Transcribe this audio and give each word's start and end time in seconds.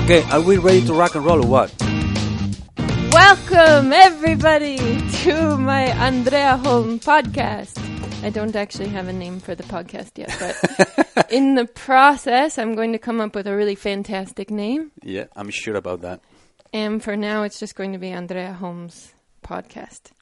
Okay, 0.00 0.22
are 0.30 0.40
we 0.40 0.56
ready 0.56 0.84
to 0.86 0.94
rock 0.94 1.14
and 1.14 1.24
roll 1.24 1.44
or 1.44 1.48
what? 1.48 1.74
Welcome, 3.12 3.92
everybody, 3.92 4.78
to 5.24 5.58
my 5.58 5.84
Andrea 5.84 6.56
Holm 6.56 6.98
podcast. 6.98 7.76
I 8.24 8.30
don't 8.30 8.56
actually 8.56 8.88
have 8.88 9.08
a 9.08 9.12
name 9.12 9.38
for 9.38 9.54
the 9.54 9.64
podcast 9.64 10.16
yet, 10.16 10.34
but 10.40 11.26
in 11.30 11.56
the 11.56 11.66
process, 11.66 12.58
I'm 12.58 12.74
going 12.74 12.92
to 12.92 12.98
come 12.98 13.20
up 13.20 13.34
with 13.34 13.46
a 13.46 13.54
really 13.54 13.74
fantastic 13.74 14.50
name. 14.50 14.92
Yeah, 15.02 15.24
I'm 15.36 15.50
sure 15.50 15.76
about 15.76 16.00
that. 16.02 16.20
And 16.72 17.02
for 17.02 17.16
now, 17.16 17.42
it's 17.42 17.60
just 17.60 17.74
going 17.74 17.92
to 17.92 17.98
be 17.98 18.08
Andrea 18.08 18.54
Holmes 18.54 19.12
podcast. 19.44 20.12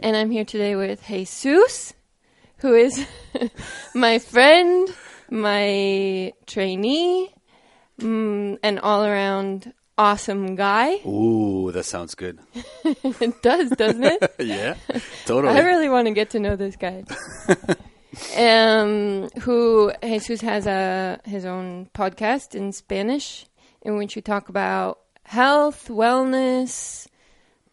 And 0.00 0.16
I'm 0.16 0.30
here 0.30 0.44
today 0.44 0.74
with 0.74 1.06
Jesus, 1.06 1.94
who 2.58 2.74
is 2.74 3.06
my 3.94 4.18
friend, 4.18 4.88
my 5.30 6.32
trainee, 6.46 7.32
mm, 8.00 8.58
an 8.62 8.78
all 8.78 9.04
around 9.04 9.72
awesome 9.98 10.56
guy. 10.56 10.94
Ooh, 11.06 11.70
that 11.72 11.84
sounds 11.84 12.14
good. 12.14 12.38
it 12.84 13.42
does, 13.42 13.70
doesn't 13.70 14.04
it? 14.04 14.34
yeah, 14.38 14.74
totally. 15.24 15.54
I 15.54 15.60
really 15.60 15.88
want 15.88 16.06
to 16.08 16.14
get 16.14 16.30
to 16.30 16.40
know 16.40 16.56
this 16.56 16.76
guy. 16.76 17.04
um, 18.36 19.28
who 19.40 19.92
Jesus 20.02 20.40
has 20.40 20.66
a 20.66 21.20
his 21.24 21.44
own 21.44 21.88
podcast 21.94 22.54
in 22.54 22.72
Spanish 22.72 23.46
in 23.82 23.96
which 23.96 24.16
we 24.16 24.22
talk 24.22 24.48
about 24.48 24.98
health, 25.24 25.88
wellness, 25.88 27.06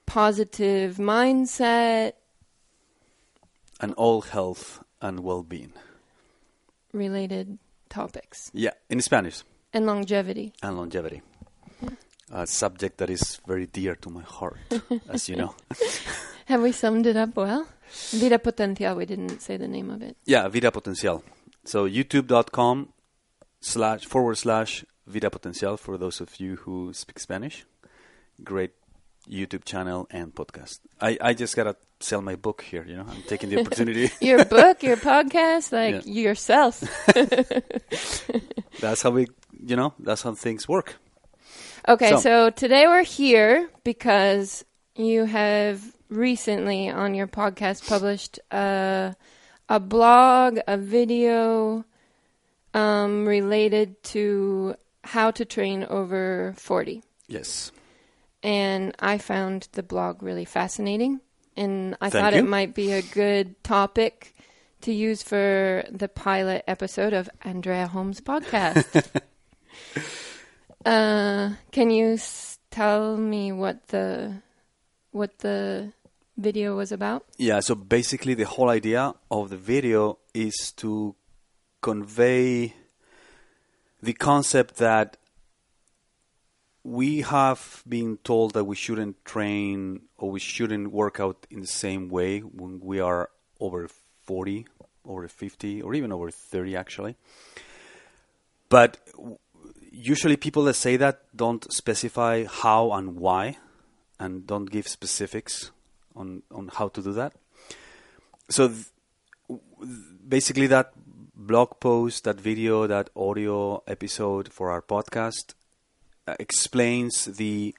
positive 0.06 0.98
mindset, 0.98 2.14
and 3.80 3.94
all 3.96 4.22
health 4.22 4.84
and 5.02 5.20
well-being. 5.22 5.74
related 6.94 7.58
topics, 7.90 8.50
Yeah, 8.54 8.72
in 8.90 9.02
Spanish 9.02 9.44
and 9.74 9.86
longevity. 9.86 10.54
and 10.62 10.78
longevity. 10.78 11.22
A 12.32 12.48
subject 12.48 12.98
that 12.98 13.10
is 13.10 13.40
very 13.48 13.68
dear 13.68 13.96
to 13.96 14.10
my 14.10 14.24
heart, 14.24 14.58
as 15.10 15.30
you 15.30 15.36
know. 15.36 15.56
Have 16.46 16.62
we 16.62 16.72
summed 16.72 17.06
it 17.06 17.16
up 17.16 17.36
well? 17.36 17.68
Vida 18.12 18.40
Potencial, 18.40 18.96
we 18.96 19.06
didn't 19.06 19.40
say 19.42 19.56
the 19.58 19.68
name 19.68 19.90
of 19.92 20.02
it. 20.02 20.18
Yeah, 20.26 20.48
Vida 20.48 20.72
Potencial. 20.72 21.24
So 21.64 21.88
youtube.com 21.88 22.90
slash 23.62 24.06
forward 24.06 24.38
slash 24.38 24.84
Vida 25.06 25.30
Potencial 25.30 25.78
for 25.78 25.98
those 25.98 26.20
of 26.22 26.40
you 26.40 26.56
who 26.58 26.92
speak 26.94 27.20
Spanish. 27.20 27.66
Great 28.44 28.72
YouTube 29.30 29.64
channel 29.66 30.08
and 30.12 30.34
podcast. 30.34 30.80
I, 31.00 31.18
I 31.22 31.34
just 31.34 31.56
gotta 31.56 31.76
sell 32.00 32.22
my 32.22 32.36
book 32.36 32.62
here, 32.62 32.86
you 32.86 32.96
know. 32.98 33.06
I'm 33.10 33.22
taking 33.24 33.50
the 33.50 33.60
opportunity. 33.62 34.12
Your 34.22 34.44
book, 34.46 34.84
your 34.84 34.98
podcast, 34.98 35.72
like 35.80 36.06
yourself. 36.06 36.82
that's 38.82 39.02
how 39.02 39.12
we 39.12 39.28
you 39.66 39.76
know, 39.76 39.94
that's 40.00 40.22
how 40.24 40.34
things 40.34 40.68
work. 40.68 40.96
Okay, 41.88 42.10
So- 42.12 42.18
so. 42.20 42.50
today 42.50 42.88
we're 42.88 43.04
here 43.04 43.70
because 43.84 44.66
you 44.96 45.26
have 45.26 45.82
recently 46.10 46.90
on 46.90 47.14
your 47.16 47.28
podcast 47.28 47.88
published 47.88 48.40
a, 48.52 49.16
a 49.70 49.80
blog, 49.80 50.60
a 50.68 50.78
video 50.78 51.84
um, 52.74 53.26
related 53.26 54.02
to 54.04 54.76
how 55.04 55.32
to 55.32 55.46
train 55.46 55.84
over 55.90 56.54
40. 56.58 57.04
Yes. 57.28 57.72
And 58.44 58.94
I 59.00 59.18
found 59.18 59.70
the 59.72 59.84
blog 59.84 60.22
really 60.22 60.46
fascinating. 60.46 61.22
And 61.56 61.96
I 62.02 62.10
Thank 62.10 62.24
thought 62.24 62.34
you. 62.34 62.40
it 62.40 62.48
might 62.48 62.76
be 62.76 62.92
a 62.92 63.02
good 63.02 63.64
topic 63.64 64.36
to 64.82 64.92
use 64.94 65.24
for 65.24 65.86
the 65.90 66.10
pilot 66.10 66.64
episode 66.68 67.14
of 67.14 67.30
Andrea 67.44 67.88
Holmes' 67.88 68.20
podcast. 68.20 68.84
uh, 70.86 71.52
can 71.72 71.90
you 71.90 72.14
s- 72.14 72.60
tell 72.70 73.16
me 73.18 73.52
what 73.52 73.88
the 73.88 74.42
what 75.12 75.40
the 75.40 75.94
video 76.38 76.76
was 76.76 76.92
about? 76.92 77.26
Yeah, 77.38 77.60
so 77.62 77.76
basically 77.76 78.34
the 78.34 78.46
whole 78.46 78.70
idea 78.70 79.14
of 79.32 79.50
the 79.52 79.58
video 79.58 80.18
is 80.34 80.74
to 80.78 81.16
convey 81.82 82.74
the 84.02 84.14
concept 84.14 84.78
that 84.78 85.18
we 86.84 87.22
have 87.22 87.84
been 87.88 88.18
told 88.24 88.54
that 88.54 88.66
we 88.66 88.76
shouldn't 88.76 89.24
train 89.24 90.02
or 90.18 90.32
we 90.32 90.40
shouldn't 90.40 90.92
work 90.92 91.20
out 91.20 91.48
in 91.50 91.62
the 91.62 91.68
same 91.68 92.10
way 92.10 92.40
when 92.40 92.80
we 92.82 93.00
are 93.00 93.30
over 93.60 93.88
40, 94.26 94.68
over 95.06 95.28
50, 95.28 95.82
or 95.82 95.94
even 95.94 96.12
over 96.12 96.30
30 96.30 96.76
actually. 96.76 97.16
But 98.68 98.98
usually 99.92 100.36
people 100.36 100.64
that 100.66 100.74
say 100.74 100.98
that 100.98 101.22
don't 101.36 101.72
specify 101.72 102.46
how 102.46 102.92
and 102.92 103.16
why 103.16 103.58
and 104.20 104.46
don't 104.46 104.66
give 104.66 104.88
specifics 104.88 105.72
on, 106.16 106.44
on 106.52 106.70
how 106.74 106.90
to 106.90 107.02
do 107.02 107.14
that. 107.14 107.34
So 108.50 108.68
th- 108.68 109.60
basically 110.28 110.68
that 110.68 110.92
blog 111.36 111.80
post, 111.80 112.26
that 112.26 112.40
video, 112.40 112.88
that 112.88 113.10
audio 113.16 113.84
episode 113.88 114.52
for 114.52 114.70
our 114.70 114.82
podcast 114.82 115.54
explains 116.28 117.26
the 117.26 117.76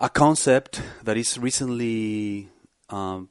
a 0.00 0.08
concept 0.08 0.82
that 1.04 1.16
is 1.16 1.38
recently 1.38 2.48
um, 2.90 3.28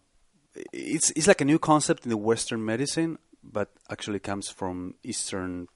it's 0.72 1.12
it's 1.12 1.28
like 1.28 1.42
a 1.42 1.46
new 1.46 1.60
concept 1.60 2.04
in 2.06 2.10
the 2.10 2.18
Western 2.18 2.64
medicine, 2.64 3.18
but 3.44 3.70
actually 3.90 4.20
comes 4.20 4.50
from 4.50 4.96
Eastern 5.04 5.68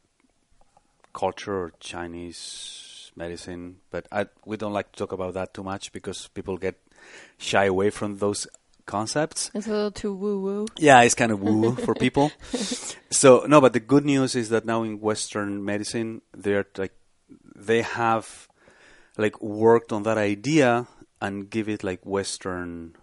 culture 1.14 1.54
or 1.54 1.74
Chinese 1.80 3.12
medicine. 3.16 3.78
But 3.90 4.08
I, 4.12 4.28
we 4.46 4.58
don't 4.58 4.74
like 4.74 4.92
to 4.92 5.00
talk 5.00 5.12
about 5.12 5.34
that 5.34 5.54
too 5.54 5.64
much 5.64 5.92
because 5.92 6.28
people 6.30 6.58
get 6.58 6.80
shy 7.38 7.66
away 7.66 7.90
from 7.90 8.18
those 8.18 8.48
concepts. 8.86 9.52
It's 9.54 9.68
a 9.68 9.72
little 9.72 9.92
too 9.92 10.14
woo 10.14 10.40
woo. 10.42 10.68
Yeah, 10.78 11.02
it's 11.02 11.16
kind 11.16 11.32
of 11.32 11.42
woo 11.42 11.76
for 11.86 11.94
people. 11.94 12.32
So 13.12 13.46
no, 13.48 13.62
but 13.62 13.74
the 13.74 13.80
good 13.80 14.06
news 14.06 14.36
is 14.36 14.50
that 14.50 14.66
now 14.66 14.84
in 14.84 15.00
Western 15.00 15.64
medicine, 15.64 16.22
they're 16.34 16.66
like 16.78 16.94
they 17.58 17.82
have 17.82 18.48
like 19.18 19.42
worked 19.42 19.92
on 19.92 20.04
that 20.04 20.18
idea 20.18 20.88
and 21.20 21.50
give 21.50 21.68
it 21.68 21.84
like 21.84 22.06
Western 22.06 22.96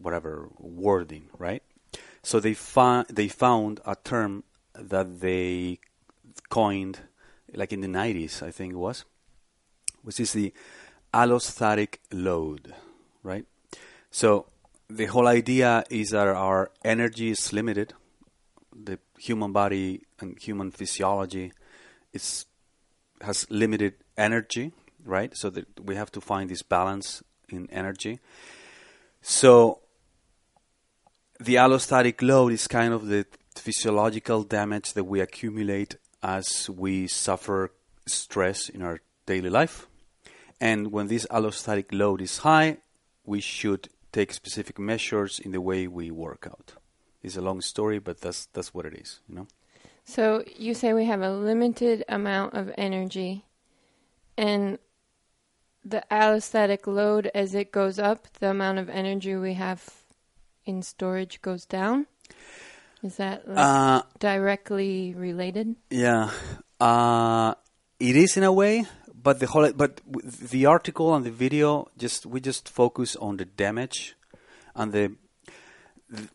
whatever 0.00 0.48
wording, 0.58 1.28
right? 1.38 1.62
So 2.22 2.40
they 2.40 2.54
found 2.54 3.06
they 3.08 3.28
found 3.28 3.80
a 3.86 3.96
term 3.96 4.44
that 4.74 5.20
they 5.20 5.78
coined 6.50 7.00
like 7.54 7.72
in 7.72 7.80
the 7.80 7.88
90s, 7.88 8.42
I 8.42 8.50
think 8.50 8.72
it 8.72 8.76
was, 8.76 9.04
which 10.02 10.18
is 10.18 10.32
the 10.32 10.52
allostatic 11.12 11.98
load, 12.12 12.74
right? 13.22 13.44
So 14.10 14.46
the 14.88 15.06
whole 15.06 15.28
idea 15.28 15.84
is 15.88 16.10
that 16.10 16.26
our 16.26 16.70
energy 16.84 17.30
is 17.30 17.52
limited. 17.52 17.94
The 18.74 18.98
human 19.18 19.52
body 19.52 20.02
and 20.18 20.38
human 20.38 20.72
physiology 20.72 21.52
is 22.12 22.46
has 23.24 23.46
limited 23.50 23.94
energy, 24.16 24.72
right? 25.04 25.36
So 25.36 25.50
that 25.50 25.84
we 25.84 25.96
have 25.96 26.10
to 26.12 26.20
find 26.20 26.48
this 26.48 26.62
balance 26.62 27.22
in 27.48 27.68
energy. 27.70 28.20
So 29.22 29.80
the 31.40 31.56
allostatic 31.56 32.22
load 32.22 32.52
is 32.52 32.66
kind 32.68 32.94
of 32.94 33.06
the 33.06 33.26
physiological 33.56 34.42
damage 34.42 34.92
that 34.92 35.04
we 35.04 35.20
accumulate 35.20 35.96
as 36.22 36.70
we 36.70 37.06
suffer 37.06 37.70
stress 38.06 38.68
in 38.68 38.82
our 38.82 39.00
daily 39.26 39.50
life. 39.50 39.86
And 40.60 40.92
when 40.92 41.08
this 41.08 41.26
allostatic 41.30 41.86
load 41.92 42.20
is 42.22 42.38
high, 42.38 42.78
we 43.24 43.40
should 43.40 43.88
take 44.12 44.32
specific 44.32 44.78
measures 44.78 45.38
in 45.38 45.50
the 45.52 45.60
way 45.60 45.86
we 45.86 46.10
work 46.10 46.46
out. 46.46 46.74
It's 47.22 47.36
a 47.36 47.40
long 47.42 47.60
story, 47.60 47.98
but 47.98 48.20
that's 48.20 48.46
that's 48.52 48.72
what 48.74 48.86
it 48.86 48.94
is, 48.94 49.20
you 49.28 49.34
know. 49.34 49.46
So 50.04 50.44
you 50.56 50.74
say 50.74 50.92
we 50.92 51.06
have 51.06 51.22
a 51.22 51.30
limited 51.32 52.04
amount 52.08 52.54
of 52.54 52.70
energy, 52.76 53.44
and 54.36 54.78
the 55.84 56.02
allostatic 56.10 56.86
load, 56.86 57.30
as 57.34 57.54
it 57.54 57.72
goes 57.72 57.98
up, 57.98 58.28
the 58.40 58.50
amount 58.50 58.78
of 58.78 58.88
energy 58.88 59.34
we 59.34 59.54
have 59.54 59.88
in 60.66 60.82
storage 60.82 61.40
goes 61.42 61.64
down. 61.64 62.06
Is 63.02 63.16
that 63.16 63.46
like 63.46 63.58
Uh, 63.58 64.02
directly 64.18 65.14
related? 65.14 65.76
Yeah, 65.90 66.30
uh, 66.80 67.54
it 67.98 68.16
is 68.16 68.36
in 68.36 68.44
a 68.44 68.52
way, 68.52 68.84
but 69.14 69.40
the 69.40 69.46
whole 69.46 69.72
but 69.72 70.00
the 70.50 70.66
article 70.66 71.14
and 71.14 71.24
the 71.24 71.30
video 71.30 71.88
just 71.98 72.26
we 72.26 72.40
just 72.40 72.68
focus 72.68 73.16
on 73.16 73.36
the 73.36 73.44
damage 73.44 74.16
and 74.74 74.92
the 74.92 75.12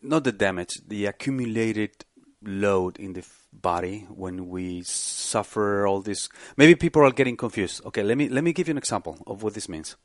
not 0.02 0.24
the 0.24 0.32
damage, 0.32 0.80
the 0.86 1.06
accumulated 1.06 2.04
load 2.42 2.98
in 2.98 3.12
the 3.12 3.24
body 3.52 4.06
when 4.08 4.48
we 4.48 4.82
suffer 4.82 5.86
all 5.86 6.00
this. 6.00 6.28
Maybe 6.56 6.74
people 6.74 7.02
are 7.02 7.10
getting 7.10 7.36
confused. 7.36 7.84
Okay, 7.86 8.02
let 8.02 8.16
me 8.16 8.28
let 8.28 8.44
me 8.44 8.52
give 8.52 8.68
you 8.68 8.72
an 8.72 8.78
example 8.78 9.18
of 9.26 9.42
what 9.42 9.54
this 9.54 9.68
means. 9.68 9.96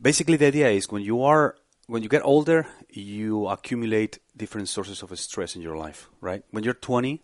Basically, 0.00 0.36
the 0.36 0.46
idea 0.46 0.68
is 0.70 0.90
when 0.90 1.02
you 1.02 1.22
are 1.22 1.56
when 1.86 2.02
you 2.02 2.08
get 2.08 2.24
older, 2.24 2.66
you 2.88 3.46
accumulate 3.48 4.18
different 4.36 4.68
sources 4.68 5.02
of 5.02 5.16
stress 5.18 5.54
in 5.54 5.62
your 5.62 5.76
life, 5.76 6.08
right? 6.20 6.42
When 6.50 6.64
you're 6.64 6.74
20, 6.74 7.22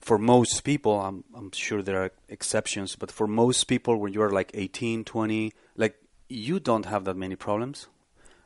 for 0.00 0.18
most 0.18 0.62
people, 0.64 1.00
I'm 1.00 1.24
I'm 1.34 1.50
sure 1.52 1.82
there 1.82 2.02
are 2.02 2.10
exceptions, 2.28 2.96
but 2.96 3.10
for 3.10 3.26
most 3.26 3.64
people, 3.64 3.96
when 3.96 4.12
you 4.12 4.22
are 4.22 4.30
like 4.30 4.50
18, 4.54 5.04
20, 5.04 5.52
like 5.76 5.96
you 6.28 6.60
don't 6.60 6.86
have 6.86 7.04
that 7.04 7.16
many 7.16 7.36
problems. 7.36 7.88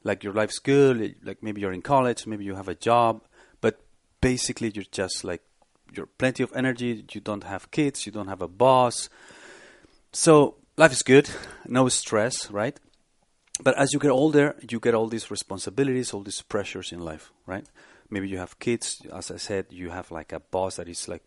Like 0.04 0.22
your 0.22 0.32
life's 0.32 0.58
good. 0.58 1.16
Like 1.22 1.42
maybe 1.42 1.60
you're 1.60 1.72
in 1.72 1.82
college, 1.82 2.26
maybe 2.26 2.44
you 2.44 2.54
have 2.54 2.68
a 2.68 2.74
job, 2.74 3.22
basically 4.20 4.70
you're 4.74 4.84
just 4.90 5.24
like 5.24 5.42
you're 5.92 6.06
plenty 6.06 6.42
of 6.42 6.52
energy. 6.54 7.04
You 7.12 7.20
don't 7.20 7.44
have 7.44 7.70
kids. 7.70 8.06
You 8.06 8.12
don't 8.12 8.28
have 8.28 8.42
a 8.42 8.48
boss. 8.48 9.08
So 10.12 10.56
life 10.76 10.92
is 10.92 11.02
good. 11.02 11.30
No 11.66 11.88
stress, 11.88 12.50
right? 12.50 12.78
But 13.60 13.76
as 13.76 13.92
you 13.92 13.98
get 13.98 14.10
older, 14.10 14.54
you 14.68 14.78
get 14.78 14.94
all 14.94 15.08
these 15.08 15.30
responsibilities, 15.30 16.12
all 16.12 16.22
these 16.22 16.42
pressures 16.42 16.92
in 16.92 17.00
life, 17.00 17.32
right? 17.46 17.66
Maybe 18.10 18.28
you 18.28 18.38
have 18.38 18.58
kids. 18.58 19.02
As 19.12 19.30
I 19.30 19.36
said, 19.36 19.66
you 19.70 19.90
have 19.90 20.10
like 20.10 20.32
a 20.32 20.40
boss 20.40 20.76
that 20.76 20.88
is 20.88 21.08
like 21.08 21.22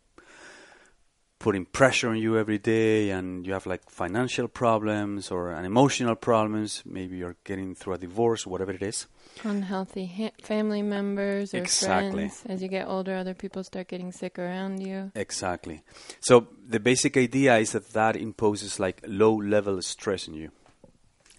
putting 1.42 1.66
pressure 1.66 2.10
on 2.10 2.18
you 2.18 2.38
every 2.38 2.60
day 2.60 3.10
and 3.10 3.48
you 3.48 3.54
have 3.54 3.66
like 3.66 3.90
financial 3.90 4.48
problems 4.48 5.32
or 5.32 5.52
an 5.52 5.66
emotional 5.66 6.16
problems 6.16 6.84
maybe 6.86 7.18
you're 7.18 7.36
getting 7.44 7.74
through 7.74 7.94
a 7.94 7.98
divorce 7.98 8.46
whatever 8.46 8.72
it 8.72 8.84
is. 8.84 9.08
Unhealthy 9.44 10.06
ha- 10.06 10.38
family 10.44 10.84
members 10.84 11.54
or 11.56 11.58
exactly. 11.58 12.30
friends. 12.30 12.44
As 12.48 12.62
you 12.62 12.68
get 12.68 12.88
older 12.88 13.16
other 13.16 13.34
people 13.34 13.64
start 13.64 13.88
getting 13.88 14.12
sick 14.12 14.38
around 14.38 14.86
you. 14.86 15.12
Exactly. 15.16 15.82
So 16.20 16.48
the 16.68 16.80
basic 16.80 17.18
idea 17.18 17.58
is 17.58 17.72
that 17.72 17.90
that 17.94 18.16
imposes 18.16 18.80
like 18.80 19.02
low 19.08 19.34
level 19.34 19.82
stress 19.82 20.28
on 20.28 20.36
you 20.36 20.52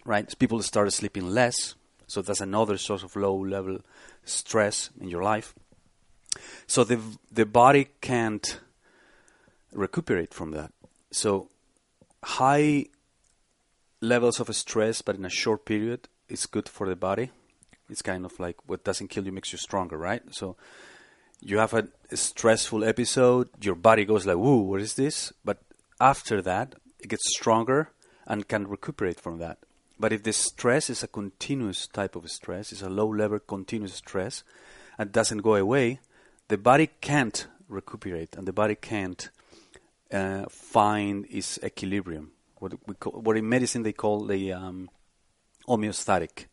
right? 0.04 0.28
So 0.28 0.36
people 0.36 0.60
start 0.62 0.92
sleeping 0.92 1.26
less 1.26 1.76
so 2.08 2.20
that's 2.22 2.40
another 2.40 2.76
source 2.76 3.04
of 3.04 3.14
low 3.14 3.36
level 3.36 3.78
stress 4.24 4.90
in 5.00 5.08
your 5.08 5.22
life. 5.22 5.54
So 6.66 6.84
the 6.84 7.00
the 7.30 7.46
body 7.46 7.88
can't 8.00 8.60
recuperate 9.72 10.34
from 10.34 10.52
that. 10.52 10.72
So 11.10 11.48
high 12.22 12.86
levels 14.00 14.40
of 14.40 14.54
stress, 14.54 15.02
but 15.02 15.16
in 15.16 15.24
a 15.24 15.30
short 15.30 15.64
period, 15.64 16.08
is 16.28 16.46
good 16.46 16.68
for 16.68 16.88
the 16.88 16.96
body. 16.96 17.30
It's 17.88 18.02
kind 18.02 18.24
of 18.24 18.38
like 18.40 18.56
what 18.66 18.84
doesn't 18.84 19.08
kill 19.08 19.24
you 19.24 19.32
makes 19.32 19.52
you 19.52 19.58
stronger, 19.58 19.98
right? 19.98 20.22
So 20.30 20.56
you 21.40 21.58
have 21.58 21.74
a, 21.74 21.88
stressful 22.14 22.84
episode, 22.84 23.48
your 23.60 23.74
body 23.74 24.04
goes 24.04 24.26
like, 24.26 24.36
"Whoa, 24.36 24.58
what 24.58 24.80
is 24.80 24.94
this?" 24.94 25.32
But 25.44 25.58
after 26.00 26.42
that, 26.42 26.74
it 27.00 27.08
gets 27.08 27.34
stronger 27.34 27.90
and 28.26 28.46
can 28.48 28.68
recuperate 28.68 29.18
from 29.18 29.38
that. 29.38 29.58
But 29.98 30.12
if 30.12 30.22
the 30.22 30.32
stress 30.32 30.90
is 30.90 31.02
a 31.02 31.08
continuous 31.08 31.86
type 31.86 32.16
of 32.16 32.30
stress, 32.30 32.72
it's 32.72 32.82
a 32.82 32.90
low 32.90 33.08
level 33.08 33.38
continuous 33.38 33.94
stress, 33.94 34.44
and 34.98 35.10
doesn't 35.10 35.38
go 35.38 35.54
away, 35.54 36.00
the 36.48 36.58
body 36.58 36.90
can't 37.00 37.46
recuperate, 37.68 38.36
and 38.36 38.46
the 38.46 38.52
body 38.52 38.74
can't 38.74 39.30
uh, 40.12 40.46
find 40.48 41.26
its 41.30 41.58
equilibrium. 41.62 42.32
What 42.56 42.74
we 42.86 42.94
call, 42.94 43.12
what 43.20 43.36
in 43.36 43.48
medicine 43.48 43.82
they 43.82 43.92
call 43.92 44.24
the 44.24 44.52
um, 44.52 44.88
homeostatic 45.68 46.46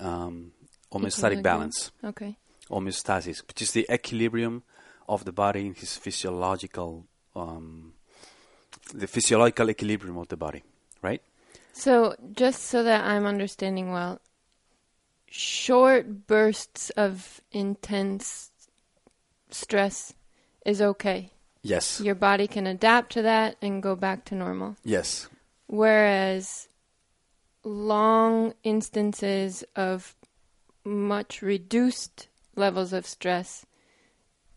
um, 0.00 0.52
homeostatic 0.92 1.42
balance. 1.42 1.92
Okay. 2.02 2.36
Homeostasis, 2.70 3.46
which 3.46 3.62
is 3.62 3.72
the 3.72 3.86
equilibrium 3.90 4.62
of 5.08 5.24
the 5.24 5.32
body 5.32 5.66
in 5.66 5.74
his 5.74 5.96
physiological 5.96 7.06
um, 7.34 7.94
the 8.92 9.06
physiological 9.06 9.70
equilibrium 9.70 10.16
of 10.18 10.28
the 10.28 10.36
body, 10.36 10.62
right? 11.02 11.22
So, 11.72 12.16
just 12.32 12.64
so 12.64 12.82
that 12.82 13.04
I'm 13.04 13.26
understanding 13.26 13.92
well, 13.92 14.20
short 15.30 16.26
bursts 16.26 16.90
of 16.90 17.40
intense 17.52 18.50
stress 19.50 20.14
is 20.64 20.82
okay. 20.82 21.32
Yes. 21.62 22.00
Your 22.00 22.14
body 22.14 22.46
can 22.46 22.66
adapt 22.66 23.12
to 23.12 23.22
that 23.22 23.56
and 23.60 23.82
go 23.82 23.96
back 23.96 24.24
to 24.26 24.34
normal. 24.34 24.76
Yes. 24.84 25.28
Whereas 25.66 26.68
long 27.64 28.54
instances 28.62 29.64
of 29.76 30.14
much 30.84 31.42
reduced 31.42 32.28
levels 32.56 32.92
of 32.92 33.06
stress 33.06 33.66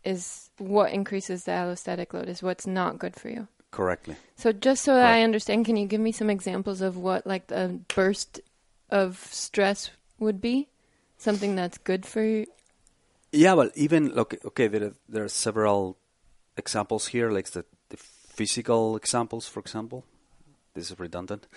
is 0.03 0.49
what 0.57 0.91
increases 0.91 1.43
the 1.43 1.51
allostatic 1.51 2.13
load, 2.13 2.29
is 2.29 2.41
what's 2.41 2.65
not 2.65 2.97
good 2.97 3.15
for 3.15 3.29
you. 3.29 3.47
Correctly. 3.71 4.15
So 4.35 4.51
just 4.51 4.83
so 4.83 4.95
that 4.95 5.13
I 5.13 5.23
understand, 5.23 5.65
can 5.65 5.77
you 5.77 5.87
give 5.87 6.01
me 6.01 6.11
some 6.11 6.29
examples 6.29 6.81
of 6.81 6.97
what 6.97 7.25
like 7.25 7.47
the 7.47 7.79
burst 7.93 8.41
of 8.89 9.17
stress 9.31 9.91
would 10.19 10.41
be? 10.41 10.67
Something 11.17 11.55
that's 11.55 11.77
good 11.77 12.05
for 12.05 12.23
you? 12.23 12.47
Yeah, 13.31 13.53
well, 13.53 13.69
even 13.75 14.11
okay, 14.17 14.37
okay 14.43 14.67
there 14.67 14.85
are, 14.85 14.93
there 15.07 15.23
are 15.23 15.29
several 15.29 15.97
examples 16.57 17.07
here, 17.07 17.31
like 17.31 17.49
the, 17.51 17.65
the 17.89 17.97
physical 17.97 18.95
examples, 18.95 19.47
for 19.47 19.59
example. 19.59 20.03
This 20.73 20.89
is 20.89 20.99
redundant, 20.99 21.47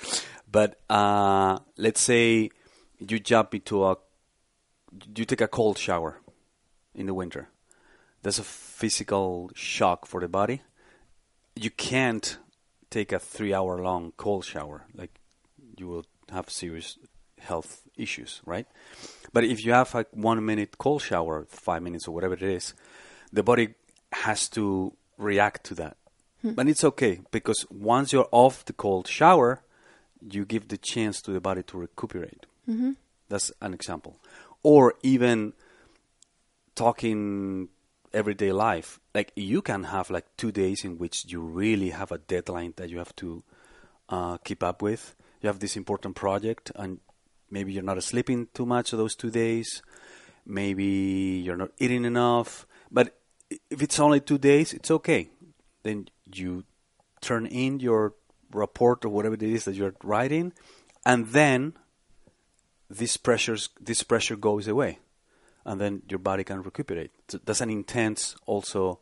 but 0.51 0.81
uh, 0.91 1.61
let's 1.77 2.01
say 2.01 2.51
you 2.99 3.21
jump 3.21 3.55
into 3.55 3.85
a, 3.85 3.97
you 5.15 5.25
take 5.25 5.41
a 5.41 5.47
cold 5.47 5.79
shower 5.79 6.19
in 6.97 7.07
the 7.07 7.15
winter. 7.15 7.49
That's 8.23 8.41
a 8.41 8.43
physical 8.43 9.51
shock 9.55 10.07
for 10.07 10.21
the 10.21 10.27
body. 10.27 10.63
You 11.55 11.71
can't 11.71 12.39
take 12.91 13.13
a 13.13 13.21
three-hour-long 13.21 14.15
cold 14.17 14.45
shower. 14.45 14.87
Like 14.95 15.21
you 15.77 15.87
will 15.87 16.07
have 16.31 16.51
serious 16.51 16.99
health 17.39 17.83
issues, 17.97 18.41
right? 18.45 18.67
But 19.33 19.45
if 19.45 19.65
you 19.65 19.73
have 19.73 19.95
a 19.95 20.07
one-minute 20.11 20.79
cold 20.79 21.03
shower, 21.03 21.47
five 21.49 21.83
minutes 21.83 22.09
or 22.09 22.15
whatever 22.15 22.35
it 22.35 22.43
is, 22.43 22.75
the 23.33 23.43
body 23.43 23.75
has 24.15 24.49
to 24.51 24.95
react 25.19 25.65
to 25.65 25.75
that. 25.77 25.97
Hmm. 26.43 26.53
But 26.53 26.69
it's 26.69 26.85
okay 26.85 27.21
because 27.31 27.67
once 27.71 28.13
you're 28.13 28.29
off 28.33 28.65
the 28.65 28.73
cold 28.73 29.09
shower, 29.09 29.63
you 30.21 30.45
give 30.45 30.69
the 30.69 30.79
chance 30.79 31.21
to 31.23 31.33
the 31.33 31.41
body 31.41 31.63
to 31.65 31.79
recuperate. 31.79 32.47
Mm-hmm. 32.69 32.93
That's 33.29 33.53
an 33.61 33.75
example. 33.75 34.19
Or 34.63 34.95
even 35.03 35.53
talking 36.75 37.69
everyday 38.13 38.53
life. 38.53 39.01
Like 39.15 39.33
you 39.37 39.61
can 39.61 39.85
have 39.85 40.11
like 40.11 40.27
two 40.37 40.53
days 40.53 40.85
in 40.85 40.99
which 40.99 41.27
you 41.27 41.41
really 41.41 41.91
have 41.91 42.13
a 42.13 42.19
deadline 42.19 42.75
that 42.77 42.89
you 42.89 42.99
have 42.99 43.15
to 43.17 43.43
uh, 44.09 44.39
keep 44.39 44.63
up 44.63 44.81
with. 44.81 45.15
You 45.43 45.49
have 45.49 45.59
this 45.59 45.77
important 45.77 46.17
project, 46.17 46.73
and 46.75 47.01
maybe 47.51 47.73
you're 47.73 47.83
not 47.83 48.03
sleeping 48.03 48.49
too 48.55 48.65
much 48.65 48.93
those 48.93 49.15
two 49.15 49.31
days. 49.31 49.83
Maybe 50.47 51.43
you're 51.45 51.57
not 51.57 51.73
eating 51.79 52.05
enough. 52.05 52.67
But 52.91 53.19
if 53.71 53.83
it's 53.83 53.99
only 53.99 54.21
two 54.21 54.39
days, 54.39 54.73
it's 54.73 54.91
okay. 54.91 55.29
Then 55.83 56.09
you 56.33 56.65
turn 57.21 57.47
in 57.47 57.81
your 57.81 58.15
report 58.53 59.05
or 59.05 59.09
whatever 59.09 59.35
it 59.35 59.43
is 59.43 59.65
that 59.65 59.75
you're 59.75 59.95
writing, 60.03 60.53
and 61.05 61.29
then 61.29 61.75
this 62.89 63.17
pressures 63.17 63.71
this 63.81 64.03
pressure 64.03 64.37
goes 64.37 64.69
away, 64.69 64.99
and 65.65 65.81
then 65.81 66.03
your 66.09 66.19
body 66.19 66.45
can 66.45 66.63
recuperate. 66.63 67.11
So 67.29 67.39
that's 67.45 67.61
an 67.61 67.71
intense 67.71 68.37
also 68.47 69.01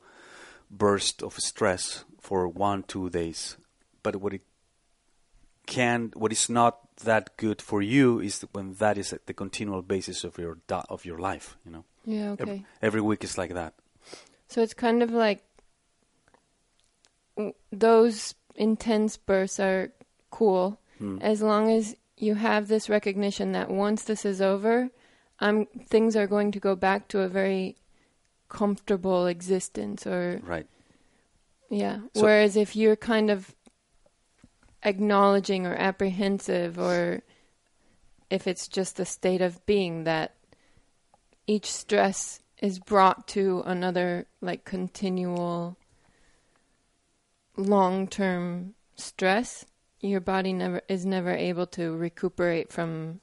burst 0.71 1.23
of 1.23 1.35
stress 1.35 2.05
for 2.21 2.49
one 2.49 2.83
two 2.85 3.11
days. 3.11 3.57
But 4.03 4.17
what 4.17 4.35
it 4.35 4.43
can 5.67 6.11
what 6.15 6.33
is 6.33 6.49
not 6.49 6.79
that 7.05 7.37
good 7.37 7.63
for 7.63 7.83
you 7.83 8.21
is 8.21 8.45
when 8.53 8.75
that 8.75 8.99
is 8.99 9.15
the 9.27 9.35
continual 9.35 9.83
basis 9.83 10.25
of 10.25 10.39
your 10.39 10.59
of 10.89 11.05
your 11.05 11.19
life. 11.19 11.57
You 11.65 11.73
know. 11.73 11.85
Yeah. 12.05 12.31
Okay. 12.31 12.43
Every, 12.43 12.67
every 12.81 13.01
week 13.01 13.25
is 13.25 13.39
like 13.39 13.55
that. 13.55 13.75
So 14.53 14.61
it's 14.61 14.75
kind 14.75 15.03
of 15.03 15.11
like 15.11 15.43
those 17.71 18.35
intense 18.55 19.17
bursts 19.17 19.59
are 19.59 19.93
cool 20.31 20.79
Hmm. 20.99 21.19
as 21.23 21.41
long 21.41 21.71
as 21.71 21.97
you 22.19 22.35
have 22.35 22.69
this 22.69 22.91
recognition 22.91 23.53
that 23.53 23.71
once 23.71 24.03
this 24.05 24.27
is 24.27 24.43
over, 24.43 24.91
I'm 25.41 25.65
things 25.67 26.15
are 26.17 26.27
going 26.27 26.53
to 26.53 26.61
go 26.61 26.77
back 26.77 27.09
to 27.09 27.21
a 27.21 27.29
very 27.29 27.77
comfortable 28.51 29.27
existence 29.27 30.07
or 30.07 30.41
Right. 30.45 30.67
yeah. 31.71 32.01
So- 32.15 32.23
Whereas 32.25 32.55
if 32.57 32.77
you're 32.77 32.95
kind 32.97 33.31
of 33.31 33.55
acknowledging 34.83 35.67
or 35.67 35.75
apprehensive 35.75 36.79
or 36.79 37.23
if 38.29 38.47
it's 38.47 38.69
just 38.69 38.99
the 38.99 39.07
state 39.07 39.41
of 39.41 39.65
being 39.65 40.05
that 40.05 40.35
each 41.47 41.71
stress 41.73 42.41
is 42.63 42.79
brought 42.79 43.29
to 43.29 43.63
another 43.67 44.27
like 44.41 44.65
continual 44.65 45.77
long-term 47.57 48.73
stress 48.97 49.67
your 50.01 50.21
body 50.21 50.53
never 50.53 50.81
is 50.89 51.05
never 51.07 51.31
able 51.31 51.67
to 51.67 51.97
recuperate 51.97 52.73
from 52.73 53.21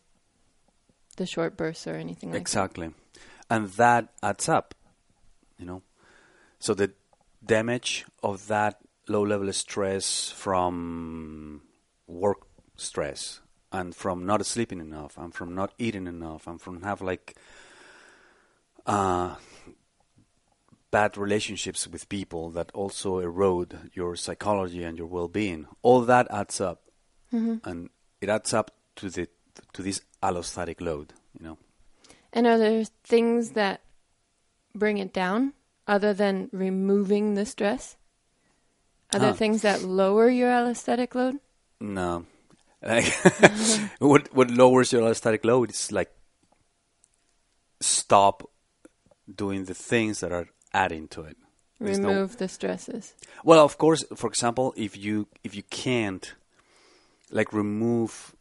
the 1.18 1.26
short 1.26 1.58
bursts 1.58 1.86
or 1.86 1.96
anything 1.96 2.32
like 2.32 2.40
Exactly. 2.40 2.92
And 3.50 3.68
that 3.72 4.10
adds 4.24 4.48
up, 4.48 4.74
you 5.58 5.66
know. 5.66 5.82
So 6.60 6.74
the 6.74 6.92
damage 7.46 8.06
of 8.24 8.48
that 8.48 8.80
low 9.08 9.24
level 9.24 9.52
stress 9.54 10.30
from 10.32 11.62
work 12.08 12.48
stress 12.76 13.42
and 13.72 13.96
from 13.96 14.26
not 14.26 14.46
sleeping 14.46 14.80
enough 14.80 15.18
and 15.18 15.34
from 15.34 15.54
not 15.54 15.74
eating 15.78 16.08
enough 16.08 16.48
and 16.48 16.62
from 16.62 16.82
have 16.84 17.02
like 17.02 17.36
uh, 18.90 19.36
bad 20.92 21.18
relationships 21.18 21.88
with 21.88 22.10
people 22.10 22.50
that 22.52 22.72
also 22.74 23.20
erode 23.20 23.92
your 23.94 24.16
psychology 24.16 24.84
and 24.84 24.98
your 24.98 25.08
well-being. 25.08 25.68
All 25.82 26.02
that 26.02 26.28
adds 26.32 26.60
up, 26.60 26.82
and 27.32 27.90
it 28.22 28.30
adds 28.30 28.54
up 28.54 28.72
to 28.98 29.10
the 29.10 29.28
to 29.74 29.82
this 29.84 30.02
allostatic 30.24 30.82
load. 30.82 31.14
You 31.38 31.46
know. 31.46 31.58
And 32.34 32.48
are 32.48 32.58
there 32.58 32.84
things 33.04 33.52
that 33.52 33.82
bring 34.74 34.98
it 34.98 35.14
down 35.14 35.54
other 35.88 36.14
than 36.14 36.50
removing 36.52 37.36
the 37.36 37.46
stress? 37.46 37.96
Are 39.14 39.20
there 39.20 39.32
Ah. 39.32 39.34
things 39.42 39.62
that 39.62 39.82
lower 39.82 40.30
your 40.30 40.50
allostatic 40.50 41.16
load? 41.16 41.40
No. 41.80 42.26
Like, 42.82 43.06
what 44.00 44.34
what 44.34 44.50
lowers 44.52 44.92
your 44.94 45.02
allostatic 45.04 45.44
load 45.46 45.70
is 45.72 45.92
like 45.92 46.12
stop 47.82 48.50
doing 49.36 49.66
the 49.66 49.74
things 49.74 50.20
that 50.22 50.32
are 50.32 50.48
adding 50.74 51.08
to 51.10 51.22
it. 51.22 51.38
There's 51.80 52.00
no- 52.00 52.10
Remove 52.10 52.38
the 52.38 52.48
stresses. 52.48 53.14
well, 53.44 53.64
of 53.64 53.78
course, 53.78 54.04
for 54.16 54.28
example, 54.28 54.74
if 54.76 54.98
you 54.98 55.28
if 55.44 55.56
you 55.56 55.64
can't 55.64 56.34
like 57.32 57.54
remove 57.54 58.36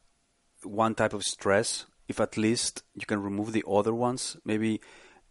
one 0.64 0.95
type 0.95 1.12
of 1.14 1.23
stress, 1.23 1.87
if 2.09 2.21
at 2.21 2.37
least 2.37 2.83
you 2.95 3.07
can 3.07 3.23
remove 3.23 3.52
the 3.52 3.64
other 3.68 3.95
ones, 3.95 4.37
maybe 4.45 4.80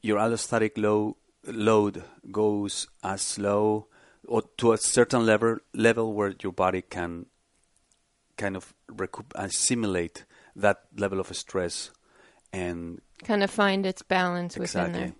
your 0.01 0.19
allostatic 0.19 0.77
low 0.77 1.17
load 1.43 2.03
goes 2.31 2.87
as 3.03 3.37
low 3.39 3.87
or 4.27 4.41
to 4.57 4.71
a 4.73 4.77
certain 4.77 5.25
level 5.25 5.57
level 5.73 6.13
where 6.13 6.33
your 6.41 6.53
body 6.53 6.81
can 6.81 7.25
kind 8.37 8.55
of 8.55 8.73
recoup 8.87 9.33
assimilate 9.35 10.25
that 10.55 10.81
level 10.97 11.19
of 11.19 11.35
stress 11.35 11.91
and 12.53 13.01
Kind 13.23 13.43
of 13.43 13.49
find 13.49 13.85
its 13.85 14.01
balance 14.03 14.57
within 14.57 14.91
there. 14.91 15.13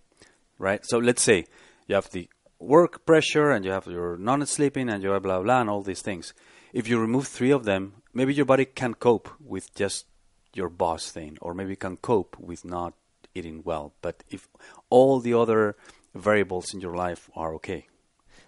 Right 0.57 0.85
so 0.85 0.97
let's 0.97 1.21
say 1.21 1.45
you 1.87 1.95
have 1.95 2.09
the 2.11 2.29
work 2.59 3.05
pressure 3.05 3.51
and 3.51 3.65
you 3.65 3.71
have 3.71 3.87
your 3.87 4.17
non-sleeping 4.17 4.89
and 4.89 5.03
your 5.03 5.19
blah 5.19 5.41
blah 5.41 5.61
and 5.61 5.69
all 5.69 5.81
these 5.81 6.01
things 6.01 6.33
if 6.73 6.87
you 6.87 6.99
remove 6.99 7.27
three 7.27 7.51
of 7.51 7.65
them 7.65 7.93
maybe 8.13 8.33
your 8.33 8.45
body 8.45 8.65
can 8.65 8.93
cope 8.93 9.29
with 9.39 9.73
just 9.75 10.05
your 10.53 10.69
boss 10.69 11.11
thing 11.11 11.37
or 11.41 11.53
maybe 11.53 11.75
can 11.75 11.97
cope 11.97 12.37
with 12.39 12.65
not 12.65 12.93
eating 13.35 13.61
well 13.63 13.93
but 14.01 14.23
if 14.29 14.47
all 14.89 15.19
the 15.19 15.33
other 15.33 15.75
variables 16.15 16.73
in 16.73 16.81
your 16.81 16.95
life 16.95 17.29
are 17.35 17.53
okay 17.53 17.85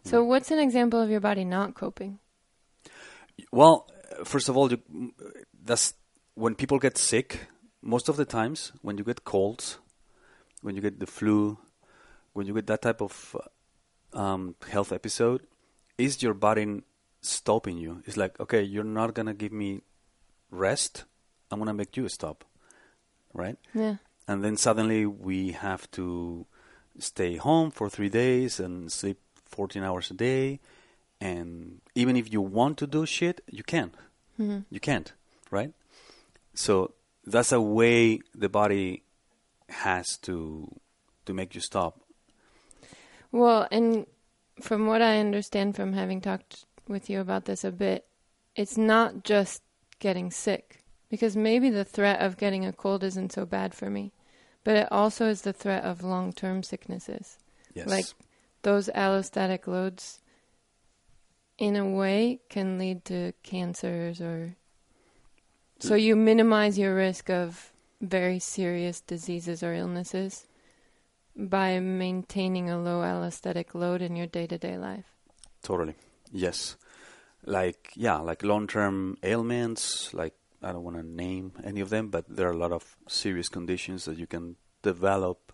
So, 0.04 0.24
mm. 0.24 0.28
what's 0.28 0.52
an 0.52 0.60
example 0.60 1.02
of 1.02 1.10
your 1.10 1.20
body 1.20 1.44
not 1.46 1.76
coping? 1.76 2.20
Well, 3.52 3.88
first 4.24 4.50
of 4.50 4.58
all, 4.58 4.72
you, 4.72 4.80
that's 5.64 5.94
when 6.36 6.56
people 6.56 6.80
get 6.80 6.98
sick. 6.98 7.48
Most 7.82 8.10
of 8.10 8.18
the 8.18 8.26
times, 8.26 8.72
when 8.82 8.98
you 8.98 9.04
get 9.04 9.24
colds, 9.24 9.78
when 10.62 10.76
you 10.76 10.82
get 10.82 11.00
the 11.00 11.08
flu, 11.08 11.58
when 12.40 12.48
you 12.48 12.54
get 12.56 12.68
that 12.68 12.82
type 12.82 13.02
of 13.02 13.36
um, 14.14 14.56
health 14.70 14.92
episode, 14.94 15.42
is 15.98 16.24
your 16.24 16.34
body 16.34 16.82
stopping 17.22 17.78
you? 17.78 18.02
It's 18.08 18.16
like, 18.18 18.40
okay, 18.40 18.64
you're 18.64 18.86
not 19.00 19.14
gonna 19.14 19.34
give 19.34 19.52
me 19.52 19.82
rest. 20.50 21.04
I'm 21.52 21.60
gonna 21.60 21.74
make 21.74 21.98
you 21.98 22.08
stop, 22.08 22.46
right? 23.34 23.58
Yeah. 23.74 23.96
and 24.30 24.44
then 24.44 24.56
suddenly 24.58 25.06
we 25.06 25.52
have 25.52 25.90
to 25.92 26.46
stay 27.00 27.36
home 27.38 27.72
for 27.72 27.90
three 27.90 28.10
days 28.10 28.60
and 28.60 28.92
sleep 28.92 29.18
14 29.46 29.84
hours 29.84 30.12
a 30.12 30.14
day 30.14 30.60
and 31.20 31.82
even 31.96 32.16
if 32.16 32.32
you 32.34 32.42
want 32.42 32.78
to 32.78 32.86
do 32.88 33.06
shit 33.06 33.42
you 33.60 33.64
can't 33.64 33.96
hmm 34.38 34.60
you 34.70 34.80
can't 34.80 35.14
right 35.50 35.72
so 36.54 36.94
that's 37.26 37.52
a 37.52 37.62
way 37.80 38.20
the 38.36 38.50
body 38.50 39.02
has 39.70 40.18
to 40.28 40.36
to 41.26 41.34
make 41.34 41.56
you 41.56 41.62
stop 41.62 41.94
Well, 43.32 43.68
and 43.72 44.06
from 44.62 44.88
what 44.88 45.02
I 45.02 45.20
understand 45.20 45.76
from 45.76 45.94
having 45.94 46.22
talked 46.22 46.66
with 46.88 47.10
you 47.10 47.20
about 47.20 47.46
this 47.46 47.64
a 47.64 47.72
bit, 47.72 48.06
it's 48.56 48.78
not 48.78 49.24
just 49.24 49.62
getting 50.00 50.32
sick. 50.32 50.84
Because 51.10 51.36
maybe 51.36 51.70
the 51.70 51.86
threat 51.86 52.20
of 52.22 52.38
getting 52.38 52.66
a 52.66 52.74
cold 52.74 53.04
isn't 53.04 53.32
so 53.32 53.46
bad 53.46 53.74
for 53.74 53.90
me, 53.90 54.12
but 54.64 54.76
it 54.76 54.92
also 54.92 55.28
is 55.28 55.42
the 55.42 55.54
threat 55.54 55.84
of 55.84 56.04
long 56.04 56.32
term 56.32 56.62
sicknesses. 56.62 57.40
yes 57.74 57.88
Like 57.88 58.06
those 58.62 58.90
allostatic 58.90 59.66
loads, 59.66 60.22
in 61.58 61.76
a 61.76 61.88
way, 61.88 62.42
can 62.50 62.78
lead 62.78 63.06
to 63.06 63.34
cancers 63.44 64.22
or. 64.22 64.56
So 65.80 65.96
you 65.96 66.16
minimize 66.16 66.78
your 66.78 66.94
risk 66.94 67.30
of 67.30 67.72
very 68.02 68.38
serious 68.38 69.02
diseases 69.02 69.64
or 69.64 69.74
illnesses 69.74 70.46
by 71.40 71.80
maintaining 71.80 72.70
a 72.70 72.78
low 72.78 73.02
allostatic 73.02 73.74
load 73.74 74.02
in 74.02 74.16
your 74.16 74.28
day 74.28 74.46
to 74.48 74.58
day 74.58 74.78
life. 74.78 75.06
Totally. 75.64 75.96
Yes. 76.32 76.76
Like 77.46 77.92
yeah, 77.96 78.18
like 78.18 78.44
long-term 78.44 79.18
ailments. 79.24 80.14
Like 80.14 80.34
I 80.62 80.74
don't 80.74 80.84
want 80.84 80.98
to 80.98 81.04
name 81.04 81.54
any 81.64 81.80
of 81.80 81.90
them, 81.90 82.10
but 82.10 82.26
there 82.28 82.50
are 82.50 82.54
a 82.54 82.58
lot 82.58 82.74
of 82.74 82.98
serious 83.08 83.48
conditions 83.48 84.06
that 84.06 84.18
you 84.18 84.28
can 84.28 84.58
develop 84.82 85.54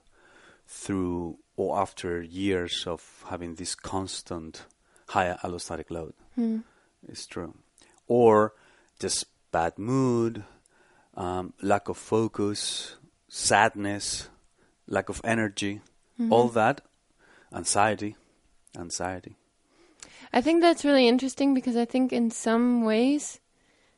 through 0.68 1.38
or 1.56 1.80
after 1.80 2.22
years 2.22 2.86
of 2.88 3.24
having 3.30 3.56
this 3.56 3.76
constant 3.76 4.66
high 5.10 5.38
allostatic 5.44 5.92
load. 5.92 6.14
Hmm. 6.34 6.60
It's 7.08 7.28
true. 7.28 7.54
Or 8.08 8.54
just 9.00 9.26
bad 9.52 9.78
mood, 9.78 10.44
um, 11.16 11.54
lack 11.62 11.88
of 11.88 11.98
focus, 11.98 12.96
sadness, 13.30 14.30
lack 14.88 15.10
of 15.10 15.22
energy, 15.24 15.82
Mm-hmm. 16.20 16.32
all 16.32 16.48
that, 16.48 16.80
anxiety, 17.54 18.16
anxiety. 18.78 19.36
I 20.32 20.40
think 20.40 20.62
that's 20.62 20.86
really 20.86 21.10
interesting 21.10 21.54
because 21.54 21.76
I 21.76 21.84
think 21.84 22.14
in 22.14 22.32
some 22.32 22.86
ways 22.86 23.42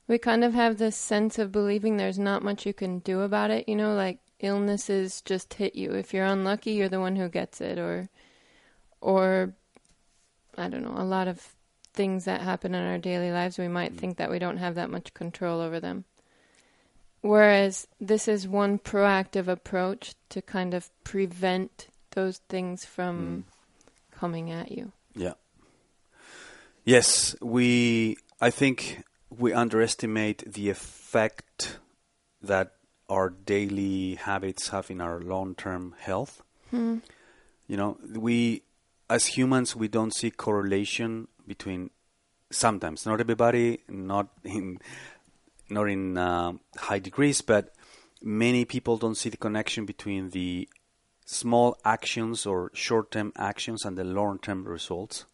we 0.07 0.17
kind 0.17 0.43
of 0.43 0.55
have 0.55 0.77
this 0.79 0.95
sense 0.95 1.37
of 1.37 1.51
believing 1.51 1.97
there's 1.97 2.17
not 2.17 2.41
much 2.41 2.65
you 2.65 2.73
can 2.73 2.99
do 2.99 3.21
about 3.21 3.51
it. 3.51 3.69
You 3.69 3.75
know, 3.75 3.93
like 3.93 4.17
illnesses 4.39 5.21
just 5.21 5.53
hit 5.53 5.75
you. 5.75 5.91
If 5.91 6.11
you're 6.11 6.25
unlucky, 6.25 6.71
you're 6.71 6.89
the 6.89 6.99
one 6.99 7.15
who 7.17 7.29
gets 7.29 7.61
it, 7.61 7.77
or, 7.77 8.09
or, 8.99 9.53
I 10.57 10.69
don't 10.69 10.83
know, 10.83 10.95
a 10.97 11.05
lot 11.05 11.27
of 11.27 11.55
things 11.93 12.25
that 12.25 12.41
happen 12.41 12.73
in 12.73 12.83
our 12.83 12.97
daily 12.97 13.31
lives. 13.31 13.59
We 13.59 13.67
might 13.67 13.93
think 13.93 14.17
that 14.17 14.31
we 14.31 14.39
don't 14.39 14.57
have 14.57 14.73
that 14.73 14.89
much 14.89 15.13
control 15.13 15.61
over 15.61 15.79
them. 15.79 16.05
Whereas 17.27 17.87
this 17.99 18.29
is 18.29 18.47
one 18.47 18.79
proactive 18.79 19.49
approach 19.49 20.15
to 20.29 20.41
kind 20.41 20.73
of 20.73 20.89
prevent 21.03 21.87
those 22.11 22.37
things 22.47 22.85
from 22.85 23.43
coming 24.11 24.49
at 24.49 24.71
you. 24.71 24.93
Yeah. 25.13 25.33
Yes, 26.85 27.35
we. 27.41 28.15
I 28.39 28.49
think 28.49 29.03
we 29.29 29.51
underestimate 29.51 30.53
the 30.53 30.69
effect 30.69 31.79
that 32.41 32.75
our 33.09 33.29
daily 33.29 34.15
habits 34.15 34.69
have 34.69 34.89
in 34.89 35.01
our 35.01 35.19
long-term 35.19 35.95
health. 35.99 36.41
Hmm. 36.71 36.99
You 37.67 37.75
know, 37.75 37.97
we 38.09 38.63
as 39.09 39.25
humans 39.25 39.75
we 39.75 39.89
don't 39.89 40.15
see 40.15 40.31
correlation 40.31 41.27
between 41.45 41.89
sometimes 42.51 43.05
not 43.05 43.19
everybody, 43.19 43.79
not 43.89 44.27
in 44.45 44.79
not 45.69 45.89
in 45.89 46.17
uh, 46.17 46.53
high 46.77 46.99
degrees, 46.99 47.41
but 47.41 47.73
many 48.21 48.65
people 48.65 48.97
don't 48.97 49.15
see 49.15 49.29
the 49.29 49.37
connection 49.37 49.85
between 49.85 50.29
the 50.31 50.67
small 51.25 51.77
actions 51.83 52.45
or 52.45 52.71
short-term 52.73 53.33
actions 53.35 53.83
and 53.85 53.97
the 53.97 54.03
long-term 54.03 54.63
results. 54.65 55.25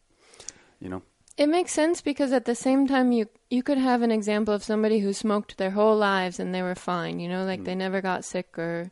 You 0.79 0.89
know, 0.89 1.01
It 1.37 1.47
makes 1.47 1.71
sense 1.71 2.01
because 2.01 2.31
at 2.33 2.45
the 2.45 2.55
same 2.55 2.87
time 2.87 3.11
you 3.11 3.27
you 3.49 3.63
could 3.63 3.77
have 3.77 4.01
an 4.01 4.11
example 4.11 4.53
of 4.53 4.63
somebody 4.63 4.99
who 4.99 5.13
smoked 5.13 5.57
their 5.57 5.71
whole 5.71 5.95
lives 5.95 6.39
and 6.39 6.53
they 6.53 6.61
were 6.61 6.75
fine, 6.75 7.19
you 7.19 7.29
know, 7.29 7.45
like 7.45 7.61
Mm. 7.61 7.65
they 7.65 7.75
never 7.75 8.01
got 8.01 8.25
sick 8.25 8.57
or 8.57 8.91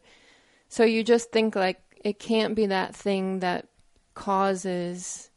so 0.70 0.84
you 0.84 1.04
just 1.04 1.32
think 1.32 1.56
like 1.56 1.82
it 2.04 2.18
can't 2.20 2.56
be 2.56 2.68
that 2.68 2.96
thing 2.96 3.40
that 3.40 3.68
causes 4.14 5.30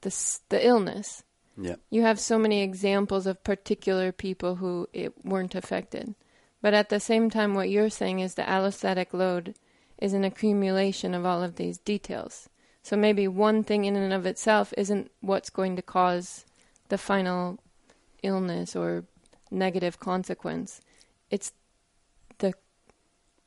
the 0.00 0.10
the 0.48 0.66
illness. 0.66 1.22
Yeah, 1.60 1.76
You 1.90 2.02
have 2.02 2.20
so 2.20 2.38
many 2.38 2.62
examples 2.62 3.26
of 3.26 3.42
particular 3.42 4.12
people 4.12 4.56
who 4.56 4.88
it 4.92 5.24
weren't 5.24 5.56
affected. 5.56 6.14
But 6.62 6.72
at 6.72 6.88
the 6.88 7.00
same 7.00 7.30
time 7.30 7.54
what 7.54 7.68
you're 7.68 7.90
saying 7.90 8.20
is 8.20 8.34
the 8.34 8.42
allostatic 8.42 9.12
load 9.12 9.54
is 9.98 10.12
an 10.12 10.24
accumulation 10.24 11.14
of 11.14 11.26
all 11.26 11.42
of 11.42 11.56
these 11.56 11.78
details. 11.78 12.48
So 12.82 12.96
maybe 12.96 13.26
one 13.26 13.64
thing 13.64 13.84
in 13.84 13.96
and 13.96 14.12
of 14.12 14.24
itself 14.24 14.72
isn't 14.76 15.10
what's 15.20 15.50
going 15.50 15.74
to 15.76 15.82
cause 15.82 16.44
the 16.88 16.98
final 16.98 17.58
illness 18.22 18.76
or 18.76 19.04
negative 19.50 19.98
consequence. 19.98 20.80
It's 21.30 21.52
the 22.38 22.54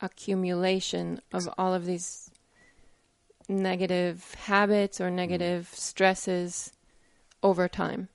accumulation 0.01 1.21
of 1.31 1.49
all 1.57 1.73
of 1.73 1.85
these 1.85 2.29
negative 3.47 4.35
habits 4.45 4.99
or 4.99 5.09
negative 5.09 5.69
stresses 5.73 6.73
over 7.41 7.67
time. 7.67 8.09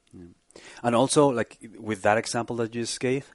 and 0.83 0.95
also 0.95 1.29
like 1.29 1.59
with 1.79 2.03
that 2.03 2.17
example 2.19 2.57
that 2.57 2.75
you 2.75 2.83
just 2.83 3.01
gave, 3.01 3.35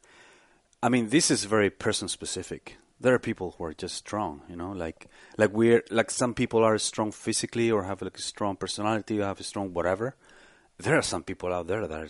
I 0.81 0.89
mean, 0.89 1.09
this 1.09 1.29
is 1.29 1.45
very 1.45 1.69
person 1.69 2.07
specific. 2.07 2.77
there 3.01 3.13
are 3.13 3.19
people 3.19 3.55
who 3.57 3.63
are 3.63 3.73
just 3.73 3.95
strong, 3.95 4.41
you 4.47 4.55
know, 4.55 4.71
like 4.71 5.07
like 5.37 5.51
we're 5.51 5.83
like 5.89 6.11
some 6.11 6.33
people 6.33 6.63
are 6.63 6.77
strong 6.77 7.11
physically 7.11 7.71
or 7.71 7.83
have 7.83 8.01
like 8.01 8.17
a 8.17 8.21
strong 8.21 8.55
personality, 8.55 9.19
or 9.19 9.25
have 9.25 9.39
a 9.39 9.43
strong 9.43 9.73
whatever. 9.73 10.15
There 10.77 10.97
are 10.97 11.01
some 11.01 11.23
people 11.23 11.53
out 11.53 11.67
there 11.67 11.87
that 11.87 12.01
are, 12.03 12.09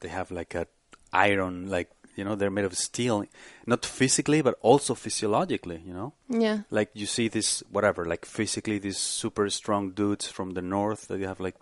they 0.00 0.08
have 0.08 0.30
like 0.30 0.54
a 0.54 0.66
iron, 1.12 1.68
like 1.70 1.90
you 2.16 2.24
know, 2.24 2.34
they're 2.34 2.50
made 2.50 2.64
of 2.64 2.76
steel, 2.76 3.24
not 3.66 3.84
physically 3.84 4.42
but 4.42 4.58
also 4.62 4.94
physiologically, 4.94 5.82
you 5.86 5.94
know. 5.94 6.12
Yeah. 6.28 6.60
Like 6.70 6.90
you 6.94 7.06
see 7.06 7.28
this 7.28 7.62
whatever, 7.70 8.04
like 8.04 8.26
physically 8.26 8.78
these 8.78 8.98
super 8.98 9.48
strong 9.50 9.90
dudes 9.92 10.26
from 10.26 10.50
the 10.50 10.62
north 10.62 11.08
that 11.08 11.18
you 11.18 11.26
have 11.26 11.40
like 11.40 11.56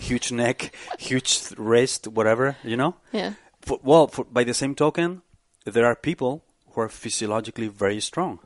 huge 0.00 0.32
neck, 0.32 0.74
huge 0.98 1.52
wrist, 1.56 2.08
whatever, 2.08 2.56
you 2.64 2.76
know. 2.76 2.96
Yeah. 3.12 3.34
For, 3.60 3.78
well, 3.82 4.06
for, 4.08 4.24
by 4.24 4.44
the 4.44 4.54
same 4.54 4.74
token, 4.74 5.22
there 5.64 5.86
are 5.86 5.94
people 5.94 6.42
who 6.72 6.80
are 6.80 6.88
physiologically 6.88 7.68
very 7.68 8.00
strong, 8.00 8.40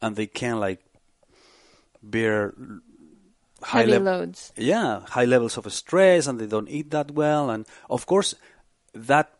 and 0.00 0.16
they 0.16 0.26
can 0.26 0.60
like 0.60 0.80
bear 2.02 2.54
high 3.62 3.80
Heavy 3.80 3.92
level, 3.92 4.12
loads. 4.12 4.52
yeah, 4.56 5.00
high 5.08 5.24
levels 5.24 5.56
of 5.56 5.72
stress, 5.72 6.26
and 6.26 6.38
they 6.40 6.46
don't 6.46 6.68
eat 6.68 6.90
that 6.90 7.10
well, 7.10 7.50
and 7.50 7.66
of 7.88 8.06
course, 8.06 8.34
that 8.94 9.32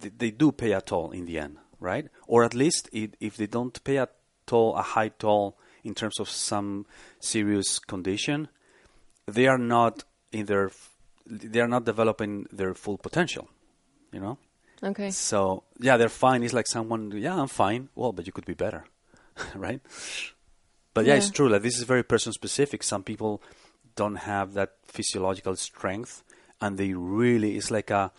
they 0.00 0.30
do 0.30 0.52
pay 0.52 0.72
a 0.72 0.80
toll 0.80 1.10
in 1.10 1.24
the 1.26 1.38
end, 1.38 1.58
right? 1.80 2.08
Or 2.26 2.44
at 2.44 2.54
least 2.54 2.88
it, 2.92 3.16
if 3.20 3.36
they 3.36 3.46
don't 3.46 3.82
pay 3.84 3.96
a 3.96 4.08
toll, 4.46 4.76
a 4.76 4.82
high 4.82 5.08
toll 5.08 5.58
in 5.82 5.94
terms 5.94 6.20
of 6.20 6.28
some 6.28 6.86
serious 7.20 7.78
condition, 7.78 8.48
they 9.26 9.46
are 9.46 9.58
not 9.58 10.04
in 10.32 10.46
their, 10.46 10.70
they 11.28 11.60
are 11.60 11.68
not 11.68 11.84
developing 11.84 12.46
their 12.50 12.74
full 12.74 12.98
potential, 12.98 13.48
you 14.12 14.20
know. 14.20 14.38
Okay. 14.82 15.10
So 15.10 15.64
yeah, 15.78 15.96
they're 15.96 16.08
fine. 16.08 16.42
It's 16.42 16.54
like 16.54 16.66
someone, 16.66 17.12
yeah, 17.12 17.40
I'm 17.40 17.48
fine. 17.48 17.88
Well, 17.94 18.12
but 18.12 18.26
you 18.26 18.32
could 18.32 18.46
be 18.46 18.54
better, 18.54 18.84
right? 19.54 19.80
But 20.94 21.06
yeah, 21.06 21.14
it's 21.14 21.30
true. 21.30 21.48
Like 21.48 21.62
this 21.62 21.78
is 21.78 21.84
very 21.84 22.02
person 22.02 22.32
specific. 22.32 22.82
Some 22.82 23.02
people 23.02 23.42
don't 23.94 24.16
have 24.16 24.54
that 24.54 24.74
physiological 24.84 25.56
strength, 25.56 26.24
and 26.60 26.78
they 26.78 26.92
really. 26.94 27.56
It's 27.56 27.70
like 27.70 27.90
a. 27.90 28.10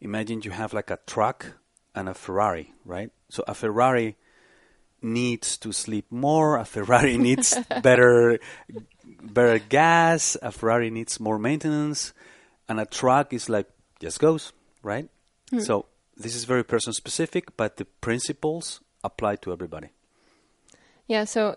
Imagine 0.00 0.42
you 0.42 0.50
have 0.50 0.72
like 0.72 0.90
a 0.90 0.98
truck 1.06 1.46
and 1.94 2.08
a 2.08 2.14
Ferrari, 2.14 2.72
right? 2.84 3.10
So 3.30 3.44
a 3.46 3.54
Ferrari 3.54 4.16
needs 5.00 5.56
to 5.58 5.72
sleep 5.72 6.06
more. 6.10 6.56
A 6.56 6.64
Ferrari 6.64 7.18
needs 7.28 7.58
better, 7.82 8.38
better 9.22 9.58
gas. 9.58 10.36
A 10.42 10.52
Ferrari 10.52 10.90
needs 10.90 11.18
more 11.20 11.38
maintenance, 11.38 12.12
and 12.68 12.80
a 12.80 12.86
truck 12.86 13.32
is 13.32 13.48
like 13.48 13.68
just 14.00 14.20
goes, 14.20 14.52
right? 14.82 15.08
Hmm. 15.50 15.60
So 15.60 15.86
this 16.16 16.34
is 16.34 16.44
very 16.44 16.64
person 16.64 16.92
specific, 16.92 17.56
but 17.56 17.76
the 17.76 17.84
principles 17.84 18.80
apply 19.04 19.36
to 19.36 19.52
everybody. 19.52 19.88
Yeah, 21.06 21.24
so 21.24 21.56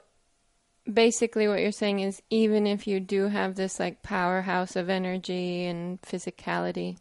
basically 0.91 1.47
what 1.47 1.59
you're 1.59 1.71
saying 1.71 1.99
is 1.99 2.21
even 2.29 2.67
if 2.67 2.87
you 2.87 2.99
do 2.99 3.27
have 3.27 3.55
this 3.55 3.79
like 3.79 4.03
powerhouse 4.03 4.75
of 4.75 4.89
energy 4.89 5.65
and 5.65 6.01
physicality, 6.01 6.97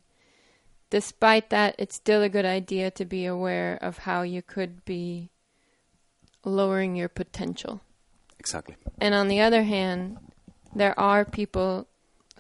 despite 0.91 1.51
that 1.51 1.75
it's 1.79 1.97
still 1.97 2.23
a 2.23 2.29
good 2.29 2.45
idea 2.45 2.91
to 2.93 3.05
be 3.05 3.27
aware 3.27 3.79
of 3.83 3.99
how 3.99 4.23
you 4.23 4.43
could 4.43 4.85
be 4.85 5.31
lowering 6.45 6.97
your 6.97 7.09
potential. 7.09 7.81
Exactly. 8.39 8.77
And 9.01 9.15
on 9.15 9.29
the 9.29 9.41
other 9.41 9.63
hand, 9.63 10.19
there 10.75 10.99
are 10.99 11.25
people 11.25 11.89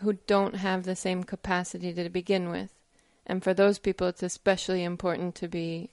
who 0.05 0.15
don't 0.27 0.57
have 0.57 0.85
the 0.85 0.97
same 0.97 1.25
capacity 1.25 1.93
to 1.93 2.09
begin 2.09 2.51
with. 2.51 2.73
And 3.27 3.43
for 3.43 3.55
those 3.55 3.79
people, 3.79 4.07
it's 4.07 4.23
especially 4.23 4.85
important 4.85 5.35
to 5.37 5.49
be 5.49 5.91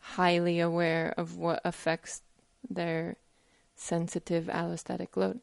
highly 0.00 0.60
aware 0.60 1.12
of 1.16 1.36
what 1.36 1.60
affects 1.64 2.22
their 2.68 3.16
sensitive 3.76 4.46
allostatic 4.46 5.16
load 5.16 5.40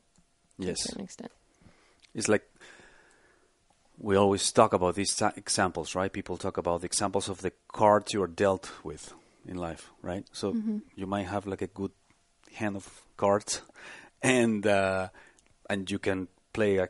Yes. 0.58 0.66
to 0.66 0.72
a 0.72 0.76
certain 0.78 1.04
extent. 1.04 1.32
It's 2.16 2.28
like 2.28 2.44
we 4.00 4.16
always 4.16 4.52
talk 4.52 4.74
about 4.74 4.96
these 4.96 5.22
examples, 5.36 5.96
right? 5.96 6.12
People 6.12 6.38
talk 6.38 6.58
about 6.58 6.82
the 6.82 6.86
examples 6.86 7.30
of 7.30 7.42
the 7.42 7.52
cards 7.68 8.14
you 8.14 8.22
are 8.24 8.28
dealt 8.28 8.72
with 8.84 9.14
in 9.48 9.58
life, 9.58 9.92
right? 10.02 10.26
So 10.32 10.56
you 10.96 11.08
might 11.08 11.28
have 11.28 11.48
like 11.48 11.62
a 11.62 11.68
good 11.68 11.92
hand 12.54 12.76
of 12.76 13.02
cards, 13.18 13.62
and 14.22 14.65
uh, 14.65 15.10
and 15.70 15.89
you 15.89 16.00
can 16.00 16.28
play 16.54 16.78
a 16.78 16.89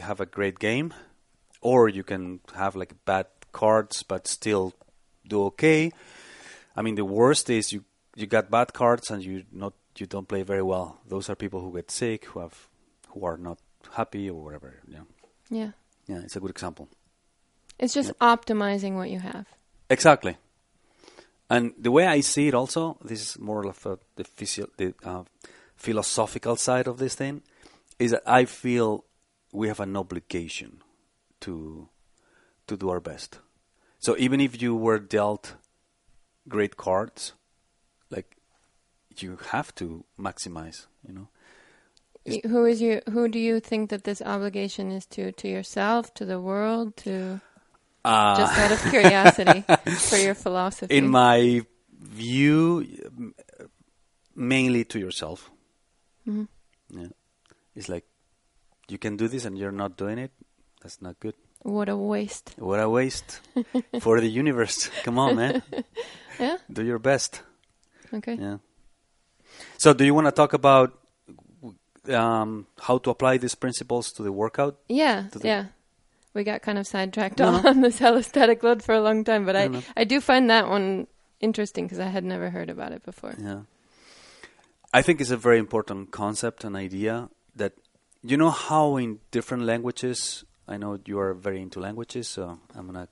have 0.00 0.20
a 0.20 0.26
great 0.26 0.58
game, 0.58 0.92
or 1.60 1.88
you 1.88 2.02
can 2.02 2.40
have 2.54 2.74
like 2.76 2.94
bad 3.04 3.26
cards 3.52 4.02
but 4.02 4.26
still 4.26 4.72
do 5.26 5.44
okay. 5.44 5.92
I 6.76 6.82
mean, 6.82 6.94
the 6.94 7.04
worst 7.04 7.50
is 7.50 7.72
you 7.72 7.84
you 8.16 8.26
got 8.26 8.50
bad 8.50 8.72
cards 8.72 9.10
and 9.10 9.22
you 9.24 9.44
not 9.52 9.72
you 9.98 10.06
don't 10.06 10.28
play 10.28 10.42
very 10.42 10.62
well. 10.62 11.00
Those 11.08 11.28
are 11.30 11.34
people 11.36 11.60
who 11.60 11.72
get 11.74 11.90
sick, 11.90 12.24
who 12.26 12.40
have 12.40 12.68
who 13.08 13.24
are 13.24 13.36
not 13.36 13.58
happy 13.96 14.30
or 14.30 14.42
whatever. 14.44 14.80
Yeah, 14.88 15.04
Yeah. 15.50 15.70
yeah, 16.06 16.20
it's 16.24 16.36
a 16.36 16.40
good 16.40 16.50
example. 16.50 16.88
It's 17.78 17.94
just 17.94 18.16
optimizing 18.20 18.94
what 18.94 19.10
you 19.10 19.18
have. 19.20 19.46
Exactly. 19.90 20.36
And 21.50 21.74
the 21.78 21.90
way 21.90 22.06
I 22.06 22.20
see 22.20 22.48
it, 22.48 22.54
also, 22.54 22.96
this 23.04 23.20
is 23.20 23.38
more 23.38 23.66
of 23.66 23.84
a, 23.84 23.98
the, 24.16 24.24
physio- 24.24 24.70
the 24.78 24.94
uh, 25.04 25.24
philosophical 25.76 26.56
side 26.56 26.86
of 26.86 26.96
this 26.98 27.14
thing, 27.14 27.42
is 27.98 28.12
that 28.12 28.22
I 28.26 28.46
feel 28.46 29.04
we 29.52 29.68
have 29.68 29.80
an 29.80 29.96
obligation 29.96 30.82
to 31.40 31.88
to 32.66 32.76
do 32.76 32.88
our 32.90 33.00
best. 33.00 33.38
So 33.98 34.16
even 34.18 34.40
if 34.40 34.60
you 34.62 34.74
were 34.74 34.98
dealt 34.98 35.54
great 36.48 36.76
cards, 36.76 37.32
like 38.10 38.36
you 39.18 39.38
have 39.50 39.74
to 39.76 40.04
maximize, 40.18 40.86
you 41.06 41.12
know. 41.14 41.28
Who 42.48 42.64
is 42.66 42.80
you? 42.80 43.00
Who 43.10 43.28
do 43.28 43.38
you 43.38 43.60
think 43.60 43.90
that 43.90 44.04
this 44.04 44.22
obligation 44.22 44.92
is 44.92 45.06
to? 45.06 45.32
To 45.32 45.48
yourself? 45.48 46.14
To 46.14 46.24
the 46.24 46.40
world? 46.40 46.96
To 46.98 47.40
Uh, 48.04 48.36
just 48.36 48.58
out 48.58 48.72
of 48.72 48.90
curiosity 48.90 49.62
for 50.10 50.16
your 50.18 50.34
philosophy? 50.34 50.96
in 50.96 51.08
my 51.08 51.62
view, 52.00 52.84
mainly 54.34 54.84
to 54.84 54.98
yourself. 54.98 55.50
Mhm. 56.26 56.48
Yeah, 56.90 57.08
it's 57.76 57.88
like 57.88 58.06
you 58.88 58.98
can 58.98 59.16
do 59.16 59.28
this 59.28 59.44
and 59.44 59.56
you're 59.58 59.72
not 59.72 59.96
doing 59.96 60.18
it. 60.18 60.30
That's 60.82 61.00
not 61.00 61.18
good. 61.20 61.34
What 61.62 61.88
a 61.88 61.96
waste. 61.96 62.54
What 62.58 62.80
a 62.80 62.88
waste 62.88 63.40
for 64.00 64.20
the 64.20 64.28
universe. 64.28 64.90
Come 65.04 65.18
on, 65.18 65.36
man. 65.36 65.62
Yeah. 66.40 66.56
Do 66.72 66.82
your 66.82 66.98
best. 66.98 67.42
Okay. 68.12 68.34
Yeah. 68.40 68.56
So, 69.78 69.92
do 69.92 70.02
you 70.02 70.14
want 70.14 70.26
to 70.28 70.32
talk 70.32 70.54
about 70.54 70.98
um, 72.08 72.66
how 72.80 72.98
to 72.98 73.10
apply 73.10 73.36
these 73.36 73.54
principles 73.54 74.10
to 74.12 74.22
the 74.22 74.32
workout? 74.32 74.78
Yeah, 74.88 75.28
the- 75.30 75.46
yeah. 75.46 75.64
We 76.34 76.42
got 76.44 76.62
kind 76.62 76.78
of 76.78 76.86
sidetracked 76.86 77.38
No, 77.38 77.60
on 77.62 77.82
this 77.82 78.00
allostatic 78.00 78.62
load 78.62 78.82
for 78.82 78.94
a 78.94 79.00
long 79.02 79.22
time, 79.24 79.44
but 79.44 79.54
I, 79.54 79.66
No, 79.68 79.78
no. 79.80 79.82
I 79.94 80.04
do 80.04 80.20
find 80.22 80.48
that 80.48 80.68
one 80.68 81.06
interesting 81.40 81.84
because 81.84 82.00
I 82.00 82.08
had 82.08 82.24
never 82.24 82.48
heard 82.48 82.70
about 82.70 82.92
it 82.92 83.04
before. 83.04 83.34
Yeah. 83.38 83.60
I 84.94 85.02
think 85.02 85.20
it's 85.20 85.30
a 85.30 85.36
very 85.36 85.58
important 85.58 86.10
concept 86.10 86.64
and 86.64 86.74
idea 86.74 87.28
that 87.56 87.74
you 88.22 88.36
know 88.36 88.50
how 88.50 88.96
in 88.96 89.18
different 89.30 89.64
languages, 89.64 90.44
I 90.68 90.76
know 90.76 90.98
you 91.04 91.18
are 91.18 91.34
very 91.34 91.60
into 91.60 91.80
languages, 91.80 92.28
so 92.28 92.58
I'm 92.74 92.86
going 92.90 93.06
to 93.06 93.08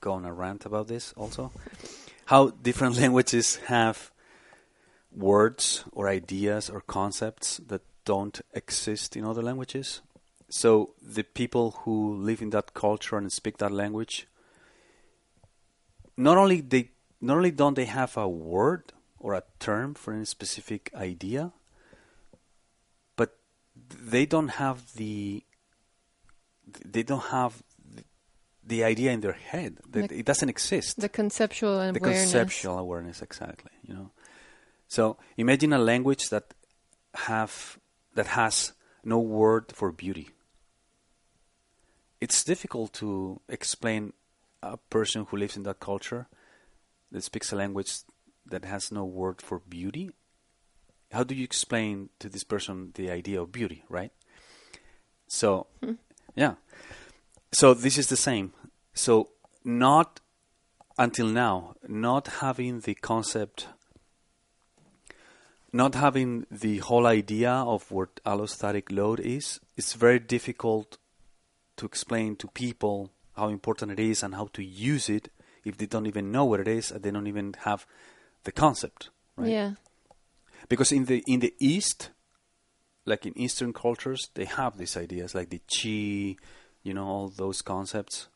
go 0.00 0.12
on 0.12 0.24
a 0.24 0.32
rant 0.32 0.66
about 0.66 0.88
this 0.88 1.12
also. 1.16 1.50
How 2.26 2.50
different 2.50 2.96
languages 3.00 3.56
have 3.66 4.10
words 5.12 5.84
or 5.92 6.08
ideas 6.08 6.70
or 6.70 6.80
concepts 6.80 7.58
that 7.66 7.82
don't 8.04 8.40
exist 8.54 9.16
in 9.16 9.24
other 9.24 9.42
languages. 9.42 10.02
So 10.48 10.94
the 11.00 11.22
people 11.22 11.82
who 11.82 12.14
live 12.14 12.42
in 12.42 12.50
that 12.50 12.74
culture 12.74 13.16
and 13.16 13.32
speak 13.32 13.58
that 13.58 13.72
language 13.72 14.26
not 16.16 16.36
only 16.36 16.60
they 16.60 16.90
not 17.20 17.36
only 17.36 17.50
don't 17.50 17.74
they 17.74 17.86
have 17.86 18.16
a 18.16 18.28
word 18.28 18.92
or 19.18 19.34
a 19.34 19.42
term 19.58 19.94
for 19.94 20.12
any 20.12 20.24
specific 20.24 20.90
idea, 20.94 21.52
they 23.88 24.26
don't 24.26 24.48
have 24.48 24.94
the 24.94 25.44
they 26.84 27.02
don't 27.02 27.24
have 27.24 27.62
the, 28.64 28.84
idea 28.84 29.10
in 29.10 29.20
their 29.20 29.32
head. 29.32 29.78
That 29.90 30.10
The- 30.10 30.18
it 30.20 30.26
doesn't 30.26 30.48
exist. 30.48 31.00
The 31.00 31.08
conceptual 31.08 31.74
awareness. 31.74 31.94
the 31.94 32.08
conceptual 32.08 32.78
awareness, 32.78 33.22
exactly. 33.22 33.72
You 33.82 33.94
know, 33.94 34.10
so 34.86 35.16
imagine 35.36 35.72
a 35.72 35.78
language 35.78 36.28
that 36.30 36.54
have 37.14 37.78
that 38.14 38.28
has 38.28 38.72
no 39.04 39.18
word 39.18 39.72
for 39.72 39.90
beauty. 39.90 40.30
It's 42.20 42.44
difficult 42.44 42.92
to 42.94 43.40
explain 43.48 44.12
a 44.62 44.76
person 44.76 45.26
who 45.28 45.36
lives 45.36 45.56
in 45.56 45.62
that 45.64 45.80
culture 45.80 46.28
that 47.10 47.22
speaks 47.24 47.52
a 47.52 47.56
language 47.56 47.92
that 48.46 48.64
has 48.64 48.92
no 48.92 49.04
word 49.04 49.40
for 49.40 49.58
beauty. 49.58 50.10
How 51.12 51.24
do 51.24 51.34
you 51.34 51.44
explain 51.44 52.10
to 52.20 52.28
this 52.28 52.44
person 52.44 52.92
the 52.94 53.10
idea 53.10 53.40
of 53.40 53.52
beauty, 53.52 53.84
right? 53.88 54.12
So, 55.26 55.66
hmm. 55.82 55.94
yeah. 56.36 56.54
So 57.52 57.74
this 57.74 57.98
is 57.98 58.08
the 58.08 58.16
same. 58.16 58.52
So 58.94 59.30
not 59.64 60.20
until 60.98 61.26
now, 61.26 61.74
not 61.86 62.28
having 62.40 62.80
the 62.80 62.94
concept 62.94 63.66
not 65.72 65.94
having 65.94 66.46
the 66.50 66.78
whole 66.78 67.06
idea 67.06 67.50
of 67.50 67.90
what 67.90 68.22
allostatic 68.24 68.90
load 68.90 69.20
is, 69.20 69.60
it's 69.76 69.92
very 69.92 70.18
difficult 70.18 70.98
to 71.76 71.86
explain 71.86 72.36
to 72.36 72.48
people 72.48 73.10
how 73.36 73.48
important 73.48 73.92
it 73.92 74.00
is 74.00 74.22
and 74.22 74.34
how 74.34 74.48
to 74.52 74.64
use 74.64 75.08
it 75.08 75.30
if 75.64 75.76
they 75.76 75.86
don't 75.86 76.06
even 76.06 76.32
know 76.32 76.44
what 76.44 76.60
it 76.60 76.68
is 76.68 76.90
and 76.90 77.02
they 77.02 77.10
don't 77.10 77.26
even 77.26 77.54
have 77.60 77.86
the 78.44 78.52
concept. 78.52 79.10
Right? 79.36 79.50
Yeah. 79.50 79.70
Because 80.70 80.92
in 80.92 81.04
the 81.04 81.22
in 81.26 81.40
the 81.40 81.52
East, 81.58 82.10
like 83.04 83.26
in 83.26 83.36
Eastern 83.36 83.72
cultures, 83.74 84.30
they 84.34 84.46
have 84.46 84.78
these 84.78 84.96
ideas 84.96 85.34
like 85.34 85.50
the 85.50 85.60
chi, 85.68 86.36
you 86.82 86.94
know, 86.94 87.04
all 87.04 87.28
those 87.28 87.60
concepts. 87.60 88.28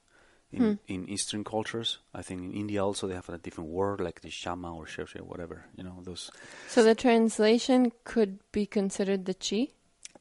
In, 0.53 0.63
Hmm. 0.63 0.73
in 0.87 1.09
Eastern 1.09 1.43
cultures, 1.43 1.99
I 2.15 2.23
think 2.23 2.41
in 2.43 2.53
India 2.53 2.85
also 2.85 3.09
they 3.09 3.15
have 3.15 3.29
a 3.29 3.39
different 3.39 3.71
word 3.71 4.01
like 4.01 4.21
the 4.21 4.31
shama 4.31 4.73
or 4.73 4.85
sheshe, 4.87 5.21
whatever. 5.21 5.65
You 5.77 5.83
know 5.83 5.99
those. 6.05 6.31
So 6.69 6.85
the 6.85 6.95
translation 6.95 7.91
could 8.05 8.39
be 8.53 8.65
considered 8.67 9.25
the 9.25 9.35
chi. 9.35 9.75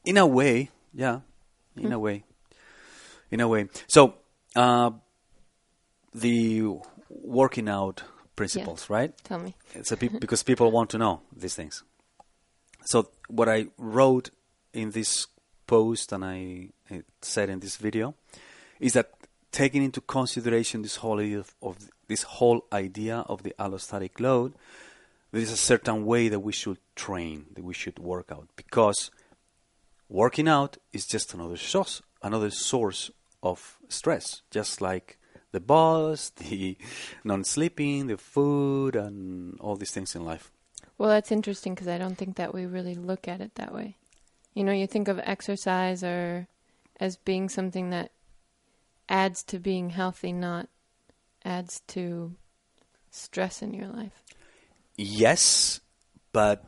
In 0.05 0.17
a 0.17 0.25
way, 0.25 0.71
yeah, 0.91 1.19
in 1.77 1.87
Hmm. 1.87 1.93
a 1.93 1.99
way, 1.99 2.23
in 3.29 3.41
a 3.41 3.47
way. 3.47 3.69
So 3.87 4.15
uh, 4.55 4.91
the 6.13 6.63
working 7.09 7.69
out 7.69 8.03
principles, 8.35 8.89
right? 8.89 9.13
Tell 9.23 9.39
me. 9.39 9.53
It's 9.75 9.91
a 9.91 9.97
peop 9.97 10.19
because 10.19 10.41
people 10.43 10.71
want 10.71 10.89
to 10.91 10.97
know 10.97 11.21
these 11.35 11.55
things. 11.55 11.83
So 12.85 13.09
what 13.27 13.49
I 13.49 13.67
wrote 13.77 14.29
in 14.73 14.91
this 14.91 15.27
post 15.67 16.11
and 16.11 16.25
I, 16.25 16.69
said 17.21 17.49
in 17.49 17.59
this 17.59 17.77
video 17.77 18.13
is 18.79 18.93
that 18.93 19.11
taking 19.51 19.83
into 19.83 20.01
consideration 20.01 20.81
this 20.81 20.97
whole 20.97 21.19
idea 21.19 21.39
of, 21.39 21.55
of 21.61 21.77
this 22.07 22.23
whole 22.23 22.65
idea 22.71 23.19
of 23.27 23.43
the 23.43 23.55
allostatic 23.57 24.19
load, 24.19 24.53
there 25.31 25.41
is 25.41 25.51
a 25.51 25.57
certain 25.57 26.05
way 26.05 26.27
that 26.27 26.41
we 26.41 26.51
should 26.51 26.77
train, 26.95 27.45
that 27.55 27.63
we 27.63 27.73
should 27.73 27.97
work 27.97 28.31
out, 28.31 28.47
because 28.55 29.09
working 30.09 30.47
out 30.47 30.77
is 30.91 31.05
just 31.05 31.33
another 31.33 31.57
source, 31.57 32.01
another 32.21 32.51
source 32.51 33.09
of 33.41 33.77
stress, 33.89 34.41
just 34.51 34.81
like 34.81 35.17
the 35.51 35.59
boss, 35.59 36.29
the 36.35 36.77
non-sleeping, 37.23 38.07
the 38.07 38.17
food, 38.17 38.95
and 38.95 39.59
all 39.59 39.75
these 39.75 39.91
things 39.91 40.15
in 40.15 40.23
life. 40.23 40.51
Well, 40.97 41.09
that's 41.09 41.31
interesting 41.31 41.73
because 41.73 41.87
I 41.87 41.97
don't 41.97 42.17
think 42.17 42.35
that 42.35 42.53
we 42.53 42.65
really 42.65 42.95
look 42.95 43.27
at 43.27 43.41
it 43.41 43.55
that 43.55 43.73
way. 43.73 43.97
You 44.53 44.63
know, 44.63 44.71
you 44.71 44.87
think 44.87 45.07
of 45.07 45.19
exercise 45.23 46.03
or 46.03 46.47
as 46.99 47.17
being 47.17 47.49
something 47.49 47.89
that 47.89 48.11
adds 49.09 49.43
to 49.43 49.59
being 49.59 49.89
healthy, 49.89 50.31
not 50.31 50.69
adds 51.43 51.81
to 51.87 52.35
stress 53.09 53.61
in 53.61 53.73
your 53.73 53.87
life. 53.87 54.23
Yes, 54.95 55.81
but 56.31 56.63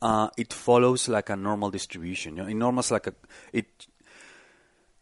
uh, 0.00 0.30
it 0.36 0.52
follows 0.52 1.08
like 1.08 1.30
a 1.30 1.36
normal 1.36 1.70
distribution. 1.70 2.36
You 2.36 2.42
know, 2.42 2.48
enormous 2.48 2.90
like 2.90 3.06
a 3.06 3.14
it. 3.52 3.86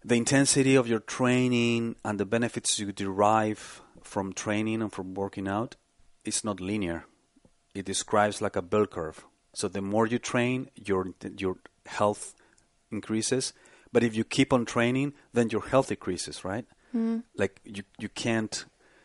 The 0.04 0.14
intensity 0.14 0.76
of 0.76 0.86
your 0.86 1.00
training 1.00 1.96
and 2.04 2.20
the 2.20 2.26
benefits 2.26 2.78
you 2.78 2.92
derive 2.92 3.82
from 4.02 4.32
training 4.32 4.80
and 4.80 4.92
from 4.92 5.14
working 5.14 5.48
out 5.48 5.74
is 6.24 6.44
not 6.44 6.60
linear. 6.60 7.06
It 7.76 7.84
describes 7.84 8.40
like 8.40 8.56
a 8.56 8.62
bell 8.62 8.86
curve. 8.86 9.24
So 9.54 9.68
the 9.68 9.80
more 9.80 10.06
you 10.06 10.18
train, 10.18 10.70
your 10.74 11.12
your 11.36 11.56
health 11.86 12.34
increases. 12.90 13.52
But 13.92 14.02
if 14.02 14.14
you 14.14 14.24
keep 14.24 14.52
on 14.52 14.64
training, 14.64 15.14
then 15.32 15.50
your 15.50 15.62
health 15.62 15.88
decreases, 15.88 16.44
right? 16.44 16.66
Mm. 16.94 17.22
Like 17.36 17.60
you 17.64 17.82
you 17.98 18.08
can't 18.08 18.64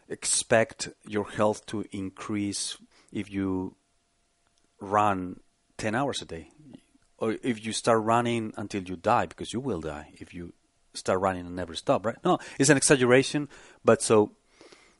expect 0.09 0.89
your 1.07 1.29
health 1.29 1.65
to 1.67 1.85
increase 1.91 2.77
if 3.11 3.31
you 3.31 3.75
run 4.81 5.39
10 5.77 5.95
hours 5.95 6.21
a 6.21 6.25
day 6.25 6.49
or 7.17 7.37
if 7.43 7.65
you 7.65 7.71
start 7.71 8.03
running 8.03 8.53
until 8.57 8.83
you 8.83 8.97
die 8.97 9.25
because 9.25 9.53
you 9.53 9.59
will 9.59 9.79
die 9.79 10.09
if 10.19 10.33
you 10.33 10.53
start 10.93 11.21
running 11.21 11.45
and 11.45 11.55
never 11.55 11.75
stop 11.75 12.05
right 12.05 12.17
no 12.25 12.37
it's 12.59 12.69
an 12.69 12.75
exaggeration 12.75 13.47
but 13.85 14.01
so 14.01 14.31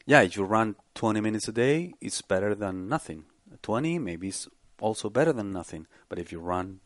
yeah 0.05 0.21
if 0.21 0.38
you 0.38 0.43
run 0.43 0.75
20 0.95 1.19
minutes 1.19 1.47
a 1.47 1.51
day 1.51 1.93
it's 1.99 2.21
better 2.21 2.55
than 2.55 2.88
nothing 2.88 3.25
20 3.62 4.00
maybe 4.00 4.28
it's 4.30 4.47
also 4.80 5.10
better 5.10 5.34
than 5.34 5.52
nothing. 5.52 5.88
But 6.10 6.19
if 6.19 6.32
you 6.32 6.39
run 6.39 6.80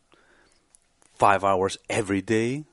5 1.14 1.44
hours 1.44 1.78
every 1.88 2.22
day 2.22 2.64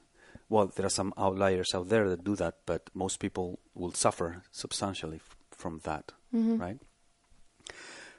well 0.50 0.68
there 0.68 0.86
are 0.86 0.90
some 0.90 1.14
outliers 1.18 1.74
out 1.74 1.90
there 1.90 2.10
that 2.10 2.24
do 2.24 2.36
that 2.36 2.56
but 2.66 2.90
most 2.94 3.20
people 3.20 3.60
will 3.74 3.94
suffer 3.94 4.44
substantially 4.52 5.18
f- 5.18 5.36
from 5.52 5.80
that 5.84 6.12
right? 6.34 6.80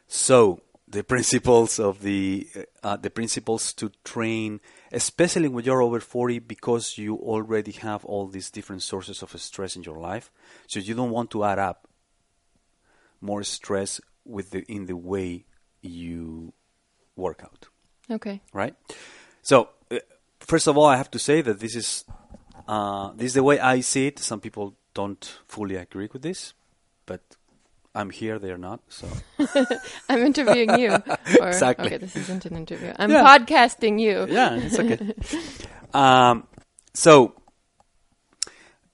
So 0.06 0.60
the 0.88 1.02
principles 1.14 1.78
of 1.78 2.00
the 2.02 2.48
uh, 2.82 2.96
the 2.96 3.10
principles 3.10 3.72
to 3.74 3.90
train, 4.04 4.60
especially 4.92 5.48
when 5.48 5.64
you're 5.64 5.82
over 5.82 6.00
40, 6.00 6.38
because 6.40 6.98
you 6.98 7.16
already 7.16 7.72
have 7.72 8.04
all 8.04 8.26
these 8.26 8.50
different 8.50 8.82
sources 8.82 9.22
of 9.22 9.38
stress 9.40 9.76
in 9.76 9.82
your 9.82 9.98
life, 9.98 10.30
so 10.66 10.80
you 10.80 10.94
don't 10.94 11.10
want 11.10 11.30
to 11.30 11.44
add 11.44 11.58
up 11.58 11.88
more 13.20 13.42
stress 13.42 14.00
with 14.24 14.50
the 14.50 14.62
in 14.70 14.86
the 14.86 14.96
way 14.96 15.44
you 15.84 16.52
work 17.16 17.42
out, 17.44 17.68
Okay. 18.10 18.40
right? 18.52 18.74
So 19.42 19.68
uh, 19.90 19.98
first 20.40 20.66
of 20.66 20.76
all, 20.76 20.86
I 20.86 20.96
have 20.96 21.10
to 21.12 21.18
say 21.18 21.42
that 21.42 21.60
this 21.60 21.74
is 21.76 22.04
uh, 22.68 23.12
this 23.14 23.26
is 23.28 23.34
the 23.34 23.42
way 23.42 23.58
I 23.60 23.80
see 23.80 24.06
it. 24.06 24.18
Some 24.18 24.40
people 24.40 24.74
don't 24.94 25.38
fully 25.46 25.76
agree 25.76 26.08
with 26.12 26.22
this, 26.22 26.54
but 27.06 27.20
I'm 27.94 28.10
here; 28.10 28.38
they're 28.38 28.58
not. 28.58 28.80
So. 28.88 29.06
I'm 30.08 30.24
interviewing 30.24 30.78
you. 30.78 30.90
Or, 31.40 31.48
Exactly. 31.48 31.86
Okay, 31.86 31.98
this 31.98 32.16
isn't 32.16 32.46
an 32.46 32.56
interview. 32.56 32.92
I'm 32.98 33.10
Yeah. 33.10 33.22
podcasting 33.24 34.00
you. 34.00 34.26
yeah, 34.30 34.54
it's 34.56 34.78
okay. 34.78 34.98
um, 35.94 36.46
so 36.94 37.34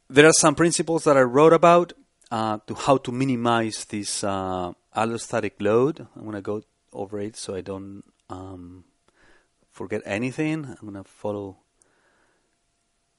there 0.09 0.27
are 0.27 0.33
some 0.33 0.55
principles 0.55 1.05
that 1.05 1.17
I 1.17 1.23
wrote 1.23 1.53
about 1.53 1.93
uh, 2.31 2.59
to 2.67 2.75
how 2.75 2.97
to 2.99 3.13
minimize 3.13 3.85
this 3.87 4.25
uh, 4.25 4.73
allostatic 4.97 5.53
load. 5.61 6.07
I'm 6.17 6.25
gonna 6.25 6.43
go 6.43 6.63
over 6.93 7.19
it 7.21 7.37
so 7.37 7.55
I 7.55 7.61
don't 7.61 8.03
um, 8.29 8.85
forget 9.71 10.03
anything. 10.05 10.65
I'm 10.65 10.87
gonna 10.87 11.05
follow 11.05 11.59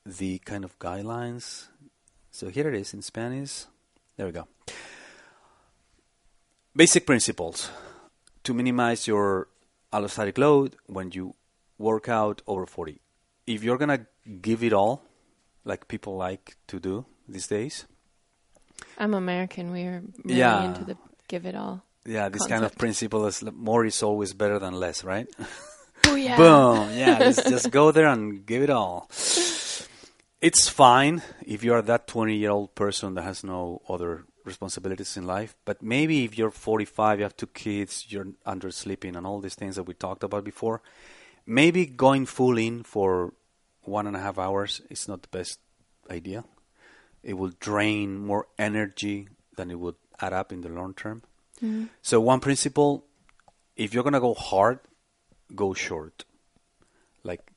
the 0.06 0.40
kind 0.40 0.64
of 0.64 0.78
guidelines. 0.80 1.68
So 2.32 2.50
here 2.50 2.68
it 2.70 2.76
is 2.76 2.94
in 2.94 3.02
Spanish. 3.02 3.66
There 4.18 4.26
we 4.26 4.32
go. 4.32 4.48
Basic 6.76 7.06
principles 7.06 7.70
to 8.44 8.54
minimize 8.54 9.08
your 9.08 9.48
allostatic 9.92 10.38
load 10.38 10.76
when 10.88 11.12
you 11.12 11.36
work 11.78 12.08
out 12.08 12.42
over 12.48 12.66
40. 12.66 13.02
If 13.46 13.64
you're 13.64 13.78
going 13.78 13.90
to 14.00 14.06
give 14.42 14.64
it 14.64 14.72
all, 14.72 15.04
like 15.66 15.88
people 15.88 16.16
like 16.16 16.56
to 16.68 16.80
do 16.80 17.06
these 17.28 17.48
days, 17.48 17.86
I'm 18.98 19.14
American. 19.14 19.72
We're 19.72 20.02
really 20.24 20.40
Yeah. 20.40 20.64
into 20.64 20.86
the 20.86 20.98
give 21.28 21.46
it 21.46 21.56
all. 21.56 21.84
Yeah, 22.06 22.30
this 22.30 22.46
kind 22.48 22.64
of 22.66 22.76
principle 22.78 23.26
is 23.28 23.44
more 23.44 23.86
is 23.86 24.02
always 24.04 24.34
better 24.34 24.60
than 24.60 24.74
less, 24.74 25.04
right? 25.04 25.28
Oh, 26.04 26.16
Booyah. 26.16 26.36
Boom. 26.36 26.98
Yeah, 26.98 27.20
just, 27.20 27.48
just 27.48 27.70
go 27.70 27.92
there 27.92 28.08
and 28.08 28.44
give 28.44 28.64
it 28.64 28.72
all. 28.72 29.08
It's 30.42 30.68
fine 30.68 31.22
if 31.46 31.64
you 31.64 31.74
are 31.74 31.82
that 31.84 32.08
20 32.08 32.36
year 32.36 32.50
old 32.50 32.74
person 32.74 33.14
that 33.14 33.22
has 33.22 33.44
no 33.44 33.84
other 33.88 34.26
responsibilities 34.44 35.16
in 35.16 35.28
life. 35.28 35.56
But 35.64 35.84
maybe 35.84 36.26
if 36.26 36.38
you're 36.38 36.50
45, 36.50 37.20
you 37.20 37.24
have 37.24 37.38
two 37.38 37.48
kids, 37.48 38.08
you're 38.10 38.30
undersleeping, 38.48 39.16
and 39.16 39.28
all 39.28 39.40
these 39.40 39.54
things 39.54 39.76
that 39.76 39.84
we 39.84 39.94
talked 39.94 40.24
about 40.24 40.44
before, 40.44 40.82
maybe 41.46 41.86
going 41.86 42.26
full 42.26 42.58
in 42.58 42.82
for 42.84 43.34
one 43.84 44.08
and 44.08 44.16
a 44.16 44.20
half 44.20 44.40
hours 44.40 44.82
is 44.90 45.08
not 45.08 45.22
the 45.22 45.28
best 45.28 45.60
idea. 46.10 46.44
It 47.24 47.34
will 47.36 47.52
drain 47.60 48.18
more 48.18 48.48
energy 48.58 49.28
than 49.56 49.70
it 49.70 49.80
would 49.80 49.96
add 50.20 50.34
up 50.34 50.52
in 50.52 50.62
the 50.62 50.70
long 50.70 50.96
term. 50.96 51.22
Mm. 51.62 51.90
So, 52.02 52.20
one 52.20 52.40
principle 52.40 53.06
if 53.76 53.94
you're 53.94 54.04
going 54.04 54.14
to 54.14 54.20
go 54.20 54.34
hard, 54.34 54.80
go 55.56 55.74
short. 55.74 56.26
Like 57.24 57.52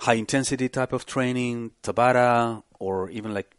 high 0.00 0.14
intensity 0.14 0.68
type 0.68 0.92
of 0.92 1.06
training, 1.06 1.72
Tabata, 1.82 2.62
or 2.78 3.08
even 3.10 3.32
like 3.34 3.54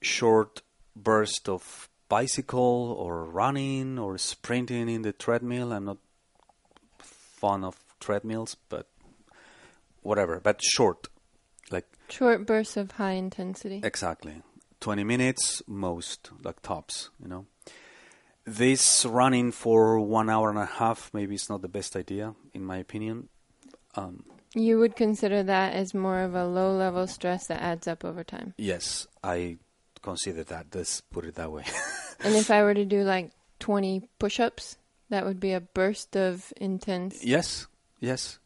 short 0.00 0.62
burst 0.96 1.48
of 1.48 1.88
bicycle 2.08 2.96
or 2.98 3.24
running 3.24 3.98
or 3.98 4.18
sprinting 4.18 4.88
in 4.88 5.02
the 5.02 5.12
treadmill. 5.12 5.72
I'm 5.72 5.84
not 5.84 5.98
fond 6.98 7.64
of 7.64 7.76
treadmills, 8.00 8.56
but 8.68 8.88
whatever. 10.02 10.40
But 10.40 10.62
short, 10.62 11.08
like 11.70 11.86
Short 12.08 12.46
bursts 12.46 12.76
of 12.76 12.92
high 12.92 13.12
intensity. 13.12 13.80
exactly 13.82 14.42
20 14.80 15.04
minutes 15.04 15.62
most, 15.66 16.30
like 16.42 16.60
tops, 16.62 17.10
you 17.20 17.28
know. 17.28 17.46
This 18.46 19.06
running 19.06 19.52
for 19.52 19.98
one 20.00 20.28
hour 20.28 20.50
and 20.50 20.58
a 20.58 20.66
half 20.66 21.10
maybe 21.14 21.34
is 21.34 21.48
not 21.48 21.62
the 21.62 21.68
best 21.68 21.96
idea, 21.96 22.34
in 22.52 22.62
my 22.64 22.76
opinion. 22.76 23.28
Um, 23.96 24.24
You 24.54 24.78
would 24.78 24.96
consider 24.96 25.42
that 25.42 25.72
as 25.72 25.94
more 25.94 26.20
of 26.20 26.34
a 26.34 26.44
low 26.46 26.76
level 26.76 27.06
stress 27.06 27.46
that 27.46 27.60
adds 27.62 27.86
up 27.88 28.04
over 28.04 28.22
time. 28.22 28.54
Yes, 28.58 29.06
I 29.22 29.56
consider 30.02 30.44
that. 30.44 30.66
Let's 30.74 31.00
put 31.00 31.24
it 31.24 31.34
that 31.36 31.50
way. 31.50 31.64
And 32.24 32.34
if 32.36 32.50
I 32.50 32.62
were 32.62 32.74
to 32.74 32.84
do 32.84 33.02
like 33.02 33.32
20 33.60 34.08
push 34.18 34.38
ups, 34.40 34.76
that 35.10 35.24
would 35.26 35.40
be 35.40 35.52
a 35.52 35.60
burst 35.60 36.16
of 36.16 36.52
intense. 36.56 37.24
yes, 37.24 37.66
Yes. 38.00 38.38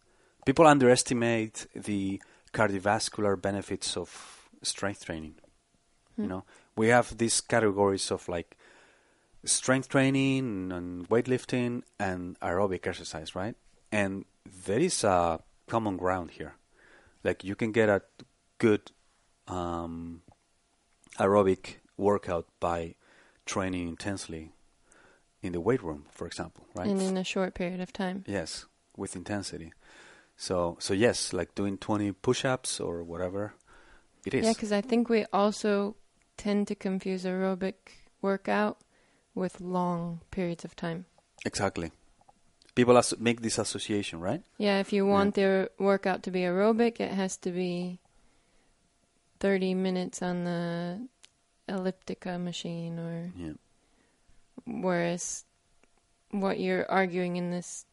People 0.46 0.66
underestimate 0.66 1.66
the 1.74 2.22
cardiovascular 2.54 3.40
benefits 3.40 3.96
of 3.96 4.48
strength 4.62 5.04
training. 5.04 5.34
You 6.16 6.24
Hmm. 6.24 6.28
know, 6.28 6.44
we 6.76 6.88
have 6.88 7.18
these 7.18 7.40
categories 7.42 8.10
of 8.10 8.28
like 8.28 8.56
strength 9.44 9.88
training 9.88 10.72
and 10.72 11.08
weightlifting 11.08 11.82
and 11.98 12.38
aerobic 12.40 12.86
exercise, 12.86 13.34
right? 13.34 13.54
And 13.92 14.24
there 14.66 14.80
is 14.80 15.04
a 15.04 15.40
common 15.66 15.96
ground 15.96 16.32
here. 16.32 16.54
Like 17.24 17.44
you 17.44 17.54
can 17.54 17.72
get 17.72 17.88
a 17.88 18.02
good 18.58 18.90
um, 19.46 20.22
aerobic 21.18 21.76
workout 21.96 22.46
by 22.60 22.94
training 23.46 23.88
intensely 23.88 24.52
in 25.42 25.52
the 25.52 25.60
weight 25.60 25.82
room, 25.82 26.06
for 26.10 26.26
example, 26.26 26.66
right? 26.74 26.88
And 26.88 27.00
in 27.00 27.16
a 27.16 27.24
short 27.24 27.54
period 27.54 27.80
of 27.80 27.92
time. 27.92 28.24
Yes, 28.26 28.66
with 28.96 29.16
intensity. 29.16 29.72
So, 30.36 30.76
so 30.80 30.94
yes, 30.94 31.32
like 31.32 31.54
doing 31.54 31.78
20 31.78 32.12
push-ups 32.12 32.80
or 32.80 33.02
whatever 33.02 33.54
it 34.24 34.34
is. 34.34 34.44
Yeah, 34.44 34.52
because 34.52 34.72
I 34.72 34.80
think 34.80 35.08
we 35.08 35.24
also 35.32 35.96
tend 36.36 36.68
to 36.68 36.74
confuse 36.74 37.24
aerobic 37.24 37.74
workout 38.22 38.78
with 39.38 39.60
long 39.60 40.20
periods 40.30 40.64
of 40.64 40.74
time. 40.76 41.06
exactly. 41.46 41.92
People 42.74 43.00
make 43.18 43.40
this 43.42 43.58
association, 43.58 44.20
right? 44.20 44.42
Yeah, 44.58 44.78
if 44.80 44.92
you 44.92 45.04
want 45.06 45.34
their 45.34 45.68
workout 45.78 46.22
to 46.24 46.30
be 46.30 46.40
aerobic, 46.40 47.00
it 47.00 47.10
has 47.10 47.36
to 47.38 47.50
be 47.50 47.98
30 49.40 49.74
minutes 49.74 50.22
on 50.22 50.44
the 50.44 51.08
elliptical 51.68 52.38
machine 52.38 52.98
or 52.98 53.32
Yeah. 53.36 53.54
whereas 54.64 55.44
what 56.30 56.60
you're 56.60 56.88
arguing 56.90 57.36
in 57.36 57.50
this 57.50 57.84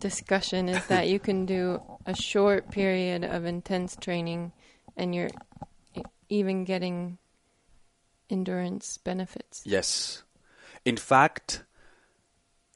discussion 0.00 0.68
is 0.68 0.84
that 0.86 1.08
you 1.08 1.18
can 1.18 1.46
do 1.46 1.80
a 2.06 2.14
short 2.14 2.70
period 2.70 3.24
of 3.24 3.44
intense 3.44 3.96
training 3.96 4.52
and 4.96 5.14
you're 5.14 5.30
even 6.28 6.64
getting 6.64 7.18
endurance 8.30 8.96
benefits. 8.98 9.62
Yes. 9.64 10.22
In 10.84 10.96
fact, 10.96 11.64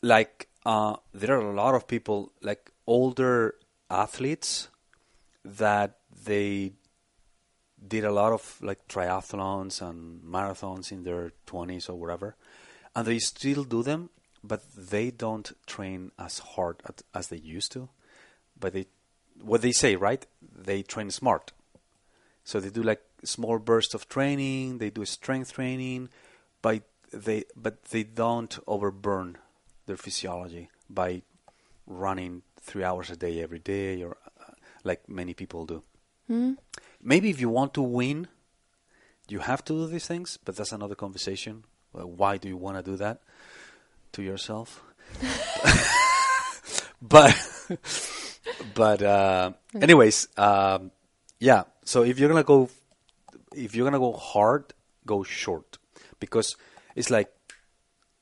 like 0.03 0.49
uh, 0.65 0.97
there 1.13 1.39
are 1.39 1.51
a 1.51 1.55
lot 1.55 1.75
of 1.75 1.87
people, 1.87 2.33
like 2.41 2.71
older 2.87 3.55
athletes, 3.91 4.69
that 5.45 5.99
they 6.25 6.73
did 7.87 8.05
a 8.05 8.13
lot 8.13 8.33
of 8.33 8.59
like 8.63 8.87
triathlons 8.89 9.81
and 9.81 10.23
marathons 10.23 10.91
in 10.91 11.05
their 11.05 11.33
20s 11.47 11.89
or 11.89 11.95
whatever, 11.95 12.37
and 12.95 13.07
they 13.07 13.19
still 13.19 13.65
do 13.65 13.83
them, 13.83 14.11
but 14.43 14.63
they 14.77 15.11
don't 15.11 15.53
train 15.67 16.11
as 16.19 16.39
hard 16.39 16.77
at, 16.85 17.03
as 17.15 17.29
they 17.29 17.37
used 17.37 17.73
to. 17.73 17.89
But 18.59 18.73
they, 18.73 18.87
what 19.41 19.63
they 19.63 19.73
say, 19.73 19.97
right? 19.97 20.25
They 20.41 20.83
train 20.83 21.11
smart. 21.11 21.53
So 22.45 22.61
they 22.61 22.71
do 22.71 22.83
like 22.83 23.03
small 23.25 23.59
bursts 23.59 23.95
of 23.95 24.09
training. 24.09 24.79
They 24.79 24.91
do 24.91 25.05
strength 25.05 25.53
training, 25.53 26.09
but 26.63 26.83
they 27.13 27.45
but 27.57 27.85
they 27.87 28.03
don't 28.03 28.59
overburn 28.67 29.39
their 29.87 29.97
physiology 29.97 30.71
by 30.91 31.23
running 31.87 32.43
three 32.61 32.85
hours 32.85 33.11
a 33.11 33.17
day 33.17 33.41
every 33.43 33.59
day, 33.61 34.03
or 34.03 34.17
uh, 34.41 34.53
like 34.85 35.09
many 35.09 35.35
people 35.35 35.65
do. 35.67 35.83
Hmm? 36.27 36.55
Maybe 37.03 37.31
if 37.31 37.41
you 37.41 37.49
want 37.49 37.75
to 37.75 37.83
win, 37.83 38.29
you 39.29 39.41
have 39.41 39.65
to 39.67 39.73
do 39.73 39.87
these 39.87 40.07
things, 40.07 40.39
but 40.45 40.57
that's 40.57 40.73
another 40.73 40.95
conversation. 40.95 41.65
Well, 41.93 42.11
why 42.11 42.37
do 42.37 42.49
you 42.49 42.57
want 42.57 42.77
to 42.79 42.83
do 42.83 42.97
that 42.97 43.21
to 44.13 44.23
yourself? 44.23 44.83
but 47.03 47.35
but 48.75 49.03
uh, 49.03 49.53
anyways, 49.81 50.29
um, 50.37 50.91
yeah. 51.39 51.65
So 51.85 52.03
if 52.03 52.19
you're 52.19 52.29
gonna 52.29 52.45
go, 52.45 52.69
if 53.55 53.75
you're 53.75 53.87
gonna 53.87 54.01
go 54.01 54.13
hard, 54.13 54.75
go 55.07 55.23
short, 55.23 55.79
because 56.19 56.57
it's 56.97 57.11
like 57.11 57.31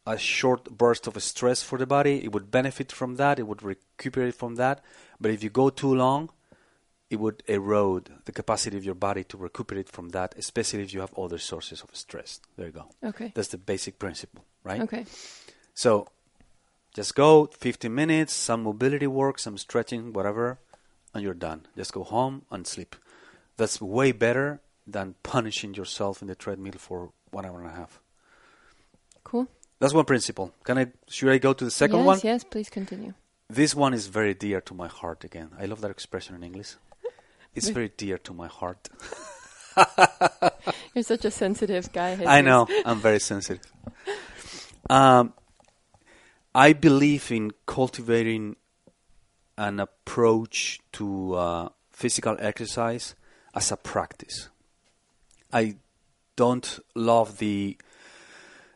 a 0.06 0.18
short 0.18 0.76
burst 0.76 1.06
of 1.06 1.22
stress 1.22 1.62
for 1.62 1.78
the 1.78 1.87
body. 1.87 2.22
It 2.22 2.32
would 2.32 2.50
benefit 2.50 2.92
from 2.92 3.16
that. 3.16 3.38
It 3.38 3.46
would 3.46 3.62
recuperate 3.62 4.34
from 4.34 4.56
that. 4.56 4.84
But 5.18 5.30
if 5.30 5.42
you 5.42 5.48
go 5.48 5.70
too 5.70 5.94
long, 5.94 6.28
it 7.08 7.20
would 7.20 7.42
erode 7.46 8.10
the 8.24 8.32
capacity 8.32 8.76
of 8.76 8.84
your 8.84 8.94
body 8.94 9.24
to 9.24 9.37
recuperate 9.37 9.88
from 9.88 10.10
that, 10.10 10.34
especially 10.37 10.82
if 10.82 10.92
you 10.92 11.00
have 11.00 11.16
other 11.16 11.38
sources 11.38 11.82
of 11.82 11.94
stress. 11.94 12.40
There 12.56 12.66
you 12.66 12.72
go. 12.72 12.87
Okay. 13.02 13.32
That's 13.34 13.48
the 13.48 13.58
basic 13.58 13.98
principle, 13.98 14.44
right? 14.64 14.82
Okay. 14.82 15.06
So 15.74 16.08
just 16.92 17.14
go 17.14 17.46
15 17.46 17.94
minutes, 17.94 18.34
some 18.34 18.64
mobility 18.64 19.06
work, 19.06 19.38
some 19.38 19.56
stretching, 19.56 20.12
whatever, 20.12 20.58
and 21.14 21.22
you're 21.22 21.34
done. 21.34 21.66
Just 21.76 21.92
go 21.92 22.02
home 22.02 22.42
and 22.50 22.66
sleep. 22.66 22.96
That's 23.56 23.80
way 23.80 24.12
better 24.12 24.60
than 24.87 25.14
punishing 25.22 25.74
yourself 25.74 26.20
in 26.20 26.28
the 26.28 26.34
treadmill 26.34 26.74
for 26.78 27.12
one 27.30 27.46
hour 27.46 27.60
and 27.60 27.70
a 27.70 27.74
half. 27.74 28.00
Cool. 29.24 29.48
That's 29.80 29.92
one 29.92 30.04
principle. 30.04 30.54
Can 30.64 30.78
I? 30.78 30.87
Should 31.08 31.30
I 31.30 31.38
go 31.38 31.52
to 31.52 31.64
the 31.64 31.70
second 31.70 31.98
yes, 31.98 32.06
one? 32.06 32.16
yes, 32.16 32.24
yes. 32.24 32.44
please 32.44 32.70
continue. 32.70 33.14
This 33.48 33.74
one 33.74 33.92
is 33.92 34.06
very 34.06 34.34
dear 34.34 34.60
to 34.62 34.74
my 34.74 34.88
heart. 34.88 35.24
Again, 35.24 35.50
I 35.58 35.66
love 35.66 35.80
that 35.80 35.90
expression 35.90 36.34
in 36.34 36.44
English. 36.44 36.76
It's 37.54 37.68
very 37.68 37.92
dear 37.96 38.18
to 38.18 38.34
my 38.34 38.48
heart. 38.48 38.88
You're 40.94 41.04
such 41.04 41.24
a 41.24 41.30
sensitive 41.30 41.92
guy. 41.92 42.18
I 42.26 42.40
know. 42.40 42.66
I'm 42.84 42.98
very 42.98 43.20
sensitive. 43.20 43.62
Um, 44.90 45.32
I 46.52 46.72
believe 46.72 47.30
in 47.30 47.52
cultivating 47.64 48.56
an 49.56 49.78
approach 49.80 50.80
to 50.92 51.34
uh, 51.34 51.68
physical 51.92 52.37
exercise 52.40 53.14
as 53.54 53.70
a 53.70 53.76
practice. 53.76 54.48
I 55.52 55.76
don't 56.37 56.80
love 56.94 57.38
the 57.38 57.76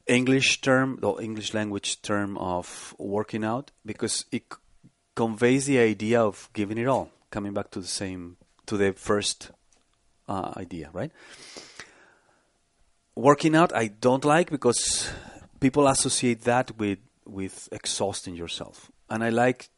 English 0.08 0.60
term, 0.60 0.98
the 1.00 1.12
English 1.16 1.54
language 1.54 2.02
term 2.02 2.36
of 2.38 2.94
working 2.98 3.44
out, 3.44 3.70
because 3.84 4.24
it 4.32 4.44
conveys 5.14 5.66
the 5.66 5.78
idea 5.78 6.20
of 6.20 6.48
giving 6.52 6.78
it 6.78 6.86
all. 6.86 7.10
Coming 7.30 7.52
back 7.52 7.70
to 7.72 7.80
the 7.80 7.86
same, 7.86 8.36
to 8.66 8.76
the 8.76 8.92
first 8.92 9.50
uh, 10.28 10.52
idea, 10.56 10.90
right? 10.92 11.12
working 13.18 13.56
out 13.56 13.74
I 13.74 13.88
don't 13.88 14.24
like 14.24 14.48
because 14.48 15.10
people 15.58 15.88
associate 15.88 16.42
that 16.42 16.78
with 16.78 17.00
with 17.26 17.68
exhausting 17.72 18.36
yourself. 18.36 18.90
And 19.10 19.24
I 19.24 19.30
like 19.30 19.68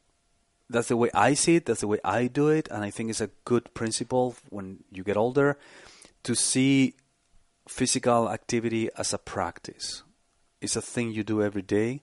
that's 0.68 0.88
the 0.88 0.96
way 0.96 1.10
I 1.14 1.34
see 1.34 1.56
it, 1.56 1.66
that's 1.66 1.80
the 1.80 1.88
way 1.88 1.98
I 2.04 2.28
do 2.28 2.48
it, 2.48 2.68
and 2.68 2.84
I 2.84 2.90
think 2.90 3.10
it's 3.10 3.20
a 3.20 3.30
good 3.44 3.74
principle 3.74 4.36
when 4.50 4.84
you 4.92 5.02
get 5.02 5.16
older 5.16 5.58
to 6.22 6.34
see 6.36 6.94
physical 7.66 8.30
activity 8.30 8.88
as 8.96 9.12
a 9.12 9.18
practice. 9.18 10.04
It's 10.60 10.76
a 10.76 10.82
thing 10.82 11.12
you 11.12 11.24
do 11.24 11.42
every 11.42 11.62
day. 11.62 12.02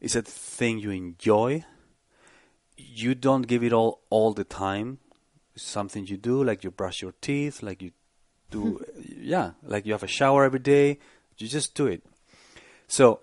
It's 0.00 0.16
a 0.16 0.22
thing 0.22 0.78
you 0.78 0.90
enjoy. 0.90 1.64
You 2.76 3.14
don't 3.14 3.46
give 3.46 3.62
it 3.62 3.72
all 3.72 4.00
all 4.10 4.32
the 4.32 4.44
time. 4.44 4.98
It's 5.54 5.64
something 5.64 6.06
you 6.06 6.16
do, 6.16 6.42
like 6.42 6.64
you 6.64 6.70
brush 6.70 7.02
your 7.02 7.14
teeth, 7.20 7.62
like 7.62 7.82
you 7.82 7.92
do, 8.50 8.62
hmm. 8.62 9.02
yeah, 9.20 9.52
like 9.62 9.86
you 9.86 9.92
have 9.92 10.02
a 10.02 10.08
shower 10.08 10.44
every 10.44 10.58
day. 10.58 10.98
You 11.38 11.48
just 11.48 11.74
do 11.74 11.86
it. 11.86 12.02
So, 12.86 13.20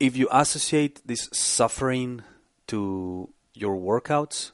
if 0.00 0.16
you 0.16 0.28
associate 0.30 1.00
this 1.04 1.28
suffering 1.32 2.22
to 2.68 3.28
your 3.54 3.76
workouts, 3.76 4.52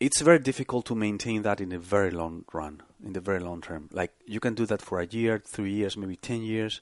it's 0.00 0.20
very 0.20 0.38
difficult 0.38 0.86
to 0.86 0.94
maintain 0.94 1.42
that 1.42 1.60
in 1.60 1.72
a 1.72 1.78
very 1.78 2.10
long 2.10 2.44
run, 2.52 2.82
in 3.04 3.12
the 3.12 3.20
very 3.20 3.40
long 3.40 3.60
term. 3.60 3.88
Like 3.92 4.12
you 4.26 4.40
can 4.40 4.54
do 4.54 4.66
that 4.66 4.82
for 4.82 5.00
a 5.00 5.06
year, 5.06 5.38
three 5.38 5.72
years, 5.72 5.96
maybe 5.96 6.16
ten 6.16 6.42
years. 6.42 6.80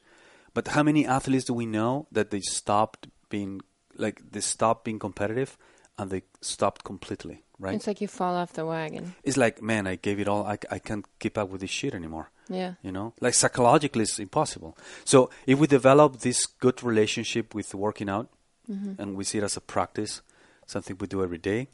But 0.54 0.68
how 0.68 0.82
many 0.82 1.06
athletes 1.06 1.44
do 1.44 1.54
we 1.54 1.66
know 1.66 2.06
that 2.12 2.30
they 2.30 2.40
stopped 2.40 3.08
being 3.28 3.60
like 3.96 4.32
they 4.32 4.40
stopped 4.40 4.84
being 4.84 4.98
competitive 4.98 5.56
and 5.98 6.10
they 6.10 6.22
stopped 6.40 6.84
completely, 6.84 7.42
right? 7.58 7.74
It's 7.74 7.86
like 7.86 8.00
you 8.00 8.08
fall 8.08 8.34
off 8.34 8.52
the 8.52 8.66
wagon. 8.66 9.14
It's 9.22 9.36
like, 9.36 9.62
man, 9.62 9.86
I 9.86 9.96
gave 9.96 10.18
it 10.18 10.28
all. 10.28 10.46
I, 10.46 10.58
I 10.70 10.78
can't 10.78 11.06
keep 11.18 11.36
up 11.38 11.50
with 11.50 11.60
this 11.60 11.70
shit 11.70 11.94
anymore. 11.94 12.30
Yeah. 12.48 12.74
You 12.82 12.92
know, 12.92 13.14
like 13.20 13.34
psychologically, 13.34 14.02
it's 14.02 14.18
impossible. 14.18 14.76
So 15.04 15.30
if 15.46 15.58
we 15.58 15.66
develop 15.66 16.20
this 16.20 16.46
good 16.46 16.82
relationship 16.82 17.54
with 17.54 17.74
working 17.74 18.08
out, 18.08 18.28
and 18.68 19.16
we 19.16 19.24
see 19.24 19.38
it 19.38 19.44
as 19.44 19.56
a 19.56 19.60
practice, 19.60 20.22
something 20.66 20.96
we 20.98 21.06
do 21.06 21.22
every 21.22 21.36
day, 21.36 21.68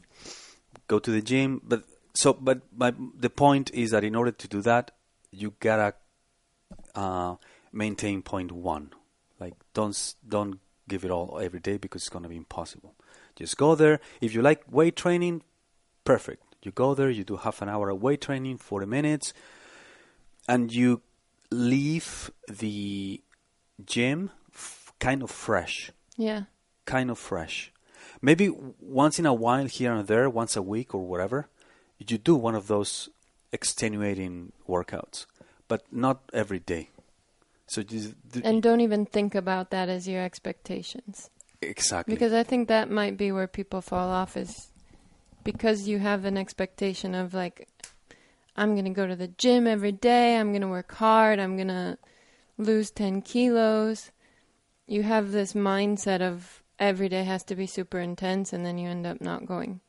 go 0.87 0.99
to 0.99 1.11
the 1.11 1.21
gym. 1.21 1.61
But 1.63 1.83
so, 2.13 2.33
but 2.33 2.61
my 2.75 2.93
the 3.17 3.29
point 3.29 3.71
is 3.73 3.91
that 3.91 4.03
in 4.03 4.15
order 4.15 4.31
to 4.31 4.47
do 4.47 4.61
that, 4.63 4.91
you 5.31 5.53
gotta 5.61 5.93
uh, 6.95 7.35
maintain 7.71 8.21
point 8.21 8.51
one. 8.51 8.91
Like 9.39 9.53
don't 9.73 10.15
don't 10.27 10.59
give 10.87 11.05
it 11.05 11.11
all 11.11 11.39
every 11.41 11.59
day 11.59 11.77
because 11.77 12.01
it's 12.03 12.09
gonna 12.09 12.29
be 12.29 12.35
impossible. 12.37 12.95
Just 13.35 13.57
go 13.57 13.75
there. 13.75 13.99
If 14.21 14.33
you 14.33 14.41
like 14.41 14.63
weight 14.69 14.95
training, 14.95 15.43
perfect. 16.03 16.43
You 16.61 16.71
go 16.71 16.93
there, 16.93 17.09
you 17.09 17.23
do 17.23 17.37
half 17.37 17.61
an 17.61 17.69
hour 17.69 17.89
of 17.89 18.01
weight 18.01 18.19
training, 18.21 18.57
40 18.57 18.85
minutes, 18.85 19.33
and 20.47 20.73
you 20.73 21.01
leave 21.51 22.31
the 22.49 23.21
gym 23.85 24.31
f- 24.53 24.91
kind 24.99 25.23
of 25.23 25.31
fresh, 25.31 25.91
Yeah. 26.17 26.43
kind 26.85 27.09
of 27.09 27.17
fresh. 27.17 27.71
maybe 28.21 28.49
once 28.79 29.19
in 29.19 29.25
a 29.25 29.33
while, 29.33 29.65
here 29.67 29.93
and 29.93 30.05
there, 30.07 30.29
once 30.29 30.57
a 30.57 30.61
week 30.61 30.93
or 30.93 31.05
whatever, 31.07 31.47
you 31.97 32.17
do 32.17 32.35
one 32.35 32.55
of 32.55 32.67
those 32.67 33.07
extenuating 33.53 34.51
workouts, 34.67 35.25
but 35.69 35.83
not 35.91 36.21
every 36.33 36.59
day. 36.59 36.89
So 37.69 37.81
you, 37.81 38.15
th- 38.31 38.43
And 38.43 38.63
don't 38.63 38.81
even 38.81 39.05
think 39.05 39.35
about 39.35 39.69
that 39.69 39.89
as 39.89 40.07
your 40.07 40.23
expectations. 40.23 41.29
exactly. 41.61 42.15
Because 42.15 42.33
I 42.33 42.41
think 42.41 42.67
that 42.67 42.89
might 42.89 43.15
be 43.15 43.31
where 43.31 43.47
people 43.47 43.81
fall 43.81 44.09
off 44.09 44.35
is 44.35 44.71
because 45.43 45.87
you 45.87 45.99
have 45.99 46.25
an 46.25 46.35
expectation 46.35 47.13
of 47.13 47.35
like 47.35 47.67
I'm 48.57 48.73
going 48.73 48.85
to 48.85 48.91
go 48.91 49.05
to 49.05 49.15
the 49.15 49.27
gym 49.27 49.67
every 49.67 49.91
day, 49.91 50.37
I'm 50.37 50.49
going 50.49 50.63
to 50.63 50.67
work 50.67 50.93
hard, 50.95 51.39
I'm 51.39 51.55
going 51.55 51.67
to 51.67 51.99
lose 52.57 52.89
10 52.89 53.21
kilos. 53.21 54.09
You 54.87 55.03
have 55.03 55.31
this 55.31 55.53
mindset 55.53 56.21
of 56.21 56.63
every 56.79 57.07
day 57.07 57.23
has 57.25 57.43
to 57.43 57.55
be 57.55 57.67
super 57.67 57.99
intense 57.99 58.51
and 58.51 58.65
then 58.65 58.79
you 58.79 58.89
end 58.89 59.05
up 59.05 59.21
not 59.21 59.45
going. 59.45 59.79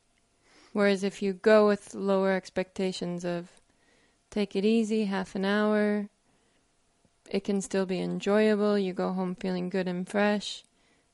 Whereas 0.71 1.03
if 1.03 1.23
you 1.23 1.33
go 1.33 1.67
with 1.67 1.95
lower 1.95 2.33
expectations 2.33 3.25
of 3.25 3.49
take 4.29 4.55
it 4.55 4.65
easy, 4.65 5.05
half 5.05 5.35
an 5.35 5.45
hour, 5.45 6.09
it 7.31 7.43
can 7.43 7.61
still 7.61 7.85
be 7.85 7.99
enjoyable, 7.99 8.77
you 8.77 8.93
go 8.93 9.13
home 9.13 9.35
feeling 9.35 9.69
good 9.69 9.87
and 9.87 10.07
fresh 10.07 10.63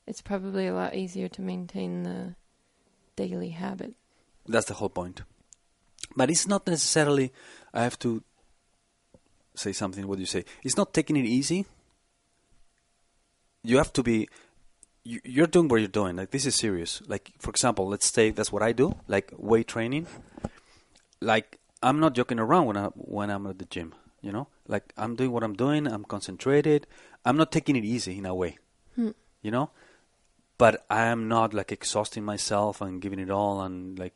it's 0.08 0.22
probably 0.22 0.66
a 0.66 0.74
lot 0.74 0.94
easier 0.94 1.28
to 1.28 1.42
maintain 1.42 2.02
the 2.02 2.34
daily 3.14 3.50
habit. 3.50 3.92
That's 4.46 4.66
the 4.66 4.74
whole 4.74 4.88
point. 4.88 5.20
But 6.16 6.30
it's 6.30 6.48
not 6.48 6.66
necessarily. 6.66 7.30
I 7.74 7.82
have 7.82 7.98
to 7.98 8.22
say 9.54 9.72
something. 9.72 10.08
What 10.08 10.16
do 10.16 10.20
you 10.20 10.26
say? 10.26 10.46
It's 10.64 10.78
not 10.78 10.94
taking 10.94 11.16
it 11.16 11.26
easy. 11.26 11.66
You 13.62 13.76
have 13.76 13.92
to 13.92 14.02
be. 14.02 14.28
You, 15.04 15.20
you're 15.24 15.46
doing 15.46 15.68
what 15.68 15.80
you're 15.80 15.88
doing. 15.88 16.16
Like 16.16 16.30
this 16.30 16.46
is 16.46 16.54
serious. 16.54 17.02
Like 17.06 17.32
for 17.38 17.50
example, 17.50 17.86
let's 17.86 18.10
say 18.10 18.30
that's 18.30 18.50
what 18.50 18.62
I 18.62 18.72
do. 18.72 18.96
Like 19.08 19.34
weight 19.36 19.68
training. 19.68 20.06
Like 21.20 21.58
I'm 21.82 22.00
not 22.00 22.14
joking 22.14 22.38
around 22.38 22.64
when 22.64 22.78
I 22.78 22.86
when 22.94 23.28
I'm 23.28 23.46
at 23.46 23.58
the 23.58 23.66
gym. 23.66 23.94
You 24.20 24.32
know, 24.32 24.48
like 24.66 24.92
I'm 24.96 25.14
doing 25.14 25.30
what 25.30 25.42
I'm 25.44 25.54
doing. 25.54 25.86
I'm 25.86 26.04
concentrated. 26.04 26.86
I'm 27.24 27.36
not 27.36 27.52
taking 27.52 27.76
it 27.76 27.84
easy 27.84 28.18
in 28.18 28.26
a 28.26 28.34
way. 28.34 28.58
Hmm. 28.96 29.10
You 29.42 29.50
know, 29.50 29.70
but 30.58 30.84
I 30.90 31.04
am 31.04 31.28
not 31.28 31.54
like 31.54 31.70
exhausting 31.70 32.24
myself 32.24 32.80
and 32.80 33.00
giving 33.00 33.18
it 33.20 33.30
all 33.30 33.60
and 33.62 33.98
like. 33.98 34.14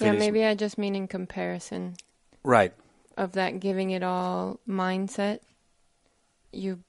Yeah, 0.00 0.12
maybe 0.12 0.44
I 0.44 0.54
just 0.54 0.76
mean 0.76 0.94
in 0.96 1.06
comparison 1.08 1.96
Right. 2.42 2.72
of 3.16 3.32
that 3.32 3.60
giving 3.60 3.90
it 3.90 4.02
all 4.02 4.60
mindset, 4.68 5.40
you 6.52 6.80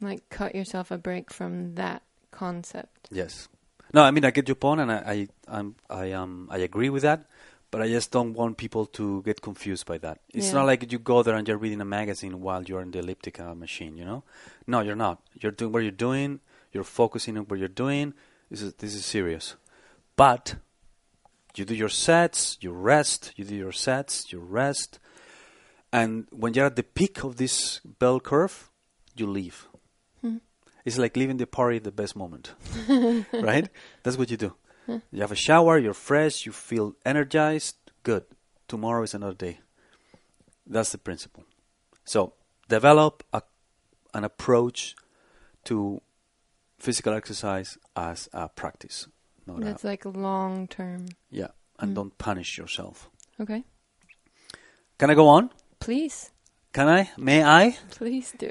like 0.00 0.28
cut 0.30 0.54
yourself 0.54 0.90
a 0.90 0.98
break 0.98 1.30
from 1.32 1.74
that 1.76 2.02
concept. 2.30 3.08
Yes. 3.10 3.48
No, 3.92 4.02
I 4.02 4.10
mean 4.10 4.24
I 4.24 4.30
get 4.30 4.48
your 4.48 4.56
point, 4.56 4.80
and 4.80 4.90
I 4.90 4.96
I 4.96 5.28
I'm, 5.48 5.76
I 5.88 6.12
um 6.12 6.48
I 6.50 6.58
agree 6.58 6.90
with 6.90 7.02
that, 7.02 7.26
but 7.70 7.82
I 7.82 7.88
just 7.88 8.10
don't 8.10 8.32
want 8.34 8.56
people 8.56 8.86
to 8.86 9.22
get 9.22 9.40
confused 9.42 9.86
by 9.86 9.98
that. 9.98 10.20
It's 10.32 10.48
Yeah. 10.48 10.54
not 10.54 10.66
like 10.66 10.90
you 10.92 10.98
go 10.98 11.22
there 11.22 11.34
and 11.36 11.46
you're 11.46 11.58
reading 11.58 11.80
a 11.80 11.84
magazine 11.84 12.40
while 12.40 12.62
you're 12.62 12.80
in 12.82 12.90
the 12.90 12.98
elliptical 13.00 13.54
machine. 13.54 13.96
You 13.96 14.04
know, 14.04 14.24
no, 14.66 14.80
you're 14.80 14.96
not. 14.96 15.20
You're 15.40 15.52
doing 15.52 15.72
what 15.72 15.82
you're 15.82 15.90
doing. 16.08 16.40
You're 16.72 16.84
focusing 16.84 17.36
on 17.38 17.44
what 17.44 17.58
you're 17.58 17.68
doing. 17.68 18.14
This 18.50 18.62
is 18.62 18.74
this 18.74 18.94
is 18.94 19.04
serious, 19.04 19.56
but 20.16 20.56
you 21.56 21.64
do 21.64 21.74
your 21.74 21.88
sets, 21.88 22.58
you 22.60 22.70
rest. 22.70 23.32
You 23.36 23.44
do 23.44 23.54
your 23.56 23.72
sets, 23.72 24.30
you 24.32 24.38
rest, 24.40 24.98
and 25.92 26.26
when 26.30 26.54
you're 26.54 26.66
at 26.66 26.76
the 26.76 26.82
peak 26.82 27.24
of 27.24 27.36
this 27.36 27.80
bell 27.98 28.20
curve, 28.20 28.70
you 29.16 29.26
leave. 29.26 29.66
Hmm. 30.20 30.36
It's 30.84 30.98
like 30.98 31.16
leaving 31.16 31.38
the 31.38 31.46
party 31.46 31.78
at 31.78 31.84
the 31.84 31.90
best 31.92 32.14
moment, 32.14 32.52
right? 33.32 33.68
That's 34.02 34.16
what 34.18 34.30
you 34.30 34.36
do. 34.36 34.54
You 34.88 35.20
have 35.20 35.32
a 35.32 35.36
shower, 35.36 35.78
you're 35.78 35.94
fresh, 35.94 36.46
you 36.46 36.52
feel 36.52 36.94
energized. 37.04 37.76
Good. 38.02 38.24
Tomorrow 38.68 39.02
is 39.02 39.14
another 39.14 39.34
day. 39.34 39.60
That's 40.66 40.90
the 40.92 40.98
principle. 40.98 41.44
So 42.04 42.34
develop 42.68 43.22
a, 43.32 43.42
an 44.14 44.24
approach 44.24 44.94
to 45.64 46.00
physical 46.78 47.12
exercise 47.14 47.78
as 47.96 48.28
a 48.32 48.48
practice. 48.48 49.08
Not 49.46 49.62
a, 49.62 49.64
That's 49.64 49.84
like 49.84 50.04
long 50.04 50.66
term. 50.68 51.06
yeah, 51.30 51.48
and 51.78 51.92
Mm. 51.92 51.94
don't 51.94 52.18
punish 52.18 52.58
yourself. 52.58 53.08
Okay. 53.40 53.64
Can 54.98 55.10
I 55.10 55.14
go 55.14 55.28
on? 55.28 55.50
Please. 55.80 56.30
Can 56.72 56.88
I? 56.88 57.10
May 57.16 57.42
I? 57.44 57.76
Please 57.90 58.32
do. 58.38 58.50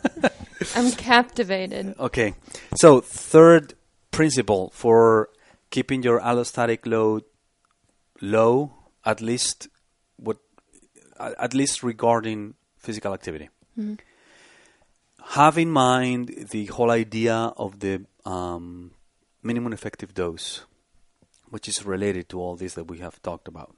I'm 0.76 0.90
captivated. 0.92 1.94
Okay. 1.98 2.34
So 2.76 3.00
third 3.00 3.74
principle 4.10 4.70
for 4.74 5.28
keeping 5.72 6.04
your 6.04 6.20
allostatic 6.20 6.86
load 6.86 7.24
low, 8.20 8.70
at 9.04 9.20
least 9.20 9.68
what, 10.16 10.38
at 11.18 11.54
least 11.54 11.82
regarding 11.82 12.54
physical 12.78 13.12
activity. 13.12 13.48
Mhm. 13.76 13.98
Have 15.38 15.58
in 15.58 15.70
mind 15.70 16.48
the 16.50 16.66
whole 16.66 16.90
idea 16.90 17.36
of 17.56 17.80
the 17.80 18.06
um, 18.24 18.92
minimum 19.42 19.72
effective 19.72 20.14
dose, 20.14 20.64
which 21.48 21.68
is 21.68 21.84
related 21.84 22.28
to 22.28 22.40
all 22.40 22.54
this 22.56 22.74
that 22.74 22.84
we 22.84 22.98
have 22.98 23.20
talked 23.22 23.48
about. 23.48 23.74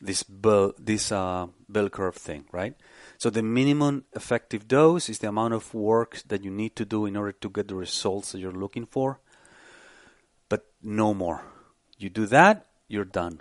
This 0.00 0.22
bell, 0.24 0.74
this 0.78 1.12
uh, 1.12 1.46
bell 1.68 1.88
curve 1.88 2.16
thing, 2.16 2.44
right? 2.52 2.74
So 3.18 3.30
the 3.30 3.42
minimum 3.42 4.04
effective 4.14 4.66
dose 4.66 5.08
is 5.08 5.18
the 5.20 5.28
amount 5.28 5.54
of 5.54 5.74
work 5.74 6.22
that 6.26 6.42
you 6.44 6.50
need 6.50 6.74
to 6.76 6.84
do 6.84 7.06
in 7.06 7.16
order 7.16 7.32
to 7.32 7.48
get 7.48 7.68
the 7.68 7.76
results 7.76 8.32
that 8.32 8.40
you're 8.40 8.60
looking 8.64 8.86
for, 8.86 9.20
but 10.52 10.66
no 10.82 11.14
more. 11.14 11.40
You 11.96 12.10
do 12.10 12.26
that, 12.26 12.66
you're 12.86 13.10
done. 13.22 13.40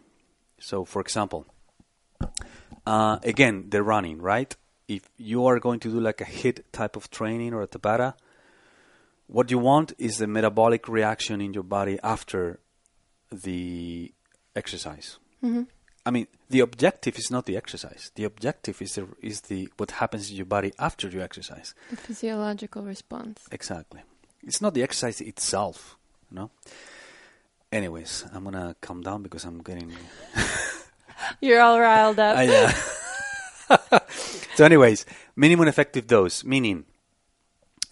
So, 0.59 0.85
for 0.85 1.01
example, 1.01 1.45
uh, 2.85 3.17
again, 3.23 3.65
the 3.67 3.83
running, 3.83 4.21
right? 4.21 4.55
If 4.87 5.09
you 5.17 5.45
are 5.45 5.59
going 5.59 5.81
to 5.81 5.89
do 5.91 5.99
like 5.99 6.21
a 6.21 6.29
HIIT 6.39 6.57
type 6.71 6.95
of 6.95 7.09
training 7.09 7.53
or 7.53 7.61
a 7.63 7.67
Tabata, 7.67 8.13
what 9.27 9.51
you 9.51 9.59
want 9.59 9.91
is 9.97 10.19
the 10.19 10.27
metabolic 10.27 10.87
reaction 10.87 11.41
in 11.41 11.53
your 11.53 11.67
body 11.77 11.99
after 12.01 12.59
the 13.45 14.13
exercise. 14.55 15.17
hmm 15.41 15.63
I 16.03 16.11
mean, 16.11 16.27
the 16.49 16.61
objective 16.61 17.15
is 17.19 17.29
not 17.29 17.45
the 17.45 17.57
exercise. 17.57 18.11
The 18.15 18.23
objective 18.23 18.81
is 18.81 18.95
the 18.95 19.05
is 19.21 19.41
the 19.41 19.69
what 19.77 19.91
happens 20.01 20.31
in 20.31 20.35
your 20.35 20.49
body 20.57 20.71
after 20.79 21.05
you 21.09 21.21
exercise. 21.21 21.75
The 21.91 22.01
physiological 22.07 22.83
response. 22.93 23.37
Exactly. 23.51 24.01
It's 24.41 24.61
not 24.61 24.73
the 24.73 24.81
exercise 24.81 25.21
itself, 25.21 25.97
you 26.29 26.35
know. 26.37 26.49
Anyways, 27.71 28.25
I'm 28.33 28.43
gonna 28.43 28.75
calm 28.81 29.01
down 29.01 29.23
because 29.23 29.45
I'm 29.45 29.61
getting. 29.61 29.93
You're 31.41 31.61
all 31.61 31.79
riled 31.79 32.19
up. 32.19 32.37
Ah, 32.37 32.41
yeah. 32.41 32.73
so, 34.55 34.65
anyways, 34.65 35.05
minimum 35.35 35.67
effective 35.67 36.07
dose 36.07 36.43
meaning 36.43 36.85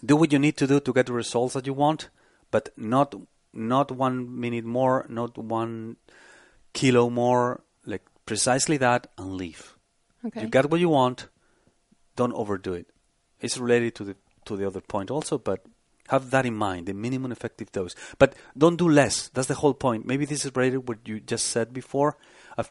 do 0.04 0.16
what 0.16 0.32
you 0.32 0.38
need 0.38 0.56
to 0.58 0.66
do 0.66 0.80
to 0.80 0.92
get 0.92 1.06
the 1.06 1.12
results 1.12 1.54
that 1.54 1.66
you 1.66 1.72
want, 1.72 2.10
but 2.50 2.68
not 2.76 3.14
not 3.52 3.90
one 3.90 4.38
minute 4.40 4.64
more, 4.64 5.06
not 5.08 5.36
one 5.38 5.96
kilo 6.72 7.10
more, 7.10 7.62
like 7.84 8.02
precisely 8.26 8.76
that, 8.76 9.08
and 9.18 9.34
leave. 9.34 9.76
okay. 10.24 10.42
You 10.42 10.48
got 10.48 10.70
what 10.70 10.80
you 10.80 10.88
want. 10.88 11.28
Don't 12.16 12.32
overdo 12.34 12.74
it. 12.74 12.86
It's 13.40 13.56
related 13.56 13.94
to 13.96 14.04
the 14.04 14.16
to 14.44 14.56
the 14.56 14.66
other 14.66 14.80
point 14.80 15.10
also, 15.10 15.38
but 15.38 15.64
have 16.10 16.30
that 16.30 16.46
in 16.46 16.54
mind, 16.54 16.86
the 16.86 16.94
minimum 16.94 17.32
effective 17.32 17.72
dose. 17.72 17.94
But 18.18 18.34
don't 18.56 18.76
do 18.76 18.88
less. 18.88 19.28
That's 19.28 19.48
the 19.48 19.54
whole 19.62 19.74
point. 19.74 20.06
Maybe 20.06 20.24
this 20.26 20.44
is 20.44 20.54
related 20.54 20.76
to 20.76 20.80
what 20.82 20.98
you 21.06 21.20
just 21.20 21.46
said 21.46 21.72
before. 21.72 22.16
Of, 22.58 22.70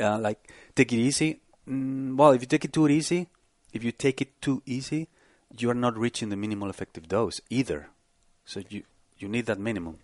uh, 0.00 0.18
like 0.18 0.50
take 0.76 0.92
it 0.92 0.98
easy. 0.98 1.40
Mm, 1.68 2.16
well, 2.16 2.32
if 2.32 2.40
you 2.42 2.46
take 2.46 2.64
it 2.64 2.72
too 2.72 2.88
easy, 2.88 3.28
if 3.72 3.82
you 3.84 3.92
take 3.92 4.20
it 4.20 4.40
too 4.42 4.62
easy, 4.66 5.08
you 5.56 5.70
are 5.70 5.74
not 5.74 5.96
reaching 5.96 6.28
the 6.28 6.36
minimal 6.36 6.68
effective 6.70 7.08
dose 7.08 7.40
either. 7.50 7.88
So 8.44 8.62
you 8.68 8.82
you 9.18 9.28
need 9.28 9.46
that 9.46 9.58
minimum. 9.58 9.98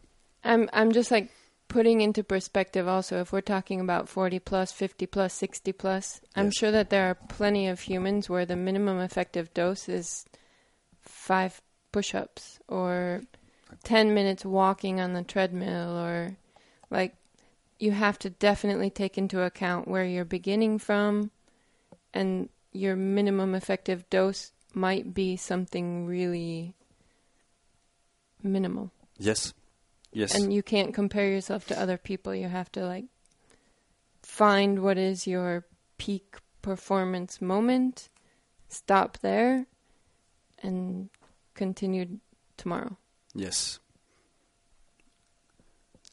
I'm 0.45 0.69
I'm 0.73 0.93
just 0.93 1.11
like 1.11 1.31
putting 1.69 2.01
into 2.01 2.23
perspective 2.25 2.89
also 2.89 3.21
if 3.21 3.33
we're 3.33 3.41
talking 3.43 3.81
about 3.81 4.09
40 4.09 4.39
plus, 4.39 4.73
50 4.73 5.07
plus, 5.07 5.35
60 5.35 5.73
plus, 5.73 6.21
I'm 6.37 6.47
Yes. 6.47 6.55
sure 6.57 6.71
that 6.71 6.89
there 6.91 7.07
are 7.11 7.15
plenty 7.15 7.67
of 7.69 7.81
humans 7.81 8.31
where 8.31 8.47
the 8.47 8.57
minimum 8.57 9.01
effective 9.01 9.53
dose 9.53 9.89
is 9.89 10.25
5 11.03 11.61
push-ups 11.93 12.59
or 12.69 13.23
10 13.85 14.15
minutes 14.15 14.45
walking 14.45 15.01
on 15.01 15.13
the 15.13 15.23
treadmill 15.23 15.97
or 15.97 16.37
like 16.91 17.15
you 17.79 17.93
have 17.93 18.19
to 18.19 18.31
definitely 18.31 18.91
take 18.91 19.17
into 19.17 19.43
account 19.43 19.89
where 19.89 20.05
you're 20.05 20.25
beginning 20.25 20.79
from 20.79 21.31
and 22.13 22.49
your 22.73 22.97
minimum 22.97 23.55
effective 23.55 24.09
dose 24.11 24.53
might 24.75 25.15
be 25.15 25.37
something 25.37 26.07
really 26.07 26.75
minimal. 28.43 28.91
Yes. 29.19 29.53
Yes. 30.13 30.35
And 30.35 30.53
you 30.53 30.63
can't 30.63 30.95
compare 30.95 31.29
yourself 31.29 31.67
to 31.69 31.81
other 31.81 31.99
people. 31.99 32.35
You 32.35 32.49
have 32.49 32.73
to 32.73 32.85
like 32.85 33.05
find 34.23 34.83
what 34.83 34.99
is 34.99 35.27
your 35.27 35.67
peak 35.99 36.37
performance 36.63 37.41
moment, 37.41 38.09
stop 38.69 39.19
there, 39.19 39.67
and 40.63 41.09
continue 41.59 42.07
tomorrow. 42.57 42.97
Yes. 43.35 43.81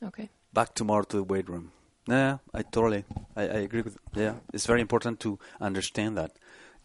Okay. 0.04 0.30
back 0.54 0.74
tomorrow 0.76 1.04
to 1.04 1.18
the 1.18 1.24
weight 1.24 1.50
room. 1.50 1.72
Yeah, 2.08 2.38
I 2.54 2.62
totally, 2.64 3.04
I, 3.36 3.42
I 3.44 3.60
agree 3.68 3.82
with. 3.82 3.98
Yeah, 4.16 4.36
it's 4.54 4.66
very 4.68 4.82
important 4.82 5.20
to 5.22 5.40
understand 5.60 6.18
that 6.18 6.32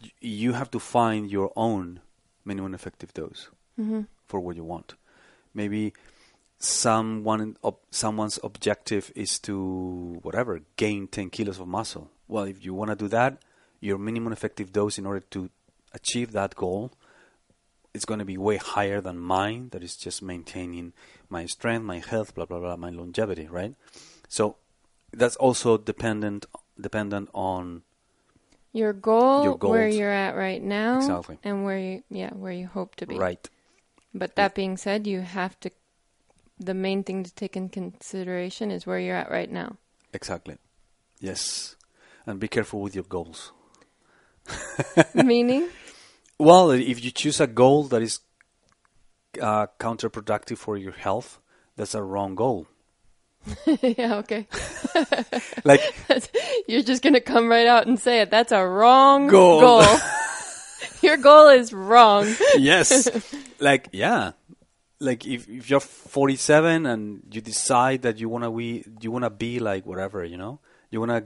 Y- 0.03 0.11
you 0.21 0.53
have 0.55 0.71
to 0.71 0.79
find 0.81 1.31
your 1.31 1.53
own 1.57 2.01
minimum 2.45 2.75
effective 2.75 3.13
dose 3.13 3.51
hmm 3.77 4.03
for 4.27 4.41
what 4.41 4.57
you 4.57 4.65
want. 4.65 4.95
Maybe 5.55 5.93
someone 6.59 7.57
ob- 7.63 7.85
someone's 7.91 8.39
objective 8.43 9.13
is 9.15 9.39
to 9.41 10.19
whatever 10.23 10.61
gain 10.77 11.07
10 11.09 11.31
kilos 11.31 11.61
of 11.61 11.69
muscle. 11.69 12.11
Well, 12.29 12.45
if 12.45 12.65
you 12.65 12.73
want 12.75 12.91
to 12.91 12.97
do 12.97 13.09
that, 13.09 13.43
your 13.81 13.99
minimum 13.99 14.33
effective 14.33 14.73
dose 14.73 14.99
in 14.99 15.07
order 15.07 15.21
to 15.31 15.51
achieve 15.93 16.33
that 16.33 16.55
goal 16.55 16.93
is 17.95 18.05
going 18.05 18.19
to 18.21 18.25
be 18.25 18.37
way 18.39 18.57
higher 18.57 19.01
than 19.01 19.19
mine. 19.19 19.69
That 19.73 19.83
is 19.83 19.97
just 19.97 20.23
maintaining 20.23 20.93
my 21.29 21.47
strength, 21.47 21.85
my 21.85 21.99
health, 21.99 22.35
blah 22.35 22.45
blah 22.47 22.59
blah, 22.61 22.77
my 22.77 22.91
longevity, 22.91 23.47
right? 23.49 23.75
So 24.29 24.57
that's 25.13 25.37
also 25.37 25.77
dependent 25.79 26.47
dependent 26.81 27.29
on 27.35 27.83
Your 28.73 28.93
goal, 28.93 29.43
Your 29.45 29.57
where 29.57 29.89
you're 29.89 30.11
at 30.13 30.37
right 30.37 30.63
now, 30.63 30.99
Exactly. 30.99 31.39
and 31.43 31.65
where 31.65 31.79
you 31.79 32.03
yeah 32.11 32.31
where 32.35 32.53
you 32.53 32.69
hope 32.69 32.95
to 32.97 33.07
be. 33.07 33.19
right. 33.19 33.49
But 34.15 34.35
that 34.37 34.55
being 34.55 34.77
said, 34.77 35.07
you 35.07 35.21
have 35.23 35.59
to. 35.61 35.71
The 36.59 36.75
main 36.75 37.05
thing 37.05 37.23
to 37.25 37.33
take 37.33 37.57
in 37.57 37.69
consideration 37.71 38.71
is 38.71 38.85
where 38.87 38.99
you're 38.99 39.17
at 39.17 39.31
right 39.31 39.51
now. 39.51 39.77
Exactly. 40.13 40.57
Yes. 41.21 41.77
And 42.27 42.39
be 42.39 42.49
careful 42.49 42.81
with 42.83 42.95
your 42.95 43.05
goals. 43.05 43.53
Meaning, 45.15 45.69
Well, 46.41 46.71
if 46.71 47.05
you 47.05 47.11
choose 47.11 47.39
a 47.39 47.47
goal 47.47 47.85
that 47.93 48.01
is 48.01 48.21
uh, 49.41 49.67
counterproductive 49.79 50.57
for 50.57 50.79
your 50.79 50.93
health, 50.93 51.39
that's 51.77 51.95
a 51.95 52.03
wrong 52.03 52.35
goal. 52.35 52.67
yeah, 53.83 54.17
okay. 54.25 54.47
Like, 55.65 55.81
You're 56.67 56.83
just 56.83 57.03
gonna 57.03 57.21
come 57.21 57.49
right 57.49 57.67
out 57.67 57.87
and 57.87 58.01
say 58.01 58.21
it. 58.23 58.31
That's 58.31 58.53
a 58.53 58.67
wrong 58.67 59.27
Goal. 59.29 59.61
goal. 59.61 59.99
Your 61.03 61.19
goal 61.19 61.49
is 61.49 61.75
wrong. 61.75 62.25
yes, 62.57 63.09
like 63.61 63.89
yeah, 63.93 64.33
like 64.99 65.27
if 65.27 65.47
if 65.47 65.69
you're 65.69 65.81
47 65.81 66.87
and 66.87 67.21
you 67.31 67.41
decide 67.43 68.01
that 68.03 68.19
you 68.19 68.29
wanna 68.31 68.51
be 68.51 68.85
you 69.01 69.11
wanna 69.11 69.29
be 69.29 69.61
like 69.61 69.85
whatever, 69.85 70.25
you 70.25 70.39
know, 70.39 70.61
you 70.91 71.01
wanna 71.01 71.25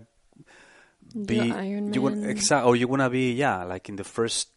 be 1.14 1.38
Iron 1.52 1.92
you 1.94 2.02
want 2.02 2.18
Man. 2.18 2.30
exact 2.30 2.66
or 2.66 2.74
you 2.74 2.88
wanna 2.88 3.10
be 3.10 3.32
yeah, 3.34 3.62
like 3.62 3.88
in 3.88 3.94
the 3.94 4.04
first 4.04 4.48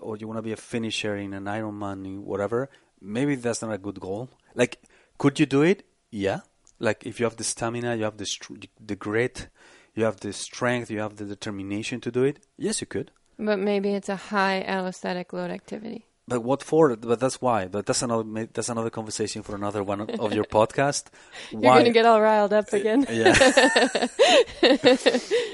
or 0.00 0.16
you 0.16 0.26
wanna 0.26 0.42
be 0.42 0.52
a 0.52 0.56
finisher 0.56 1.16
in 1.16 1.32
an 1.34 1.44
Ironman, 1.44 2.20
whatever. 2.20 2.68
Maybe 3.00 3.34
that's 3.36 3.62
not 3.62 3.72
a 3.72 3.78
good 3.78 4.00
goal. 4.00 4.28
Like, 4.54 4.78
could 5.18 5.38
you 5.40 5.46
do 5.46 5.62
it? 5.62 5.84
Yeah. 6.10 6.40
Like 6.78 7.06
if 7.06 7.20
you 7.20 7.24
have 7.24 7.36
the 7.36 7.44
stamina, 7.44 7.96
you 7.96 8.04
have 8.04 8.16
the 8.16 8.26
str- 8.26 8.54
the 8.84 8.96
grit, 8.96 9.48
you 9.94 10.04
have 10.04 10.20
the 10.20 10.32
strength, 10.32 10.90
you 10.90 11.00
have 11.00 11.16
the 11.16 11.24
determination 11.24 12.00
to 12.00 12.10
do 12.10 12.24
it. 12.24 12.40
Yes, 12.56 12.80
you 12.80 12.86
could. 12.86 13.10
But 13.38 13.58
maybe 13.58 13.94
it's 13.94 14.08
a 14.08 14.16
high 14.16 14.64
allostatic 14.66 15.32
load 15.32 15.50
activity. 15.50 16.06
But 16.28 16.42
what 16.42 16.62
for? 16.62 16.94
But 16.96 17.18
that's 17.18 17.40
why. 17.42 17.66
But 17.66 17.86
that's 17.86 18.02
another 18.02 18.48
that's 18.52 18.68
another 18.68 18.90
conversation 18.90 19.42
for 19.42 19.56
another 19.56 19.82
one 19.82 20.00
of 20.02 20.32
your 20.32 20.44
podcast. 20.58 21.06
You're 21.50 21.62
gonna 21.62 21.90
get 21.90 22.06
all 22.06 22.20
riled 22.20 22.52
up 22.52 22.66
uh, 22.72 22.76
again. 22.76 23.04
yeah. 23.10 23.32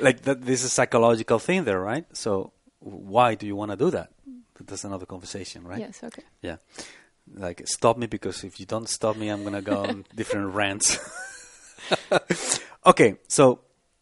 like 0.02 0.22
that. 0.22 0.38
This 0.44 0.60
is 0.60 0.66
a 0.66 0.68
psychological 0.68 1.38
thing 1.38 1.64
there, 1.64 1.80
right? 1.80 2.04
So 2.12 2.52
why 2.80 3.34
do 3.34 3.46
you 3.46 3.56
want 3.56 3.70
to 3.70 3.76
do 3.76 3.90
that? 3.90 4.10
But 4.56 4.66
That's 4.68 4.84
another 4.84 5.06
conversation, 5.06 5.64
right? 5.64 5.80
Yes, 5.80 6.02
okay. 6.02 6.22
Yeah. 6.42 6.56
Like 7.34 7.62
stop 7.66 7.98
me 7.98 8.06
because 8.06 8.44
if 8.44 8.60
you 8.60 8.66
don't 8.66 8.88
stop 8.88 9.16
me, 9.16 9.28
I'm 9.28 9.42
gonna 9.44 9.62
go 9.62 9.84
on 9.84 10.04
different 10.14 10.54
rants. 10.54 10.98
okay, 12.86 13.16
so 13.28 13.60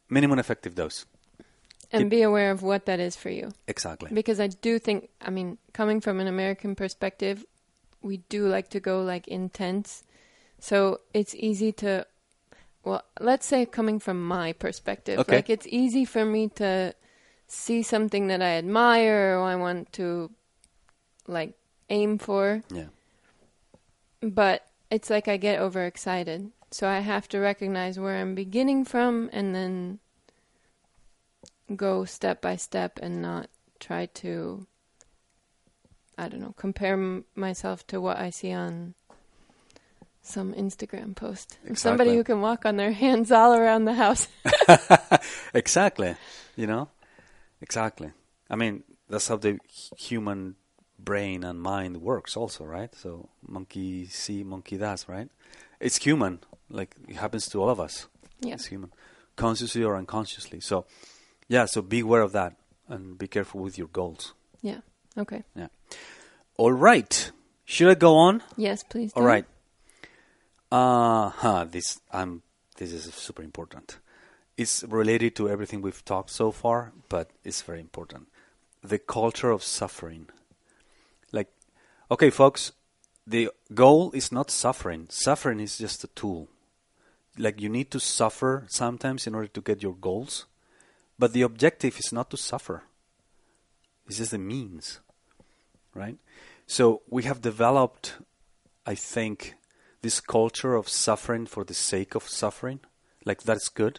minimum 0.08 0.38
effective 0.38 0.74
dose. 0.74 1.06
And 1.92 2.10
be 2.10 2.22
aware 2.22 2.50
of 2.50 2.62
what 2.62 2.86
that 2.86 2.98
is 2.98 3.14
for 3.14 3.30
you. 3.30 3.52
Exactly. 3.68 4.10
Because 4.12 4.40
I 4.40 4.48
do 4.48 4.78
think, 4.80 5.10
I 5.20 5.30
mean, 5.30 5.58
coming 5.72 6.00
from 6.00 6.18
an 6.18 6.26
American 6.26 6.74
perspective, 6.74 7.44
we 8.02 8.18
do 8.28 8.48
like 8.48 8.68
to 8.70 8.80
go 8.80 9.02
like 9.02 9.28
intense. 9.28 10.02
So 10.58 11.00
it's 11.12 11.34
easy 11.36 11.70
to, 11.72 12.04
well, 12.84 13.04
let's 13.20 13.46
say 13.46 13.64
coming 13.64 14.00
from 14.00 14.26
my 14.26 14.52
perspective, 14.54 15.20
Okay. 15.20 15.36
like 15.36 15.50
it's 15.50 15.68
easy 15.68 16.04
for 16.04 16.24
me 16.24 16.48
to 16.56 16.94
see 17.46 17.82
something 17.82 18.26
that 18.26 18.42
I 18.42 18.56
admire 18.58 19.38
or 19.38 19.44
I 19.44 19.54
want 19.54 19.92
to 19.94 20.30
like 21.26 21.54
aim 21.90 22.18
for, 22.18 22.62
Yeah. 22.70 22.86
but 24.20 24.66
it's 24.90 25.10
like 25.10 25.28
I 25.28 25.36
get 25.36 25.60
overexcited. 25.60 26.50
So 26.70 26.88
I 26.88 27.00
have 27.00 27.28
to 27.28 27.38
recognize 27.38 27.98
where 27.98 28.16
I'm 28.20 28.34
beginning 28.34 28.84
from 28.84 29.30
and 29.32 29.54
then 29.54 30.00
go 31.76 32.04
step 32.04 32.40
by 32.40 32.56
step 32.56 32.98
and 33.02 33.22
not 33.22 33.48
try 33.80 34.06
to 34.06 34.66
I 36.16 36.28
don't 36.28 36.40
know, 36.40 36.54
compare 36.56 36.92
m- 36.94 37.24
myself 37.34 37.84
to 37.88 38.00
what 38.00 38.18
I 38.18 38.30
see 38.30 38.52
on 38.52 38.94
some 40.22 40.54
Instagram 40.54 41.16
post. 41.16 41.58
Of 41.68 41.76
Somebody 41.76 42.14
who 42.14 42.22
can 42.22 42.40
walk 42.40 42.64
on 42.64 42.76
their 42.76 42.92
hands 43.04 43.32
all 43.32 43.52
around 43.52 43.84
the 43.84 43.94
house. 43.94 44.28
exactly. 45.54 46.14
You 46.54 46.68
know? 46.68 46.88
Exactly. 47.60 48.12
I 48.48 48.54
mean, 48.56 48.84
that's 49.08 49.26
how 49.26 49.36
the 49.36 49.58
human 49.98 50.54
brain 51.04 51.44
and 51.44 51.60
mind 51.60 51.98
works 52.02 52.36
also, 52.36 52.64
right? 52.64 52.94
So 52.94 53.28
monkey 53.46 54.06
see, 54.06 54.42
monkey 54.44 54.76
does, 54.78 55.08
right? 55.08 55.28
It's 55.80 55.96
human. 55.98 56.40
Like 56.70 56.94
it 57.08 57.16
happens 57.16 57.48
to 57.50 57.60
all 57.62 57.70
of 57.70 57.78
us. 57.80 58.06
yeah. 58.40 58.54
It's 58.54 58.66
human. 58.66 58.90
Consciously 59.36 59.82
or 59.84 59.96
unconsciously. 59.96 60.60
So 60.60 60.86
yeah, 61.48 61.66
so 61.66 61.82
be 61.82 62.00
aware 62.00 62.22
of 62.22 62.32
that 62.32 62.56
and 62.88 63.18
be 63.18 63.26
careful 63.28 63.60
with 63.60 63.76
your 63.78 63.88
goals. 63.88 64.32
Yeah. 64.62 64.80
Okay. 65.16 65.42
Yeah. 65.54 65.68
All 66.56 66.72
right. 66.72 67.30
Should 67.64 67.88
I 67.90 67.94
go 67.94 68.16
on? 68.16 68.42
Yes, 68.56 68.82
please. 68.82 69.12
All 69.14 69.22
do. 69.22 69.28
right. 69.28 69.44
Uh 70.70 71.30
huh. 71.30 71.64
This 71.70 72.00
I'm. 72.12 72.42
This 72.76 72.92
is 72.92 73.12
super 73.14 73.42
important. 73.42 73.98
It's 74.56 74.82
related 74.84 75.34
to 75.36 75.48
everything 75.48 75.82
we've 75.82 76.04
talked 76.04 76.30
so 76.30 76.50
far, 76.50 76.92
but 77.08 77.30
it's 77.44 77.62
very 77.62 77.80
important. 77.80 78.28
The 78.82 78.98
culture 78.98 79.50
of 79.50 79.62
suffering. 79.62 80.28
Okay, 82.14 82.30
folks, 82.30 82.70
the 83.26 83.50
goal 83.74 84.12
is 84.12 84.30
not 84.30 84.48
suffering. 84.48 85.08
Suffering 85.10 85.58
is 85.58 85.78
just 85.78 86.04
a 86.04 86.06
tool. 86.06 86.48
Like 87.36 87.60
you 87.60 87.68
need 87.68 87.90
to 87.90 87.98
suffer 87.98 88.66
sometimes 88.68 89.26
in 89.26 89.34
order 89.34 89.48
to 89.48 89.60
get 89.60 89.82
your 89.82 89.96
goals, 89.96 90.46
but 91.18 91.32
the 91.32 91.42
objective 91.42 91.98
is 91.98 92.12
not 92.12 92.30
to 92.30 92.36
suffer. 92.36 92.84
It's 94.06 94.18
just 94.18 94.30
the 94.30 94.38
means, 94.38 95.00
right? 95.92 96.16
So 96.68 97.02
we 97.10 97.24
have 97.24 97.40
developed 97.40 98.14
I 98.86 98.94
think 98.94 99.56
this 100.02 100.20
culture 100.20 100.76
of 100.76 100.88
suffering 100.88 101.46
for 101.46 101.64
the 101.64 101.74
sake 101.74 102.14
of 102.14 102.28
suffering, 102.28 102.78
like 103.24 103.42
that's 103.42 103.68
good. 103.68 103.98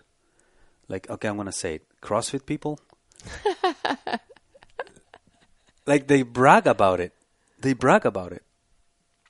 Like, 0.88 1.10
okay, 1.10 1.28
I'm 1.28 1.36
gonna 1.36 1.52
say 1.52 1.76
it. 1.76 1.88
CrossFit 2.02 2.46
people, 2.46 2.80
like 5.86 6.08
they 6.08 6.22
brag 6.22 6.66
about 6.66 7.02
it. 7.02 7.12
They 7.66 7.74
brag 7.74 8.06
about 8.06 8.32
it, 8.32 8.44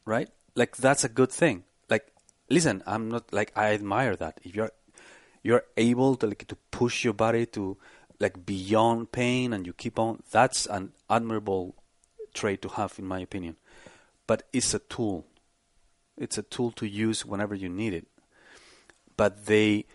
right? 0.03 0.29
Like 0.55 0.75
that's 0.75 1.05
a 1.05 1.09
good 1.09 1.31
thing. 1.31 1.63
Like, 1.89 2.11
listen, 2.49 2.83
I'm 2.85 3.09
not 3.09 3.31
like 3.31 3.53
I 3.55 3.73
admire 3.73 4.17
that. 4.17 4.41
If 4.43 4.57
you're 4.57 4.71
you're 5.41 5.63
able 5.77 6.17
to 6.17 6.27
like 6.27 6.45
to 6.47 6.57
push 6.69 7.05
your 7.05 7.13
body 7.13 7.45
to 7.55 7.77
like 8.19 8.45
beyond 8.45 9.13
pain 9.13 9.53
and 9.53 9.65
you 9.65 9.71
keep 9.71 9.97
on, 9.97 10.21
that's 10.31 10.65
an 10.65 10.91
admirable 11.09 11.75
trait 12.33 12.61
to 12.63 12.67
have, 12.75 12.99
in 12.99 13.05
my 13.05 13.19
opinion. 13.19 13.55
But 14.27 14.43
it's 14.51 14.73
a 14.73 14.79
tool 14.79 15.25
it's 16.17 16.37
a 16.37 16.43
tool 16.43 16.71
to 16.71 16.85
use 16.87 17.25
whenever 17.25 17.55
you 17.55 17.69
need 17.69 17.93
it. 17.93 18.07
But 19.17 19.45
they, 19.45 19.85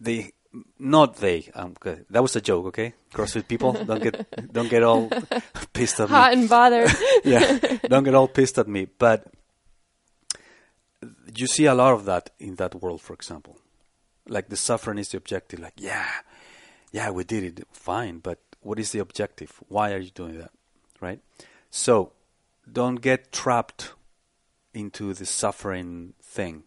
they, 0.00 0.32
not 0.78 1.16
they. 1.16 1.50
Um, 1.54 1.74
that 2.10 2.22
was 2.22 2.36
a 2.36 2.40
joke, 2.40 2.66
okay? 2.66 2.94
CrossFit 3.12 3.48
people, 3.48 3.72
don't 3.72 4.02
get, 4.02 4.52
don't 4.52 4.68
get 4.68 4.82
all 4.82 5.10
pissed 5.72 6.00
at 6.00 6.08
Hot 6.08 6.32
me. 6.34 6.40
and 6.40 6.48
bothered. 6.48 6.90
Yeah, 7.24 7.58
don't 7.88 8.04
get 8.04 8.14
all 8.14 8.28
pissed 8.28 8.58
at 8.58 8.68
me. 8.68 8.86
But 8.98 9.26
you 11.34 11.46
see 11.46 11.66
a 11.66 11.74
lot 11.74 11.92
of 11.94 12.04
that 12.04 12.30
in 12.38 12.56
that 12.56 12.74
world, 12.76 13.00
for 13.00 13.14
example. 13.14 13.58
Like 14.28 14.48
the 14.48 14.56
suffering 14.56 14.98
is 14.98 15.08
the 15.08 15.18
objective. 15.18 15.60
Like, 15.60 15.74
yeah, 15.76 16.08
yeah, 16.92 17.10
we 17.10 17.24
did 17.24 17.44
it, 17.44 17.66
fine. 17.72 18.18
But 18.18 18.38
what 18.60 18.78
is 18.78 18.92
the 18.92 19.00
objective? 19.00 19.60
Why 19.68 19.92
are 19.92 19.98
you 19.98 20.10
doing 20.10 20.38
that, 20.38 20.50
right? 21.00 21.20
So, 21.70 22.12
don't 22.70 22.96
get 22.96 23.32
trapped 23.32 23.92
into 24.72 25.12
the 25.12 25.26
suffering 25.26 26.14
thing. 26.22 26.62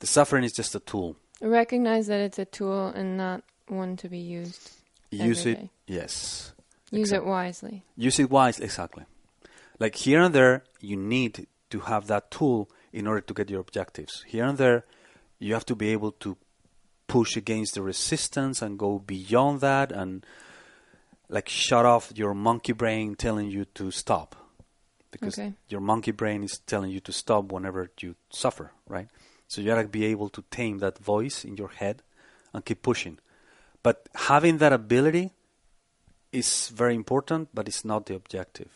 The 0.00 0.06
suffering 0.06 0.44
is 0.44 0.52
just 0.52 0.74
a 0.74 0.80
tool. 0.80 1.16
Recognize 1.40 2.06
that 2.08 2.20
it's 2.20 2.38
a 2.38 2.44
tool 2.44 2.88
and 2.88 3.16
not 3.16 3.42
one 3.68 3.96
to 3.98 4.08
be 4.08 4.18
used. 4.18 4.72
Use 5.10 5.46
it, 5.46 5.54
day. 5.54 5.70
yes. 5.86 6.52
Use 6.90 7.08
Exact- 7.08 7.22
it 7.24 7.28
wisely. 7.28 7.82
Use 7.96 8.18
it 8.20 8.30
wisely, 8.30 8.64
exactly. 8.66 9.04
Like 9.78 9.94
here 9.96 10.20
and 10.20 10.34
there, 10.34 10.64
you 10.80 10.96
need 10.96 11.46
to 11.70 11.80
have 11.80 12.06
that 12.08 12.30
tool 12.30 12.68
in 12.92 13.06
order 13.06 13.20
to 13.22 13.34
get 13.34 13.48
your 13.48 13.60
objectives. 13.60 14.24
Here 14.26 14.44
and 14.44 14.58
there, 14.58 14.84
You 15.42 15.54
have 15.54 15.64
to 15.66 15.74
be 15.74 15.88
able 15.88 16.12
to 16.12 16.36
push 17.06 17.34
against 17.34 17.72
the 17.74 17.80
resistance 17.80 18.60
and 18.60 18.78
go 18.78 18.98
beyond 18.98 19.62
that 19.62 19.90
and 19.90 20.26
like 21.30 21.48
shut 21.48 21.86
off 21.86 22.12
your 22.14 22.34
monkey 22.34 22.74
brain 22.74 23.14
telling 23.14 23.50
you 23.50 23.64
to 23.64 23.90
stop 23.90 24.36
because 25.10 25.38
Okay. 25.38 25.54
your 25.70 25.80
monkey 25.80 26.10
brain 26.12 26.42
is 26.44 26.60
telling 26.66 26.90
you 26.90 27.00
to 27.00 27.10
stop 27.12 27.50
whenever 27.50 27.90
you 28.02 28.16
suffer, 28.28 28.72
right? 28.86 29.08
So 29.50 29.60
you 29.60 29.66
gotta 29.66 29.88
be 29.88 30.04
able 30.04 30.28
to 30.28 30.44
tame 30.48 30.78
that 30.78 30.96
voice 30.98 31.44
in 31.44 31.56
your 31.56 31.70
head 31.70 32.02
and 32.54 32.64
keep 32.64 32.82
pushing. 32.82 33.18
But 33.82 34.08
having 34.14 34.58
that 34.58 34.72
ability 34.72 35.32
is 36.30 36.68
very 36.68 36.94
important, 36.94 37.48
but 37.52 37.66
it's 37.66 37.84
not 37.84 38.06
the 38.06 38.14
objective. 38.14 38.70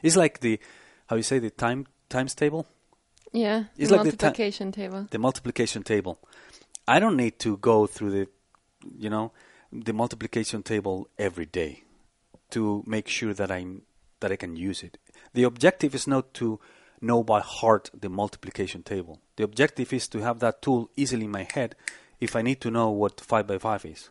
It's 0.00 0.14
like 0.16 0.38
the 0.40 0.60
how 1.08 1.16
you 1.16 1.24
say 1.24 1.40
the 1.40 1.50
time 1.50 1.86
times 2.08 2.34
table, 2.36 2.66
Yeah. 3.32 3.64
It's 3.76 3.90
the 3.90 3.96
like 3.96 4.04
the 4.04 4.16
ti- 4.16 4.26
multiplication 4.26 4.70
table. 4.70 5.06
the 5.10 5.18
multiplication 5.18 5.82
table. 5.82 6.14
I 6.86 7.00
don't 7.00 7.16
need 7.16 7.38
to 7.40 7.56
go 7.56 7.86
through 7.88 8.10
the, 8.10 8.28
you 8.96 9.10
know, 9.10 9.32
the 9.72 9.92
multiplication 9.92 10.62
table 10.62 11.08
every 11.18 11.46
day 11.46 11.82
to 12.50 12.84
make 12.86 13.08
sure 13.08 13.34
that 13.34 13.50
I 13.50 13.66
that 14.20 14.30
I 14.30 14.36
can 14.36 14.54
use 14.54 14.84
it. 14.86 14.98
The 15.34 15.42
objective 15.44 15.96
is 15.96 16.06
not 16.06 16.32
to 16.34 16.60
know 17.02 17.22
by 17.22 17.40
heart 17.40 17.90
the 17.98 18.08
multiplication 18.08 18.82
table. 18.82 19.18
The 19.36 19.44
objective 19.44 19.92
is 19.92 20.08
to 20.08 20.20
have 20.20 20.38
that 20.40 20.62
tool 20.62 20.90
easily 20.96 21.24
in 21.24 21.30
my 21.30 21.46
head 21.54 21.74
if 22.20 22.36
I 22.36 22.42
need 22.42 22.60
to 22.62 22.70
know 22.70 22.90
what 22.90 23.20
five 23.20 23.46
by 23.46 23.58
five 23.58 23.84
is. 23.84 24.10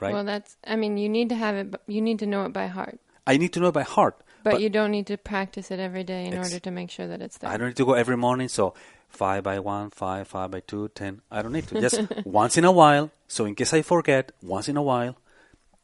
Right? 0.00 0.12
Well, 0.12 0.24
that's. 0.24 0.56
I 0.66 0.76
mean, 0.76 0.96
you 0.98 1.08
need 1.08 1.28
to 1.30 1.34
have 1.34 1.54
it. 1.56 1.74
You 1.86 2.00
need 2.02 2.18
to 2.20 2.26
know 2.26 2.44
it 2.44 2.52
by 2.52 2.66
heart, 2.66 2.98
I 3.26 3.36
need 3.36 3.52
to 3.54 3.60
know 3.60 3.68
it 3.68 3.72
by 3.74 3.82
heart. 3.82 4.20
but, 4.44 4.60
you 4.60 4.68
don't 4.70 4.90
need 4.90 5.06
to 5.08 5.16
practice 5.16 5.70
it 5.70 5.80
every 5.80 6.04
day 6.04 6.26
in 6.26 6.34
Ex- 6.34 6.48
order 6.52 6.60
to 6.60 6.70
make 6.70 6.90
sure 6.90 7.06
that 7.06 7.20
it's 7.22 7.38
there. 7.38 7.50
I 7.50 7.56
don't 7.56 7.68
need 7.68 7.76
to 7.76 7.84
go 7.86 7.94
every 7.94 8.16
morning. 8.16 8.48
So 8.48 8.74
five 9.08 9.42
by 9.42 9.58
one, 9.58 9.90
five, 9.90 10.28
five 10.28 10.50
by 10.50 10.60
two, 10.60 10.88
ten. 10.94 11.22
I 11.30 11.42
don't 11.42 11.52
need 11.52 11.66
to. 11.68 11.80
Just 11.80 12.00
once 12.24 12.56
in 12.58 12.64
a 12.64 12.72
while. 12.72 13.10
So 13.28 13.44
in 13.46 13.54
case 13.54 13.72
I 13.72 13.82
forget, 13.82 14.32
once 14.42 14.68
in 14.68 14.76
a 14.76 14.82
while, 14.82 15.16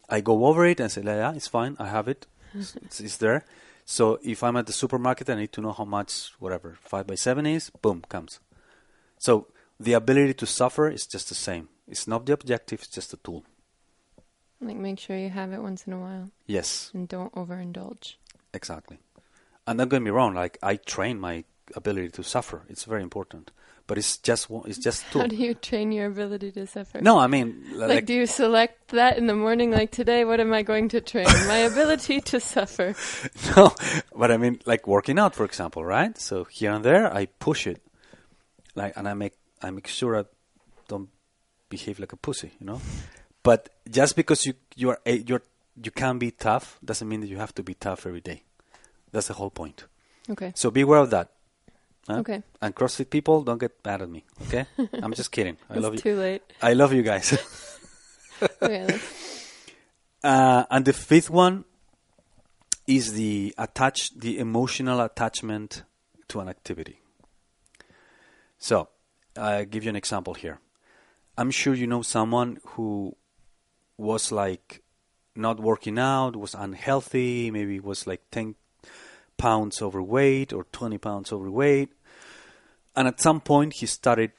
I 0.09 0.20
go 0.20 0.45
over 0.47 0.66
it 0.66 0.78
and 0.78 0.91
say, 0.93 1.03
yeah, 1.05 1.33
it's 1.35 1.49
fine. 1.49 1.76
I 1.78 1.89
have 1.89 2.07
it. 2.09 2.26
It's- 2.55 3.01
it's 3.01 3.16
there. 3.16 3.45
So 3.85 4.18
if 4.22 4.43
I'm 4.43 4.57
at 4.57 4.66
the 4.66 4.72
supermarket, 4.72 5.28
and 5.28 5.39
I 5.39 5.43
need 5.43 5.53
to 5.53 5.61
know 5.61 5.72
how 5.72 5.85
much 5.85 6.30
whatever 6.39 6.76
five 6.83 7.07
by 7.07 7.14
seven 7.16 7.47
is. 7.47 7.70
Boom, 7.83 8.03
comes. 8.09 8.41
So 9.18 9.49
the 9.78 9.93
ability 9.95 10.35
to 10.35 10.47
suffer 10.47 10.89
is 10.89 11.07
just 11.07 11.28
the 11.28 11.35
same. 11.35 11.68
It's 11.89 12.07
not 12.07 12.24
the 12.26 12.33
objective. 12.33 12.80
It's 12.80 12.89
just 12.89 13.12
a 13.12 13.16
tool. 13.16 13.45
Like, 14.61 14.76
make 14.76 15.01
sure 15.01 15.16
you 15.16 15.30
have 15.30 15.53
it 15.53 15.61
once 15.61 15.87
in 15.89 15.93
a 15.93 15.99
while 15.99 16.30
Yes, 16.47 16.91
and 16.95 17.09
don't 17.09 17.35
overindulge. 17.35 18.14
exactly. 18.55 18.99
And 19.66 19.78
don't 19.78 19.89
get 19.89 20.03
me 20.03 20.11
wrong. 20.11 20.35
Like 20.35 20.59
I 20.62 20.76
train 20.76 21.18
my 21.20 21.45
ability 21.74 22.11
to 22.11 22.22
suffer. 22.22 22.62
It's 22.68 22.85
very 22.85 23.03
important. 23.03 23.51
But 23.87 23.99
it's 23.99 24.16
just 24.18 24.47
it's 24.66 24.78
just 24.78 25.05
tool. 25.11 25.22
How 25.22 25.26
do 25.28 25.37
you 25.37 25.55
train 25.55 25.93
your 25.93 26.07
ability 26.07 26.53
to 26.53 26.66
suffer? 26.66 27.01
No, 27.01 27.18
I 27.18 27.26
mean, 27.26 27.64
Like, 27.72 27.89
like, 27.89 28.07
do 28.07 28.14
you 28.14 28.26
select 28.26 28.89
that 28.89 29.18
in 29.18 29.26
the 29.26 29.35
morning? 29.35 29.70
Like, 29.70 29.91
today, 29.91 30.24
what 30.24 30.41
am 30.41 30.53
I 30.53 30.62
going 30.62 30.89
to 30.91 31.01
train? 31.01 31.26
My 31.47 31.59
ability 31.59 32.20
to 32.20 32.41
suffer. 32.41 32.95
no, 33.57 33.74
but 34.14 34.30
I 34.30 34.37
mean, 34.37 34.61
like 34.66 34.87
working 34.87 35.18
out, 35.18 35.35
for 35.35 35.45
example, 35.45 35.85
right? 35.85 36.16
So 36.16 36.45
here 36.45 36.70
and 36.72 36.85
there, 36.85 37.12
I 37.12 37.26
push 37.26 37.66
it, 37.66 37.83
like, 38.74 38.97
and 38.97 39.09
I 39.09 39.14
make, 39.14 39.35
I 39.61 39.70
make 39.70 39.89
sure 39.89 40.16
I 40.16 40.24
don't 40.89 41.09
behave 41.68 41.99
like 41.99 42.12
a 42.12 42.16
pussy, 42.16 42.53
you 42.61 42.66
know. 42.66 42.80
But 43.43 43.70
just 43.91 44.14
because 44.14 44.47
you 44.47 44.55
you 44.76 44.91
are 44.91 45.01
a, 45.05 45.16
you're 45.18 45.43
you 45.83 45.91
can 45.91 46.18
be 46.18 46.30
tough 46.30 46.78
doesn't 46.85 47.09
mean 47.09 47.20
that 47.20 47.28
you 47.28 47.39
have 47.39 47.55
to 47.55 47.62
be 47.62 47.74
tough 47.74 48.07
every 48.07 48.20
day. 48.20 48.43
That's 49.11 49.28
the 49.28 49.35
whole 49.35 49.51
point. 49.51 49.85
Okay. 50.30 50.53
So 50.55 50.70
be 50.70 50.83
aware 50.83 51.01
of 51.01 51.11
that. 51.11 51.30
Huh? 52.09 52.18
Okay. 52.18 52.42
And 52.61 52.74
CrossFit 52.74 53.11
people, 53.11 53.42
don't 53.42 53.59
get 53.59 53.72
mad 53.84 54.03
at 54.03 54.09
me. 54.11 54.24
Okay, 54.48 54.66
I'm 55.03 55.12
just 55.14 55.30
kidding. 55.32 55.57
I 55.70 55.74
it's 55.74 55.82
love 55.82 55.94
you. 55.94 56.00
too 56.00 56.16
late. 56.16 56.42
I 56.61 56.72
love 56.74 56.92
you 56.92 57.03
guys. 57.03 57.36
Okay. 58.62 58.98
Uh, 60.24 60.64
and 60.70 60.84
the 60.84 60.92
fifth 60.92 61.30
one 61.30 61.64
is 62.86 63.12
the 63.14 63.53
attach 63.59 64.11
the 64.16 64.38
emotional 64.38 65.00
attachment 65.00 65.82
to 66.28 66.38
an 66.38 66.48
activity. 66.48 67.00
So, 68.59 68.88
I'll 69.36 69.64
give 69.64 69.82
you 69.82 69.90
an 69.90 69.96
example 69.96 70.34
here. 70.34 70.61
I'm 71.36 71.50
sure 71.50 71.74
you 71.74 71.88
know 71.88 72.03
someone 72.03 72.59
who 72.64 73.16
was 73.98 74.30
like 74.30 74.82
not 75.34 75.59
working 75.59 75.98
out, 75.98 76.36
was 76.36 76.55
unhealthy, 76.55 77.50
maybe 77.50 77.80
was 77.80 78.07
like 78.07 78.22
10 78.30 78.55
pounds 79.45 79.82
overweight 79.82 80.53
or 80.53 80.64
20 80.72 80.99
pounds 80.99 81.32
overweight. 81.32 81.90
And 82.95 83.09
at 83.09 83.20
some 83.20 83.40
point 83.40 83.74
he 83.80 83.86
started 83.86 84.32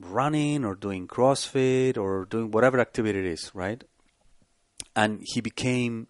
running 0.00 0.64
or 0.64 0.74
doing 0.74 1.06
CrossFit 1.06 1.96
or 1.96 2.24
doing 2.24 2.50
whatever 2.50 2.78
activity 2.80 3.18
it 3.20 3.26
is, 3.36 3.50
right? 3.54 3.84
and 4.94 5.22
he 5.24 5.40
became 5.40 6.06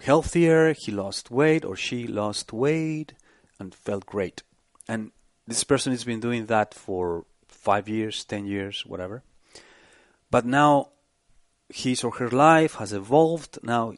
healthier, 0.00 0.74
he 0.78 0.92
lost 0.92 1.30
weight 1.30 1.64
or 1.64 1.76
she 1.76 2.06
lost 2.06 2.52
weight 2.52 3.14
and 3.58 3.74
felt 3.74 4.06
great. 4.06 4.42
And 4.86 5.10
this 5.46 5.64
person 5.64 5.92
has 5.92 6.04
been 6.04 6.20
doing 6.20 6.46
that 6.46 6.74
for 6.74 7.24
5 7.48 7.88
years, 7.88 8.24
10 8.24 8.46
years, 8.46 8.84
whatever. 8.86 9.22
But 10.30 10.44
now 10.44 10.90
his 11.68 12.04
or 12.04 12.12
her 12.12 12.30
life 12.30 12.76
has 12.76 12.92
evolved. 12.92 13.58
Now 13.62 13.94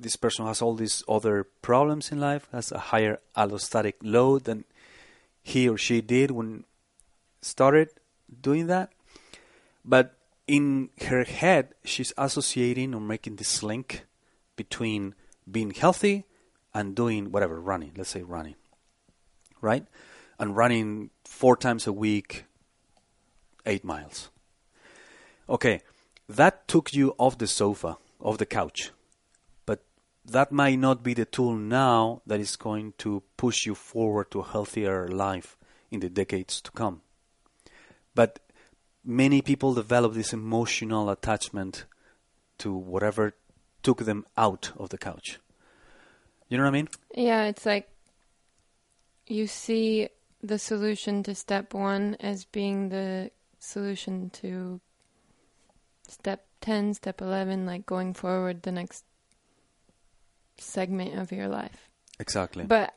this 0.00 0.16
person 0.16 0.46
has 0.46 0.62
all 0.62 0.74
these 0.74 1.02
other 1.08 1.44
problems 1.62 2.12
in 2.12 2.20
life, 2.20 2.48
has 2.52 2.70
a 2.70 2.78
higher 2.78 3.18
allostatic 3.36 3.94
load 4.02 4.44
than 4.44 4.64
he 5.42 5.68
or 5.68 5.76
she 5.76 6.00
did 6.00 6.30
when 6.30 6.64
started 7.42 7.88
doing 8.40 8.66
that. 8.68 8.92
But 9.84 10.14
in 10.46 10.90
her 11.06 11.24
head, 11.24 11.74
she's 11.84 12.12
associating 12.16 12.94
or 12.94 13.00
making 13.00 13.36
this 13.36 13.62
link 13.62 14.04
between 14.56 15.14
being 15.50 15.70
healthy 15.70 16.24
and 16.74 16.94
doing 16.94 17.30
whatever, 17.30 17.60
running, 17.60 17.92
let's 17.96 18.10
say 18.10 18.22
running, 18.22 18.56
right? 19.60 19.86
And 20.38 20.56
running 20.56 21.10
four 21.24 21.56
times 21.56 21.86
a 21.86 21.92
week, 21.92 22.44
eight 23.66 23.84
miles. 23.84 24.30
Okay, 25.48 25.80
that 26.28 26.68
took 26.68 26.92
you 26.92 27.14
off 27.18 27.38
the 27.38 27.46
sofa, 27.46 27.96
off 28.20 28.38
the 28.38 28.46
couch. 28.46 28.90
That 30.30 30.52
might 30.52 30.78
not 30.78 31.02
be 31.02 31.14
the 31.14 31.24
tool 31.24 31.56
now 31.56 32.20
that 32.26 32.38
is 32.38 32.56
going 32.56 32.92
to 32.98 33.22
push 33.38 33.64
you 33.64 33.74
forward 33.74 34.30
to 34.32 34.40
a 34.40 34.44
healthier 34.44 35.08
life 35.08 35.56
in 35.90 36.00
the 36.00 36.10
decades 36.10 36.60
to 36.60 36.70
come. 36.70 37.00
But 38.14 38.38
many 39.02 39.40
people 39.40 39.72
develop 39.72 40.12
this 40.12 40.34
emotional 40.34 41.08
attachment 41.08 41.86
to 42.58 42.74
whatever 42.74 43.34
took 43.82 44.04
them 44.04 44.26
out 44.36 44.72
of 44.76 44.90
the 44.90 44.98
couch. 44.98 45.38
You 46.48 46.58
know 46.58 46.64
what 46.64 46.70
I 46.70 46.72
mean? 46.72 46.88
Yeah, 47.14 47.44
it's 47.44 47.64
like 47.64 47.88
you 49.26 49.46
see 49.46 50.08
the 50.42 50.58
solution 50.58 51.22
to 51.22 51.34
step 51.34 51.72
one 51.72 52.16
as 52.20 52.44
being 52.44 52.90
the 52.90 53.30
solution 53.58 54.30
to 54.30 54.80
step 56.06 56.44
10, 56.60 56.94
step 56.94 57.20
11, 57.20 57.66
like 57.66 57.86
going 57.86 58.14
forward 58.14 58.62
the 58.62 58.72
next 58.72 59.04
segment 60.60 61.18
of 61.18 61.32
your 61.32 61.48
life. 61.48 61.88
Exactly. 62.20 62.64
But 62.64 62.94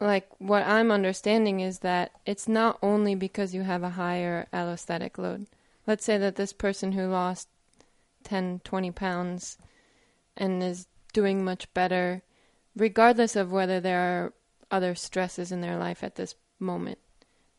like 0.00 0.28
what 0.38 0.66
I'm 0.66 0.90
understanding 0.90 1.60
is 1.60 1.80
that 1.80 2.12
it's 2.24 2.48
not 2.48 2.78
only 2.82 3.14
because 3.14 3.54
you 3.54 3.62
have 3.62 3.82
a 3.82 3.90
higher 3.90 4.46
allostatic 4.52 5.18
load. 5.18 5.46
Let's 5.86 6.04
say 6.04 6.18
that 6.18 6.36
this 6.36 6.52
person 6.52 6.92
who 6.92 7.06
lost 7.06 7.48
10, 8.24 8.60
20 8.64 8.90
pounds 8.92 9.58
and 10.36 10.62
is 10.62 10.86
doing 11.12 11.44
much 11.44 11.72
better, 11.74 12.22
regardless 12.76 13.36
of 13.36 13.52
whether 13.52 13.80
there 13.80 14.00
are 14.00 14.32
other 14.70 14.94
stresses 14.94 15.52
in 15.52 15.60
their 15.60 15.76
life 15.76 16.04
at 16.04 16.14
this 16.14 16.34
moment. 16.58 16.98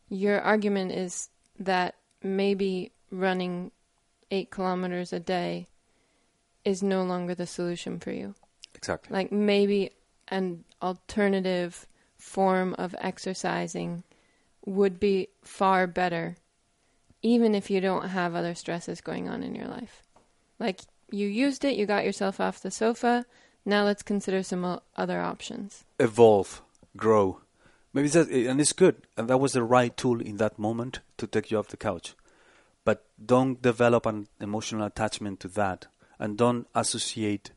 Your 0.10 0.40
argument 0.40 0.92
is 0.92 1.30
that 1.60 1.96
maybe 2.24 2.92
running 3.12 3.72
eight 4.30 4.50
kilometers 4.50 5.12
a 5.12 5.20
day 5.20 5.68
is 6.64 6.82
no 6.82 7.04
longer 7.04 7.36
the 7.36 7.48
solution 7.48 8.00
for 8.00 8.12
you 8.12 8.36
exactly. 8.82 9.14
like 9.14 9.32
maybe 9.32 9.92
an 10.28 10.64
alternative 10.82 11.88
form 12.18 12.74
of 12.78 12.96
exercising 13.00 14.04
would 14.66 15.00
be 15.00 15.28
far 15.44 15.88
better 15.88 16.36
even 17.24 17.54
if 17.56 17.70
you 17.70 17.80
don't 17.80 18.10
have 18.10 18.36
other 18.36 18.56
stresses 18.56 19.02
going 19.02 19.30
on 19.30 19.44
in 19.44 19.56
your 19.56 19.68
life 19.68 20.04
like 20.60 20.82
you 21.12 21.28
used 21.28 21.66
it 21.66 21.76
you 21.76 21.86
got 21.86 22.06
yourself 22.06 22.40
off 22.40 22.62
the 22.62 22.72
sofa 22.72 23.26
now 23.66 23.84
let's 23.84 24.04
consider 24.04 24.42
some 24.44 24.80
other 24.96 25.20
options 25.22 25.84
Evolve, 26.00 26.62
grow. 26.98 27.42
Maybe 27.94 28.08
that, 28.10 28.30
and 28.30 28.60
it's 28.62 28.74
good. 28.74 29.08
And 29.18 29.28
that 29.28 29.38
was 29.40 29.54
the 29.54 29.64
right 29.64 29.96
tool 29.96 30.22
in 30.22 30.38
that 30.38 30.58
moment 30.58 31.02
to 31.18 31.28
take 31.28 31.52
you 31.52 31.58
off 31.60 31.68
the 31.68 31.78
couch. 31.78 32.16
But 32.84 33.06
don't 33.24 33.62
develop 33.62 34.06
an 34.06 34.28
emotional 34.40 34.86
attachment 34.86 35.40
to 35.42 35.48
that, 35.50 35.88
and 36.18 36.38
don't 36.38 36.68
associate 36.74 37.52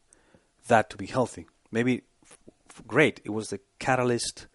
that 0.68 0.90
to 0.90 0.96
be 0.96 1.06
healthy. 1.06 1.46
Maybe 1.70 2.02
f- 2.24 2.82
great, 2.86 3.20
it 3.24 3.30
was 3.30 3.48
the 3.48 3.60
catalyst 3.78 4.46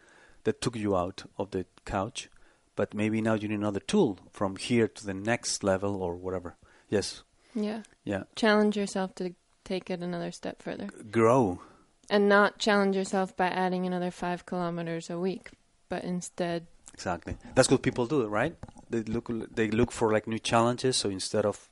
that 0.43 0.61
took 0.61 0.75
you 0.75 0.95
out 0.95 1.23
of 1.37 1.51
the 1.51 1.65
couch, 1.85 2.29
but 2.75 2.93
maybe 2.93 3.21
now 3.21 3.33
you 3.33 3.47
need 3.47 3.59
another 3.59 3.79
tool 3.79 4.19
from 4.31 4.55
here 4.55 4.87
to 4.87 5.05
the 5.05 5.13
next 5.13 5.63
level 5.63 6.01
or 6.01 6.15
whatever. 6.15 6.55
Yes. 6.89 7.23
Yeah. 7.53 7.83
Yeah. 8.03 8.23
Challenge 8.35 8.77
yourself 8.77 9.15
to 9.15 9.35
take 9.63 9.89
it 9.89 10.01
another 10.01 10.31
step 10.31 10.61
further. 10.61 10.87
Grow. 11.11 11.61
And 12.09 12.27
not 12.27 12.57
challenge 12.57 12.95
yourself 12.95 13.35
by 13.35 13.47
adding 13.47 13.85
another 13.85 14.09
five 14.11 14.45
kilometers 14.45 15.09
a 15.09 15.19
week, 15.19 15.51
but 15.89 16.03
instead, 16.03 16.67
Exactly. 16.93 17.37
That's 17.55 17.69
what 17.69 17.81
people 17.81 18.07
do, 18.07 18.25
right? 18.27 18.55
They 18.89 19.03
look 19.03 19.29
they 19.55 19.69
look 19.69 19.91
for 19.91 20.11
like 20.11 20.27
new 20.27 20.39
challenges. 20.39 20.97
So 20.97 21.09
instead 21.09 21.45
of 21.45 21.69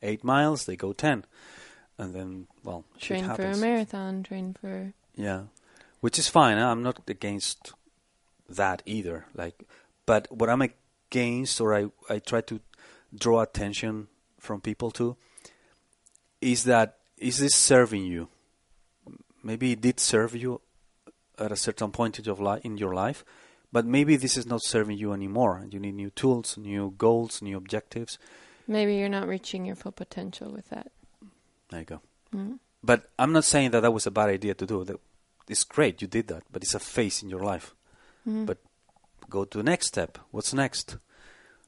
eight 0.00 0.22
miles, 0.22 0.66
they 0.66 0.76
go 0.76 0.92
ten, 0.92 1.24
and 1.98 2.14
then 2.14 2.46
well, 2.62 2.84
train 2.98 3.24
for 3.34 3.42
a 3.42 3.56
marathon, 3.56 4.22
train 4.22 4.56
for. 4.60 4.92
Yeah, 5.14 5.44
which 6.00 6.18
is 6.18 6.28
fine. 6.28 6.58
I'm 6.58 6.82
not 6.82 7.08
against 7.08 7.72
that 8.48 8.82
either. 8.86 9.26
Like, 9.34 9.64
but 10.06 10.26
what 10.30 10.50
I'm 10.50 10.62
against, 10.62 11.60
or 11.60 11.74
I 11.74 11.86
I 12.08 12.18
try 12.18 12.40
to 12.42 12.60
draw 13.16 13.40
attention 13.40 14.08
from 14.38 14.60
people 14.60 14.90
to, 14.92 15.16
is 16.40 16.64
that 16.64 16.98
is 17.18 17.38
this 17.38 17.54
serving 17.54 18.04
you? 18.04 18.28
Maybe 19.42 19.72
it 19.72 19.80
did 19.80 20.00
serve 20.00 20.34
you 20.34 20.60
at 21.38 21.52
a 21.52 21.56
certain 21.56 21.90
point 21.90 22.18
in 22.18 22.24
your 22.24 22.36
life, 22.36 22.64
in 22.64 22.78
your 22.78 22.94
life, 22.94 23.24
but 23.72 23.84
maybe 23.84 24.16
this 24.16 24.36
is 24.36 24.46
not 24.46 24.62
serving 24.62 24.98
you 24.98 25.12
anymore. 25.12 25.66
You 25.70 25.78
need 25.78 25.94
new 25.94 26.10
tools, 26.10 26.56
new 26.56 26.94
goals, 26.96 27.42
new 27.42 27.56
objectives. 27.56 28.18
Maybe 28.66 28.96
you're 28.96 29.08
not 29.08 29.28
reaching 29.28 29.66
your 29.66 29.76
full 29.76 29.92
potential 29.92 30.50
with 30.50 30.70
that. 30.70 30.90
There 31.70 31.80
you 31.80 31.86
go. 31.86 32.00
Mhm. 32.32 32.58
But 32.82 33.10
I'm 33.18 33.32
not 33.32 33.44
saying 33.44 33.70
that 33.72 33.80
that 33.80 33.92
was 33.92 34.06
a 34.06 34.10
bad 34.10 34.28
idea 34.28 34.54
to 34.54 34.66
do. 34.66 34.84
That 34.84 34.96
it's 35.48 35.64
great 35.64 36.02
you 36.02 36.08
did 36.08 36.26
that, 36.28 36.42
but 36.52 36.62
it's 36.62 36.74
a 36.74 36.78
phase 36.80 37.22
in 37.22 37.30
your 37.30 37.42
life. 37.42 37.74
Mhm. 38.26 38.46
But 38.46 38.58
go 39.28 39.44
to 39.44 39.58
the 39.58 39.64
next 39.64 39.86
step. 39.86 40.18
What's 40.30 40.52
next, 40.52 40.96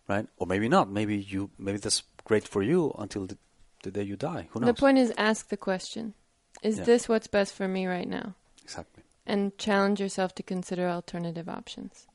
right? 0.09 0.27
Or 0.37 0.47
maybe 0.47 0.69
not. 0.69 0.89
Maybe 0.91 1.17
you. 1.17 1.51
Maybe 1.59 1.79
that's 1.79 2.03
great 2.25 2.47
for 2.49 2.63
you 2.63 2.93
until 2.99 3.27
the, 3.27 3.39
the 3.83 3.91
day 3.91 4.03
you 4.03 4.17
die. 4.17 4.49
Who 4.51 4.61
knows? 4.61 4.67
the 4.75 4.75
point 4.81 4.99
is, 4.99 5.13
ask 5.17 5.49
the 5.49 5.57
question: 5.57 6.15
Is 6.63 6.79
Yeah. 6.79 6.85
this 6.85 7.09
what's 7.09 7.29
best 7.29 7.55
for 7.55 7.69
me 7.69 7.87
right 7.87 8.09
now? 8.09 8.35
exactly. 8.63 9.03
And 9.29 9.57
challenge 9.59 10.01
yourself 10.01 10.35
to 10.37 10.43
consider 10.43 10.89
alternative 10.89 11.49
options. 11.49 12.07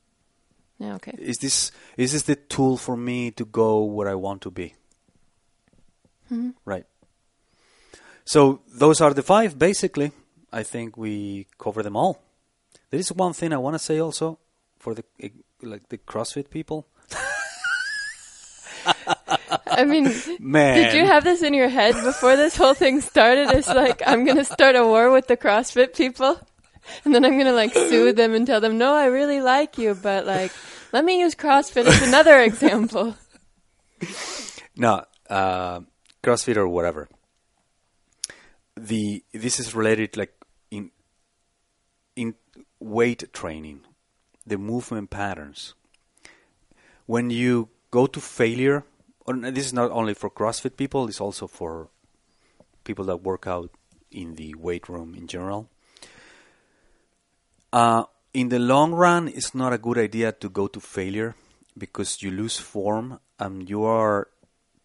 Yeah. 0.78 0.94
Okay. 0.96 1.14
Is 1.18 1.38
this 1.38 1.70
is 1.96 2.12
this 2.12 2.22
the 2.22 2.36
tool 2.36 2.76
for 2.76 2.96
me 2.96 3.30
to 3.32 3.44
go 3.44 3.84
where 3.84 4.08
I 4.08 4.14
want 4.14 4.42
to 4.42 4.50
be? 4.50 4.74
Mhm. 6.30 6.54
Right. 6.64 6.86
So 8.24 8.60
those 8.72 9.00
are 9.00 9.14
the 9.14 9.22
five. 9.22 9.58
Basically, 9.58 10.12
I 10.52 10.62
think 10.62 10.96
we 10.96 11.46
cover 11.58 11.82
them 11.82 11.96
all. 11.96 12.22
There 12.90 13.00
is 13.00 13.12
one 13.12 13.32
thing 13.32 13.52
I 13.52 13.58
want 13.58 13.74
to 13.74 13.78
say 13.78 13.98
also 13.98 14.38
for 14.78 14.94
the 14.94 15.04
eh, 15.20 15.30
like 15.62 15.88
the 15.88 15.98
CrossFit 15.98 16.50
people. 16.50 16.86
I 19.66 19.84
mean, 19.84 20.12
Man, 20.38 20.76
did 20.76 20.94
you 20.94 21.06
have 21.06 21.24
this 21.24 21.42
in 21.42 21.54
your 21.54 21.68
head 21.68 21.94
before 22.04 22.36
this 22.36 22.56
whole 22.56 22.74
thing 22.74 23.00
started? 23.00 23.50
It's 23.50 23.68
like 23.68 24.02
I'm 24.06 24.24
gonna 24.24 24.44
start 24.44 24.76
a 24.76 24.84
war 24.84 25.10
with 25.10 25.26
the 25.26 25.36
CrossFit 25.36 25.96
people, 25.96 26.38
and 27.04 27.14
then 27.14 27.24
I'm 27.24 27.38
gonna 27.38 27.52
like 27.54 27.72
sue 27.72 28.12
them 28.12 28.34
and 28.34 28.46
tell 28.46 28.60
them, 28.60 28.76
no, 28.76 28.94
I 28.94 29.06
really 29.06 29.40
like 29.40 29.78
you, 29.78 29.94
but 29.94 30.26
like, 30.26 30.52
let 30.92 31.04
me 31.04 31.20
use 31.20 31.34
CrossFit 31.34 31.86
as 31.86 32.02
another 32.02 32.40
example. 32.50 33.16
No, 34.76 35.04
uh, 35.30 35.80
CrossFit 36.22 36.56
or 36.56 36.68
whatever. 36.68 37.08
The 38.76 39.22
this 39.32 39.60
is 39.60 39.74
related 39.74 40.16
like 40.16 40.32
in 40.70 40.90
in 42.16 42.34
weight 42.80 43.32
training, 43.32 43.80
the 44.46 44.58
movement 44.58 45.10
patterns. 45.10 45.74
When 47.06 47.30
you 47.30 47.68
go 47.90 48.06
to 48.06 48.20
failure, 48.20 48.84
this 49.26 49.66
is 49.66 49.72
not 49.72 49.90
only 49.90 50.14
for 50.14 50.30
CrossFit 50.30 50.76
people, 50.76 51.08
it's 51.08 51.20
also 51.20 51.46
for 51.46 51.88
people 52.84 53.04
that 53.06 53.22
work 53.22 53.46
out 53.46 53.70
in 54.10 54.34
the 54.34 54.54
weight 54.54 54.88
room 54.88 55.14
in 55.14 55.26
general. 55.26 55.68
Uh, 57.72 58.04
in 58.34 58.48
the 58.48 58.58
long 58.58 58.92
run, 58.92 59.28
it's 59.28 59.54
not 59.54 59.72
a 59.72 59.78
good 59.78 59.98
idea 59.98 60.32
to 60.32 60.48
go 60.48 60.66
to 60.66 60.80
failure 60.80 61.34
because 61.76 62.22
you 62.22 62.30
lose 62.30 62.58
form 62.58 63.18
and 63.38 63.68
you 63.68 63.84
are 63.84 64.28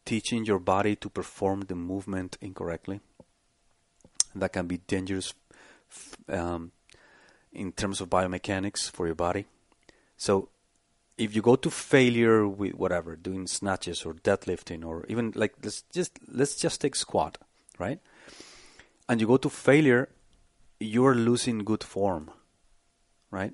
teaching 0.06 0.46
your 0.46 0.60
body 0.60 0.96
to 0.96 1.10
perform 1.10 1.62
the 1.62 1.76
movement 1.76 2.38
incorrectly. 2.42 3.02
That 4.40 4.54
can 4.54 4.68
be 4.68 4.78
dangerous 4.78 5.34
um, 6.30 6.72
in 7.52 7.72
terms 7.72 8.02
of 8.02 8.10
biomechanics 8.10 8.90
for 8.92 9.06
your 9.06 9.16
body. 9.16 9.46
So, 10.18 10.50
if 11.18 11.36
you 11.36 11.42
go 11.42 11.56
to 11.56 11.70
failure 11.70 12.48
with 12.48 12.76
whatever, 12.76 13.16
doing 13.16 13.48
snatches 13.48 14.06
or 14.06 14.14
deadlifting 14.14 14.86
or 14.86 15.06
even 15.08 15.34
like 15.36 15.56
let's 15.64 15.84
just 15.92 16.20
let's 16.28 16.56
just 16.56 16.82
take 16.82 16.96
squat, 16.96 17.38
right? 17.80 18.00
And 19.10 19.20
you 19.22 19.28
go 19.28 19.38
to 19.38 19.50
failure, 19.50 20.10
you 20.80 21.06
are 21.06 21.16
losing 21.16 21.60
good 21.60 21.84
form, 21.84 22.30
right? 23.32 23.54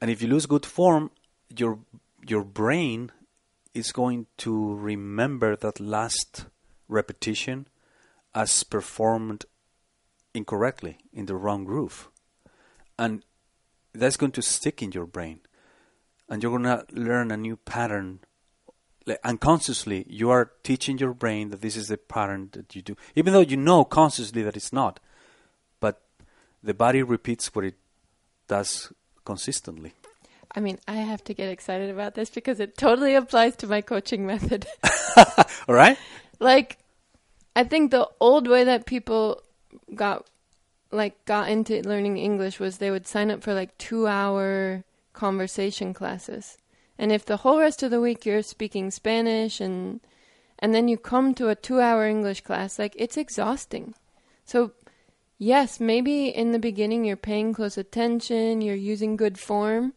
And 0.00 0.10
if 0.10 0.20
you 0.22 0.28
lose 0.28 0.46
good 0.46 0.66
form, 0.66 1.10
your 1.56 1.78
your 2.26 2.44
brain 2.44 3.12
is 3.72 3.92
going 3.92 4.26
to 4.38 4.74
remember 4.74 5.56
that 5.56 5.80
last 5.80 6.46
repetition 6.88 7.66
as 8.34 8.62
performed 8.62 9.44
incorrectly 10.34 10.98
in 11.12 11.26
the 11.26 11.36
wrong 11.36 11.64
groove. 11.64 12.08
And 12.98 13.24
that's 13.92 14.16
going 14.16 14.32
to 14.32 14.42
stick 14.42 14.82
in 14.82 14.92
your 14.92 15.06
brain. 15.06 15.40
And 16.28 16.42
you're 16.42 16.56
going 16.56 16.64
to 16.64 16.84
learn 16.92 17.30
a 17.30 17.36
new 17.36 17.56
pattern. 17.56 18.20
Like 19.06 19.20
unconsciously, 19.24 20.04
you 20.08 20.30
are 20.30 20.52
teaching 20.62 20.98
your 20.98 21.14
brain 21.14 21.50
that 21.50 21.62
this 21.62 21.76
is 21.76 21.88
the 21.88 21.96
pattern 21.96 22.50
that 22.52 22.76
you 22.76 22.82
do, 22.82 22.96
even 23.16 23.32
though 23.32 23.40
you 23.40 23.56
know 23.56 23.84
consciously 23.84 24.42
that 24.42 24.56
it's 24.56 24.72
not. 24.72 25.00
But 25.80 26.02
the 26.62 26.74
body 26.74 27.02
repeats 27.02 27.54
what 27.54 27.64
it 27.64 27.74
does 28.46 28.92
consistently. 29.24 29.94
I 30.54 30.60
mean, 30.60 30.78
I 30.86 30.96
have 30.96 31.22
to 31.24 31.34
get 31.34 31.48
excited 31.48 31.90
about 31.90 32.14
this 32.14 32.28
because 32.28 32.60
it 32.60 32.76
totally 32.76 33.14
applies 33.14 33.56
to 33.56 33.66
my 33.66 33.80
coaching 33.80 34.26
method. 34.26 34.66
All 35.68 35.74
right? 35.74 35.96
like, 36.40 36.78
I 37.54 37.64
think 37.64 37.90
the 37.90 38.08
old 38.20 38.48
way 38.48 38.64
that 38.64 38.86
people 38.86 39.42
got 39.94 40.26
like 40.92 41.24
got 41.24 41.48
into 41.48 41.82
learning 41.82 42.18
English 42.18 42.58
was 42.58 42.78
they 42.78 42.90
would 42.90 43.06
sign 43.06 43.30
up 43.30 43.42
for 43.42 43.54
like 43.54 43.76
two 43.78 44.06
hour 44.06 44.84
conversation 45.12 45.94
classes. 45.94 46.58
And 46.98 47.12
if 47.12 47.24
the 47.24 47.38
whole 47.38 47.60
rest 47.60 47.82
of 47.82 47.90
the 47.90 48.00
week 48.00 48.26
you're 48.26 48.42
speaking 48.42 48.90
Spanish 48.90 49.60
and 49.60 50.00
and 50.58 50.74
then 50.74 50.88
you 50.88 50.98
come 50.98 51.32
to 51.34 51.48
a 51.48 51.54
two 51.54 51.80
hour 51.80 52.06
English 52.06 52.42
class, 52.42 52.78
like 52.78 52.94
it's 52.96 53.16
exhausting. 53.16 53.94
So 54.44 54.72
yes, 55.38 55.80
maybe 55.80 56.28
in 56.28 56.52
the 56.52 56.58
beginning 56.58 57.04
you're 57.04 57.16
paying 57.16 57.54
close 57.54 57.78
attention, 57.78 58.60
you're 58.60 58.74
using 58.74 59.16
good 59.16 59.38
form, 59.38 59.94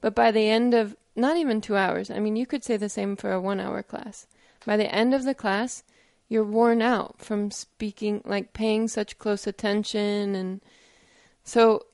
but 0.00 0.14
by 0.14 0.30
the 0.30 0.48
end 0.48 0.74
of 0.74 0.96
not 1.14 1.36
even 1.36 1.60
two 1.60 1.76
hours, 1.76 2.10
I 2.10 2.18
mean 2.18 2.36
you 2.36 2.46
could 2.46 2.64
say 2.64 2.76
the 2.76 2.88
same 2.88 3.16
for 3.16 3.32
a 3.32 3.40
one 3.40 3.60
hour 3.60 3.82
class. 3.82 4.26
By 4.64 4.76
the 4.76 4.92
end 4.92 5.12
of 5.14 5.24
the 5.24 5.34
class, 5.34 5.82
you're 6.32 6.42
worn 6.58 6.80
out 6.80 7.14
from 7.18 7.50
speaking 7.50 8.22
like 8.24 8.54
paying 8.54 8.88
such 8.88 9.18
close 9.18 9.46
attention 9.46 10.34
and 10.34 10.60
so 11.44 11.84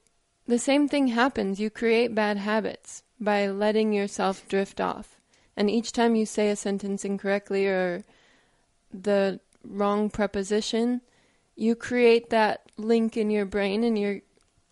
the 0.46 0.58
same 0.60 0.86
thing 0.86 1.08
happens 1.08 1.58
you 1.58 1.68
create 1.68 2.14
bad 2.14 2.36
habits 2.36 3.02
by 3.20 3.48
letting 3.48 3.92
yourself 3.92 4.46
drift 4.48 4.80
off 4.80 5.16
and 5.56 5.68
each 5.68 5.90
time 5.90 6.14
you 6.14 6.24
say 6.24 6.50
a 6.50 6.54
sentence 6.56 7.04
incorrectly 7.04 7.66
or 7.66 8.04
the 8.94 9.40
wrong 9.64 10.08
preposition 10.08 11.00
you 11.56 11.74
create 11.74 12.30
that 12.30 12.70
link 12.76 13.16
in 13.16 13.30
your 13.30 13.44
brain 13.44 13.82
and 13.82 13.98
you're 13.98 14.20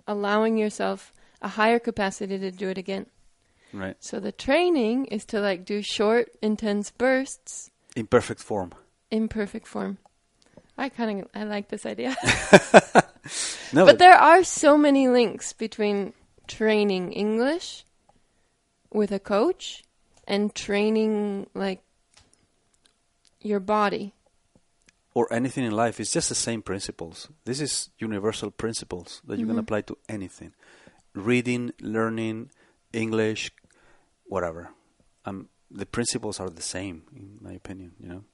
allowing 0.07 0.57
yourself 0.57 1.13
a 1.43 1.49
higher 1.49 1.81
capacity 1.81 2.39
to 2.39 2.53
do 2.53 2.69
it 2.69 2.79
again 2.79 3.07
Right. 3.73 3.97
so 3.99 4.21
the 4.21 4.31
training 4.31 5.07
is 5.07 5.25
to 5.27 5.41
like 5.41 5.65
do 5.65 5.83
short 5.83 6.29
intense 6.41 6.93
bursts 6.93 7.71
In 7.97 8.07
perfect 8.07 8.41
form. 8.41 8.71
In 9.11 9.29
perfect 9.29 9.67
form. 9.67 9.99
I 10.79 10.89
kind 10.91 11.23
of 11.23 11.29
I 11.35 11.45
like 11.45 11.69
this 11.69 11.87
idea. 11.87 12.17
No, 13.73 13.85
but 13.85 13.99
there 13.99 14.15
are 14.17 14.45
so 14.45 14.79
many 14.79 15.09
links 15.09 15.53
between 15.53 16.13
training 16.47 17.13
English 17.13 17.85
with 18.93 19.11
a 19.11 19.19
coach 19.19 19.83
and 20.29 20.55
training 20.55 21.49
like 21.55 21.83
your 23.41 23.59
body. 23.61 24.13
or 25.15 25.27
anything 25.33 25.65
in 25.65 25.73
life 25.73 25.99
it's 25.99 26.13
just 26.13 26.29
the 26.29 26.35
same 26.37 26.63
principles. 26.63 27.29
This 27.45 27.61
is 27.61 27.91
universal 27.99 28.51
principles 28.53 29.23
that 29.27 29.39
you 29.41 29.47
can 29.47 29.57
Mhm. 29.57 29.61
apply 29.65 29.81
to 29.83 29.97
anything. 30.09 30.53
Reading, 31.15 31.73
learning, 31.81 32.51
English, 32.93 33.51
whatever. 34.29 34.69
Um, 35.25 35.49
the 35.71 35.87
principles 35.87 36.39
are 36.39 36.51
the 36.51 36.63
same, 36.63 37.03
in 37.17 37.39
my 37.41 37.53
opinion. 37.55 37.95
You 37.99 38.09
know. 38.09 38.25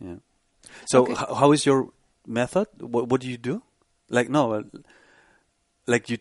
Yeah. 0.00 0.16
So, 0.86 1.02
Okay. 1.02 1.14
how 1.14 1.52
is 1.52 1.64
your 1.66 1.90
method? 2.26 2.68
What 2.80 3.08
What 3.08 3.20
do 3.20 3.28
you 3.28 3.36
do? 3.38 3.62
Like 4.08 4.28
no, 4.30 4.52
uh, 4.52 4.62
like 5.86 6.08
you. 6.10 6.18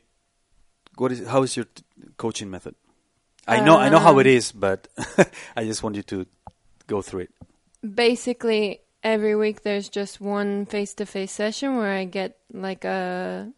What 0.98 1.12
is? 1.12 1.26
How 1.28 1.44
is 1.44 1.56
your 1.56 1.66
t- 1.66 1.84
coaching 2.18 2.50
method? 2.50 2.76
I 3.48 3.62
know, 3.62 3.78
I 3.78 3.90
know 3.90 3.98
how 4.00 4.20
it 4.20 4.28
Um, 4.28 4.34
but 4.54 4.88
I 5.58 5.64
just 5.66 5.82
want 5.82 5.96
you 5.96 6.04
to 6.04 6.26
go 6.88 7.02
through 7.02 7.22
it. 7.22 7.32
basically 7.96 8.82
every 9.02 9.36
week 9.36 9.64
there's 9.64 9.90
just 9.90 10.20
one 10.22 10.66
face-to-face 10.68 11.32
session 11.32 11.78
where 11.78 11.94
I 11.94 12.04
get 12.06 12.38
like 12.54 12.84
a 12.86 13.50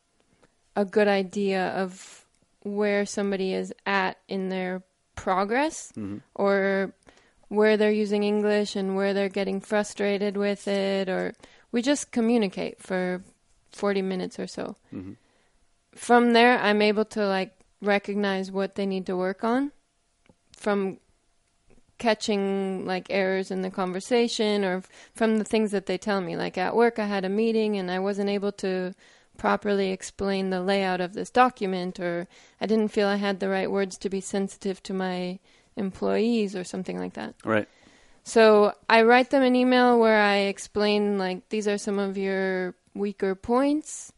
a 0.77 0.85
good 0.85 1.07
idea 1.09 1.69
of 1.75 2.23
where 2.63 3.05
somebody 3.05 3.51
is 3.53 3.73
at 3.85 4.15
in 4.29 4.47
their 4.49 4.81
progress 5.15 5.91
Mhm. 5.97 6.21
or 6.35 6.93
where 7.51 7.75
they're 7.75 7.91
using 7.91 8.23
English 8.23 8.77
and 8.77 8.95
where 8.95 9.13
they're 9.13 9.27
getting 9.27 9.59
frustrated 9.59 10.37
with 10.37 10.67
it 10.69 11.09
or 11.09 11.33
we 11.73 11.81
just 11.81 12.11
communicate 12.11 12.81
for 12.81 13.21
40 13.73 14.01
minutes 14.01 14.39
or 14.39 14.47
so. 14.47 14.77
Mhm. 14.93 15.17
From 15.93 16.31
there 16.31 16.57
I'm 16.57 16.81
able 16.81 17.03
to 17.05 17.27
like 17.27 17.51
recognize 17.81 18.51
what 18.51 18.75
they 18.75 18.85
need 18.85 19.05
to 19.07 19.17
work 19.17 19.43
on 19.43 19.71
from 20.55 20.99
catching 21.97 22.85
like 22.85 23.07
errors 23.09 23.51
in 23.51 23.61
the 23.63 23.69
conversation 23.69 24.63
or 24.63 24.77
f- 24.77 24.89
from 25.13 25.37
the 25.37 25.43
things 25.43 25.71
that 25.71 25.87
they 25.87 25.97
tell 25.97 26.21
me. 26.21 26.35
Like 26.37 26.57
at 26.57 26.75
work, 26.75 26.99
I 26.99 27.05
had 27.05 27.25
a 27.25 27.29
meeting 27.29 27.75
and 27.77 27.91
I 27.91 27.99
wasn't 27.99 28.29
able 28.29 28.53
to 28.53 28.93
properly 29.37 29.91
explain 29.91 30.49
the 30.49 30.61
layout 30.61 31.01
of 31.01 31.13
this 31.13 31.29
document, 31.29 31.99
or 31.99 32.27
I 32.61 32.65
didn't 32.65 32.89
feel 32.89 33.07
I 33.07 33.15
had 33.17 33.39
the 33.39 33.49
right 33.49 33.69
words 33.69 33.97
to 33.99 34.09
be 34.09 34.21
sensitive 34.21 34.81
to 34.83 34.93
my 34.93 35.39
employees 35.75 36.55
or 36.55 36.63
something 36.63 36.99
like 36.99 37.13
that. 37.13 37.35
Right. 37.43 37.67
So 38.23 38.73
I 38.89 39.01
write 39.03 39.31
them 39.31 39.43
an 39.43 39.55
email 39.55 39.99
where 39.99 40.21
I 40.21 40.37
explain 40.37 41.17
like 41.17 41.49
these 41.49 41.67
are 41.67 41.77
some 41.77 41.97
of 41.97 42.17
your 42.17 42.75
weaker 42.93 43.35
points, 43.35 44.13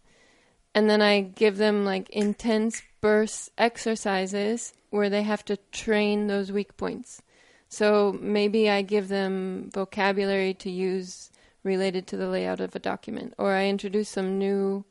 and 0.76 0.90
then 0.90 1.02
I 1.02 1.22
give 1.22 1.58
them 1.58 1.86
like 1.86 2.10
intense 2.10 2.82
burst 3.02 3.52
exercises 3.58 4.74
where 4.90 5.10
they 5.10 5.24
have 5.24 5.46
to 5.46 5.58
train 5.72 6.28
those 6.28 6.52
weak 6.52 6.76
points. 6.78 7.22
So 7.70 8.18
maybe 8.22 8.70
I 8.70 8.82
give 8.82 9.08
them 9.08 9.70
vocabulary 9.74 10.54
to 10.56 10.70
use 10.70 11.32
related 11.64 12.06
to 12.08 12.18
the 12.18 12.28
layout 12.28 12.60
of 12.60 12.76
a 12.76 12.80
document, 12.80 13.34
or 13.38 13.54
I 13.54 13.68
introduce 13.68 14.10
some 14.10 14.38
new 14.38 14.86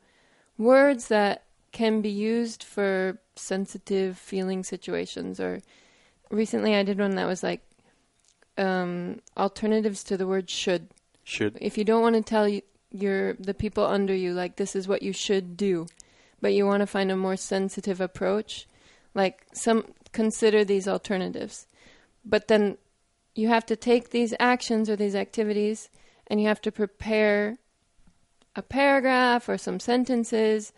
words 0.57 1.07
that 1.07 1.43
can 1.71 2.01
be 2.01 2.09
used 2.09 2.63
for 2.63 3.19
sensitive 3.35 4.17
feeling 4.17 4.63
situations. 4.63 5.39
Or 5.39 5.61
recently 6.33 6.75
I 6.75 6.83
did 6.83 6.99
one 6.99 7.15
that 7.15 7.27
was 7.27 7.43
like 7.43 7.61
um, 8.57 9.19
alternatives 9.37 10.03
to 10.05 10.17
the 10.17 10.27
word 10.27 10.49
should. 10.49 10.89
Should. 11.23 11.57
If 11.61 11.77
you 11.77 11.83
don't 11.83 12.01
want 12.01 12.15
to 12.15 12.21
tell 12.21 12.47
you, 12.47 12.61
your 12.91 13.33
the 13.33 13.53
people 13.53 13.85
under 13.85 14.13
you 14.13 14.33
like 14.33 14.57
this 14.57 14.75
is 14.75 14.87
what 14.87 15.01
you 15.01 15.13
should 15.13 15.57
do, 15.57 15.87
but 16.41 16.53
you 16.53 16.65
want 16.65 16.81
to 16.81 16.87
find 16.87 17.11
a 17.11 17.15
more 17.15 17.35
sensitive 17.35 17.99
approach, 17.99 18.67
like 19.15 19.45
some 19.53 19.85
consider 20.11 20.63
these 20.63 20.87
alternatives. 20.87 21.65
But 22.25 22.47
then 22.47 22.77
you 23.35 23.47
have 23.47 23.65
to 23.65 23.75
take 23.75 24.09
these 24.09 24.33
actions 24.39 24.89
or 24.89 24.95
these 24.95 25.15
activities 25.15 25.89
and 26.27 26.39
you 26.39 26.47
have 26.47 26.61
to 26.61 26.71
prepare 26.71 27.57
a 28.55 28.61
paragraph 28.61 29.49
or 29.49 29.57
some 29.57 29.79
sentences. 29.79 30.71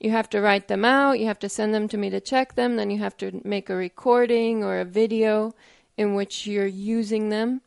You 0.00 0.10
have 0.10 0.28
to 0.30 0.40
write 0.40 0.68
them 0.68 0.84
out, 0.84 1.18
you 1.18 1.26
have 1.26 1.38
to 1.38 1.48
send 1.48 1.74
them 1.74 1.88
to 1.88 1.96
me 1.96 2.10
to 2.10 2.20
check 2.20 2.54
them, 2.54 2.76
then 2.76 2.90
you 2.90 2.98
have 2.98 3.16
to 3.18 3.40
make 3.44 3.70
a 3.70 3.76
recording 3.76 4.62
or 4.62 4.80
a 4.80 4.84
video 4.84 5.54
in 5.96 6.14
which 6.14 6.46
you're 6.46 6.66
using 6.66 7.28
them. 7.28 7.62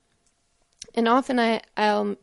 And 0.94 1.08
often 1.08 1.40
I, 1.40 1.62
I'll 1.76 2.18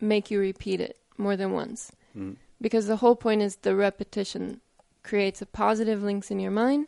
make 0.00 0.30
you 0.30 0.40
repeat 0.40 0.80
it 0.80 0.98
more 1.16 1.36
than 1.36 1.52
once. 1.52 1.92
Mm. 2.16 2.36
Because 2.60 2.86
the 2.86 2.96
whole 2.96 3.16
point 3.16 3.42
is 3.42 3.56
the 3.56 3.74
repetition 3.74 4.60
creates 5.02 5.40
a 5.40 5.46
positive 5.46 6.02
links 6.02 6.30
in 6.30 6.40
your 6.40 6.50
mind. 6.50 6.86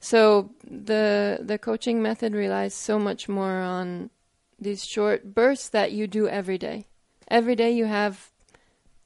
So 0.00 0.50
the 0.62 1.38
the 1.40 1.58
coaching 1.58 2.02
method 2.02 2.34
relies 2.34 2.74
so 2.74 2.98
much 2.98 3.28
more 3.28 3.60
on 3.60 4.10
these 4.58 4.84
short 4.84 5.34
bursts 5.34 5.68
that 5.70 5.92
you 5.92 6.06
do 6.06 6.28
every 6.28 6.58
day. 6.58 6.86
Every 7.28 7.56
day 7.56 7.72
you 7.72 7.86
have 7.86 8.30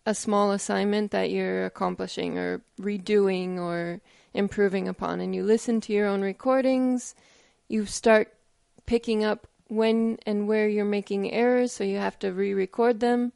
a 0.06 0.14
small 0.14 0.50
assignment 0.52 1.10
that 1.10 1.30
you're 1.30 1.66
accomplishing 1.66 2.38
or 2.38 2.62
redoing 2.80 3.58
or 3.58 4.00
improving 4.32 4.88
upon 4.88 5.20
and 5.20 5.34
you 5.34 5.42
listen 5.42 5.80
to 5.80 5.92
your 5.92 6.06
own 6.06 6.22
recordings, 6.22 7.14
you 7.68 7.84
start 7.86 8.32
picking 8.86 9.24
up 9.24 9.46
when 9.68 10.18
and 10.26 10.48
where 10.48 10.68
you're 10.68 10.84
making 10.84 11.32
errors 11.32 11.72
so 11.72 11.84
you 11.84 11.98
have 11.98 12.18
to 12.18 12.32
re-record 12.32 13.00
them 13.00 13.32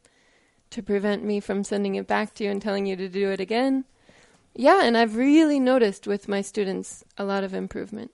to 0.71 0.83
prevent 0.83 1.23
me 1.23 1.39
from 1.39 1.63
sending 1.63 1.95
it 1.95 2.07
back 2.07 2.35
to 2.35 2.45
you 2.45 2.51
and 2.51 2.61
telling 2.61 2.87
you 2.87 2.97
to 2.97 3.09
do 3.09 3.31
it 3.31 3.41
again. 3.41 3.85
Yeah, 4.55 4.83
and 4.83 4.97
I've 4.97 5.17
really 5.17 5.61
noticed 5.61 6.07
with 6.07 6.29
my 6.29 6.41
students 6.41 7.05
a 7.17 7.25
lot 7.25 7.45
of 7.45 7.55
improvement 7.55 8.11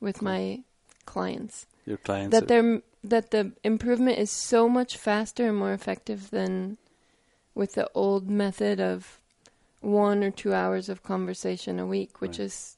with 0.00 0.22
my 0.22 0.62
clients 1.06 1.66
Your 1.86 1.96
clients. 1.96 2.32
that 2.32 2.48
they're 2.48 2.82
that 3.02 3.30
the 3.30 3.52
improvement 3.64 4.18
is 4.18 4.30
so 4.30 4.68
much 4.68 4.96
faster 4.96 5.48
and 5.48 5.56
more 5.56 5.72
effective 5.72 6.30
than 6.30 6.76
with 7.58 7.74
the 7.74 7.90
old 7.94 8.30
method 8.30 8.80
of 8.80 9.20
one 9.80 10.22
or 10.22 10.30
two 10.30 10.54
hours 10.54 10.88
of 10.88 11.02
conversation 11.02 11.78
a 11.80 11.86
week, 11.86 12.20
which 12.20 12.38
Right. 12.38 12.46
is 12.46 12.76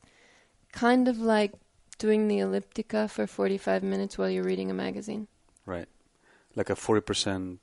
kind 0.72 1.06
of 1.06 1.18
like 1.18 1.52
doing 1.98 2.28
the 2.28 2.38
elliptical 2.38 3.06
for 3.08 3.26
45 3.26 3.82
minutes 3.82 4.16
while 4.16 4.30
you're 4.30 4.42
reading 4.52 4.70
a 4.70 4.74
magazine. 4.74 5.28
right. 5.66 5.88
Like 6.56 6.68
a 6.70 6.74
40%, 6.74 7.58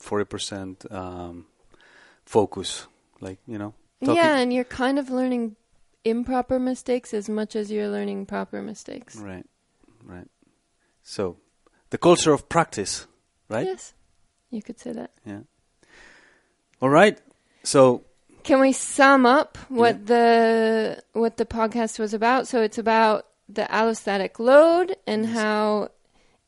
40% 0.00 0.90
um, 0.92 1.46
focus. 2.24 2.86
Like, 3.20 3.38
you 3.46 3.58
know. 3.58 3.74
talking- 4.00 4.16
Yeah, 4.16 4.38
and 4.38 4.52
you're 4.52 4.64
kind 4.64 4.98
of 4.98 5.10
learning 5.10 5.54
improper 6.04 6.58
mistakes 6.58 7.12
as 7.14 7.28
much 7.28 7.54
as 7.54 7.70
you're 7.70 7.88
learning 7.88 8.26
proper 8.26 8.62
mistakes. 8.62 9.16
Right. 9.16 9.46
Right. 10.04 10.28
So, 11.02 11.36
the 11.90 11.98
culture 11.98 12.32
of 12.32 12.48
practice, 12.48 13.06
right? 13.48 13.66
Yes, 13.66 13.94
you 14.50 14.62
could 14.62 14.78
say 14.80 14.92
that. 14.92 15.10
Yeah. 15.24 15.42
All 16.80 16.88
right. 16.90 17.18
So, 17.64 18.04
Can 18.44 18.60
we 18.60 18.72
sum 18.72 19.26
up 19.26 19.58
what 19.68 20.06
the 20.06 21.02
what 21.12 21.36
the 21.36 21.44
podcast 21.44 21.98
was 21.98 22.14
about? 22.14 22.46
So 22.46 22.62
it's 22.62 22.78
about 22.78 23.26
the 23.48 23.62
allostatic 23.70 24.38
load 24.38 24.96
and 25.06 25.24
Yes. 25.24 25.34
how 25.34 25.88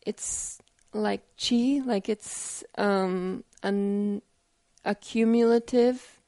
it's 0.07 0.59
like 0.93 1.23
chi, 1.37 1.81
like 1.85 2.09
it's 2.09 2.65
um, 2.79 3.45
an 3.63 4.23
accumulative, 4.85 6.21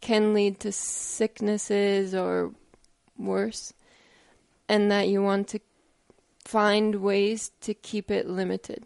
can 0.00 0.34
lead 0.34 0.60
to 0.60 0.70
sicknesses 0.72 2.14
or 2.14 2.52
worse, 3.18 3.72
and 4.68 4.90
that 4.90 5.08
you 5.08 5.22
want 5.22 5.48
to 5.48 5.58
find 6.44 6.96
ways 6.96 7.50
to 7.62 7.74
keep 7.74 8.10
it 8.10 8.28
limited. 8.28 8.84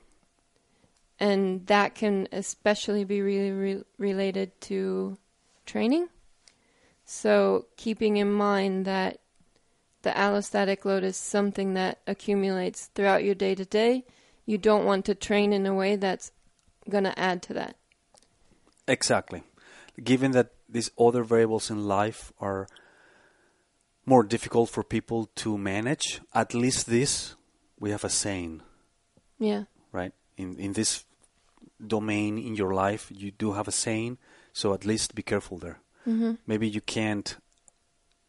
And 1.21 1.67
that 1.67 1.95
can 1.95 2.27
especially 2.33 3.05
be 3.05 3.21
really 3.21 3.53
re- 3.53 3.85
related 3.99 4.59
to 4.63 5.19
training. 5.67 6.09
So, 7.05 7.67
keeping 7.77 8.17
in 8.17 8.33
mind 8.33 8.87
that 8.87 9.19
the 10.03 10.11
allostatic 10.11 10.85
load 10.87 11.05
is 11.05 11.17
something 11.17 11.75
that 11.75 11.99
accumulates 12.07 12.87
throughout 12.95 13.23
your 13.23 13.35
day 13.35 13.55
to 13.55 13.65
day, 13.67 14.05
you 14.47 14.57
don't 14.57 14.87
want 14.87 15.05
to 15.05 15.15
train 15.15 15.53
in 15.53 15.67
a 15.67 15.75
way 15.75 15.97
that's 15.97 16.33
going 16.89 17.05
to 17.05 17.19
add 17.19 17.43
to 17.43 17.55
that. 17.55 17.77
exactly. 18.89 19.43
Given 20.03 20.31
that 20.33 20.51
these 20.69 20.91
other 20.99 21.23
variables 21.23 21.71
in 21.71 21.87
life 21.87 22.33
are 22.41 22.67
more 24.07 24.23
difficult 24.23 24.71
for 24.71 24.83
people 24.83 25.27
to 25.37 25.59
manage, 25.59 26.21
at 26.35 26.55
least 26.55 26.87
this, 26.87 27.37
we 27.79 27.91
have 27.91 28.05
a 28.05 28.09
saying, 28.09 28.63
Yeah. 29.39 29.65
right? 29.93 30.13
In 30.37 30.59
in 30.59 30.73
this 30.73 31.05
domain 31.87 32.39
in 32.39 32.55
your 32.55 32.75
life, 32.75 33.11
you 33.15 33.31
do 33.31 33.53
have 33.53 33.69
a 33.69 33.73
saying, 33.73 34.19
so 34.53 34.73
at 34.75 34.85
least 34.85 35.15
be 35.15 35.23
careful 35.23 35.59
there. 35.59 35.79
hmm 36.05 36.33
Maybe 36.47 36.69
you 36.69 36.81
can't 36.81 37.37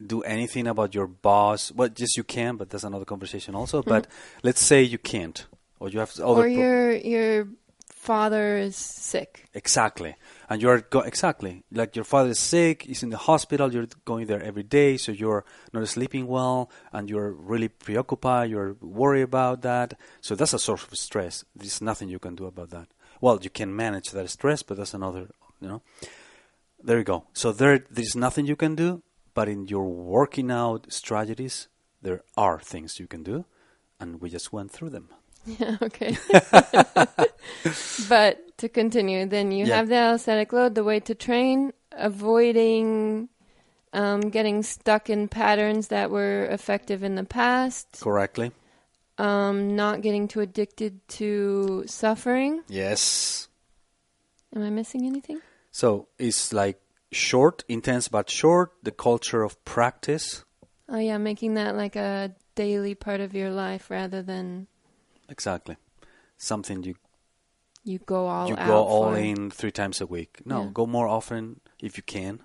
do 0.04 0.22
anything 0.22 0.66
about 0.66 0.94
your 0.94 1.06
boss. 1.06 1.70
Well, 1.72 1.88
yes, 1.96 2.16
you 2.16 2.24
can, 2.24 2.56
but 2.56 2.70
that's 2.70 2.84
another 2.84 3.04
conversation 3.04 3.54
also. 3.54 3.82
But 3.82 4.06
let's 4.42 4.60
say 4.60 4.82
you 4.82 4.98
can't, 4.98 5.46
or 5.78 5.88
you 5.88 6.00
have 6.00 6.12
other 6.18 6.42
Or 6.42 6.44
pro- 6.44 6.48
your 6.50 6.92
your 6.96 7.48
father 7.88 8.56
is 8.56 8.74
sick. 8.74 9.46
Exactly. 9.54 10.16
And 10.50 10.60
you're 10.60 10.80
go- 10.80 11.00
exactly 11.06 11.62
like 11.70 11.94
your 11.94 12.04
father 12.04 12.30
is 12.30 12.40
sick, 12.40 12.82
he's 12.82 13.02
in 13.04 13.10
the 13.10 13.16
hospital, 13.16 13.72
you're 13.72 13.86
going 14.04 14.26
there 14.26 14.42
every 14.42 14.64
day, 14.64 14.96
so 14.96 15.12
you're 15.12 15.44
not 15.72 15.86
sleeping 15.88 16.26
well 16.26 16.68
and 16.92 17.08
you're 17.08 17.30
really 17.30 17.68
preoccupied, 17.68 18.50
you're 18.50 18.74
worried 18.80 19.22
about 19.22 19.62
that. 19.62 19.94
So 20.20 20.34
that's 20.34 20.52
a 20.52 20.58
source 20.58 20.82
of 20.84 20.98
stress. 20.98 21.44
There's 21.54 21.80
nothing 21.80 22.08
you 22.08 22.18
can 22.18 22.34
do 22.34 22.46
about 22.46 22.70
that. 22.70 22.88
Well, 23.22 23.38
you 23.40 23.50
can 23.50 23.74
manage 23.74 24.10
that 24.10 24.28
stress, 24.28 24.62
but 24.62 24.76
that's 24.76 24.94
another, 24.94 25.28
you 25.60 25.68
know. 25.68 25.82
There 26.82 26.98
you 26.98 27.04
go. 27.04 27.24
So 27.32 27.52
there 27.52 27.78
there's 27.88 28.16
nothing 28.16 28.46
you 28.46 28.56
can 28.56 28.74
do, 28.74 29.02
but 29.32 29.48
in 29.48 29.68
your 29.68 29.86
working 29.88 30.50
out 30.50 30.92
strategies, 30.92 31.68
there 32.02 32.22
are 32.36 32.58
things 32.58 32.98
you 32.98 33.06
can 33.06 33.22
do, 33.22 33.44
and 34.00 34.20
we 34.20 34.28
just 34.28 34.52
went 34.52 34.72
through 34.72 34.90
them. 34.90 35.08
Yeah, 35.46 35.76
okay. 35.82 36.16
but 38.08 38.58
to 38.58 38.68
continue, 38.68 39.24
then 39.26 39.52
you 39.52 39.66
Yeah. 39.66 39.76
have 39.76 39.88
the 39.88 39.94
allostatic 39.94 40.52
load, 40.52 40.74
the 40.74 40.84
way 40.84 40.98
to 41.00 41.14
train, 41.14 41.72
avoiding 41.92 43.28
um, 43.92 44.20
getting 44.30 44.62
stuck 44.64 45.10
in 45.10 45.28
patterns 45.28 45.88
that 45.88 46.10
were 46.10 46.46
effective 46.46 47.02
in 47.04 47.14
the 47.14 47.24
past, 47.24 48.00
Correctly. 48.00 48.50
Um, 49.22 49.76
not 49.76 50.02
getting 50.02 50.26
too 50.26 50.40
addicted 50.40 51.06
to 51.08 51.84
suffering. 51.86 52.62
Yes. 52.68 53.48
Am 54.54 54.62
I 54.62 54.70
missing 54.70 55.06
anything? 55.06 55.40
So 55.70 56.08
it's 56.18 56.52
like 56.52 56.80
short, 57.12 57.64
intense 57.68 58.08
but 58.08 58.28
short, 58.28 58.72
the 58.82 58.90
culture 58.90 59.42
of 59.44 59.62
practice. 59.64 60.44
Oh 60.88 60.98
yeah, 60.98 61.18
making 61.18 61.54
that 61.54 61.76
like 61.76 61.96
a 61.96 62.34
daily 62.54 62.94
part 62.94 63.20
of 63.20 63.32
your 63.34 63.50
life 63.50 63.90
rather 63.90 64.22
than 64.22 64.66
Exactly. 65.28 65.76
Something 66.36 66.82
you 66.82 66.94
you 67.84 67.98
go 67.98 68.26
all 68.26 68.48
you 68.48 68.56
go 68.56 68.84
all 68.84 69.14
in 69.14 69.50
three 69.50 69.70
times 69.70 70.00
a 70.00 70.06
week. 70.06 70.42
No, 70.44 70.64
Yeah. 70.64 70.70
go 70.74 70.86
more 70.86 71.08
often 71.08 71.60
if 71.80 71.96
you 71.96 72.02
can, 72.02 72.40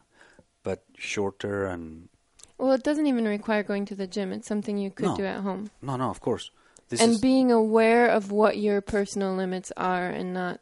but 0.64 0.86
shorter 0.98 1.66
and 1.66 2.10
Well, 2.58 2.72
it 2.74 2.84
doesn't 2.84 3.06
even 3.08 3.26
require 3.26 3.64
going 3.64 3.86
to 3.86 3.96
the 3.96 4.08
gym. 4.08 4.32
It's 4.32 4.48
something 4.48 4.78
you 4.78 4.92
could 4.92 5.06
No. 5.08 5.16
do 5.18 5.26
at 5.26 5.42
home. 5.42 5.70
no, 5.82 5.98
no, 5.98 6.10
of 6.10 6.20
course. 6.22 6.52
This 6.90 7.02
and 7.02 7.12
is 7.12 7.22
being 7.22 7.52
aware 7.52 8.08
of 8.08 8.32
what 8.32 8.58
your 8.58 8.82
personal 8.82 9.36
limits 9.36 9.72
are 9.76 10.08
and 10.10 10.34
not 10.34 10.62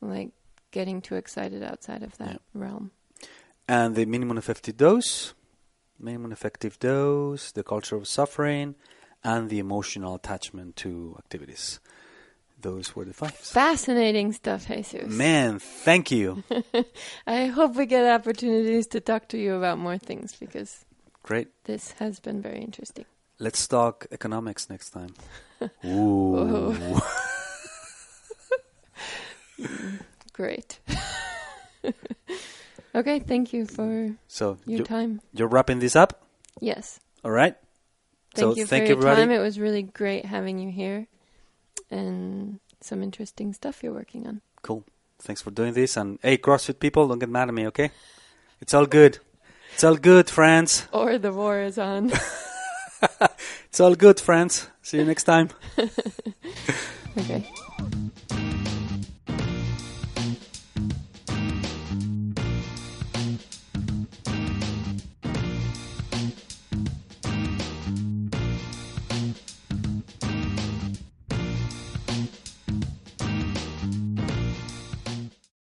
like 0.00 0.30
getting 0.70 1.00
too 1.00 1.16
excited 1.16 1.62
outside 1.62 2.02
of 2.02 2.16
that 2.18 2.40
realm. 2.54 2.90
and 3.68 3.94
the 3.94 4.04
minimum 4.04 4.38
effective 4.38 4.76
dose, 4.76 5.34
minimum 5.98 6.32
effective 6.32 6.78
dose, 6.78 7.52
the 7.52 7.62
culture 7.62 7.96
of 7.96 8.06
suffering, 8.06 8.74
and 9.24 9.50
the 9.50 9.58
emotional 9.58 10.14
attachment 10.14 10.76
to 10.76 11.16
activities. 11.18 11.80
Those 12.60 12.94
were 12.94 13.04
the 13.04 13.12
five. 13.12 13.34
Fascinating 13.34 14.32
stuff, 14.32 14.68
Jesus. 14.68 15.12
Man, 15.12 15.58
thank 15.58 16.12
you. 16.12 16.44
I 17.26 17.46
hope 17.46 17.74
we 17.74 17.86
get 17.86 18.04
opportunities 18.06 18.86
to 18.88 19.00
talk 19.00 19.28
to 19.28 19.38
you 19.38 19.54
about 19.54 19.78
more 19.78 19.98
things 19.98 20.36
because 20.38 20.84
Great. 21.24 21.48
this 21.64 21.92
has 21.92 22.20
been 22.20 22.40
very 22.40 22.60
interesting. 22.60 23.04
Let's 23.42 23.66
talk 23.66 24.06
economics 24.12 24.70
next 24.70 24.90
time. 24.90 25.14
Ooh. 25.84 26.94
Great. 30.32 30.78
okay, 32.94 33.18
thank 33.18 33.52
you 33.52 33.66
for 33.66 34.14
So 34.28 34.58
your 34.64 34.78
you, 34.78 34.84
time. 34.84 35.20
you're 35.34 35.48
wrapping 35.48 35.80
this 35.80 35.96
up, 35.96 36.22
Yes. 36.60 37.00
all 37.24 37.32
right? 37.32 37.56
Thank 38.34 38.54
so 38.54 38.56
you 38.56 38.64
thank 38.64 38.84
for 38.86 38.92
you, 38.92 38.94
your 38.94 38.98
everybody. 39.08 39.22
time. 39.22 39.30
It 39.32 39.40
was 39.40 39.58
really 39.58 39.82
great 39.82 40.24
having 40.24 40.60
you 40.60 40.70
here 40.70 41.08
and 41.90 42.60
some 42.80 43.02
interesting 43.02 43.52
stuff 43.52 43.82
you're 43.82 43.92
working 43.92 44.26
on. 44.26 44.40
Cool. 44.62 44.84
Thanks 45.18 45.42
for 45.42 45.50
doing 45.50 45.74
this. 45.74 45.96
And 45.96 46.18
hey, 46.22 46.38
CrossFit 46.38 46.78
people, 46.78 47.08
don't 47.08 47.18
get 47.18 47.28
mad 47.28 47.48
at 47.48 47.54
me, 47.54 47.66
okay? 47.66 47.90
It's 48.60 48.72
all 48.72 48.86
good. 48.86 49.18
It's 49.74 49.82
all 49.84 49.96
good, 49.96 50.30
friends. 50.30 50.86
Or 50.92 51.18
the 51.18 51.32
war 51.32 51.60
is 51.60 51.76
on. 51.76 52.12
It's 53.68 53.80
all 53.80 53.94
good, 53.94 54.20
friends. 54.20 54.68
See 54.82 54.98
you 54.98 55.04
next 55.04 55.24
time. 55.24 55.48
okay. 57.18 57.44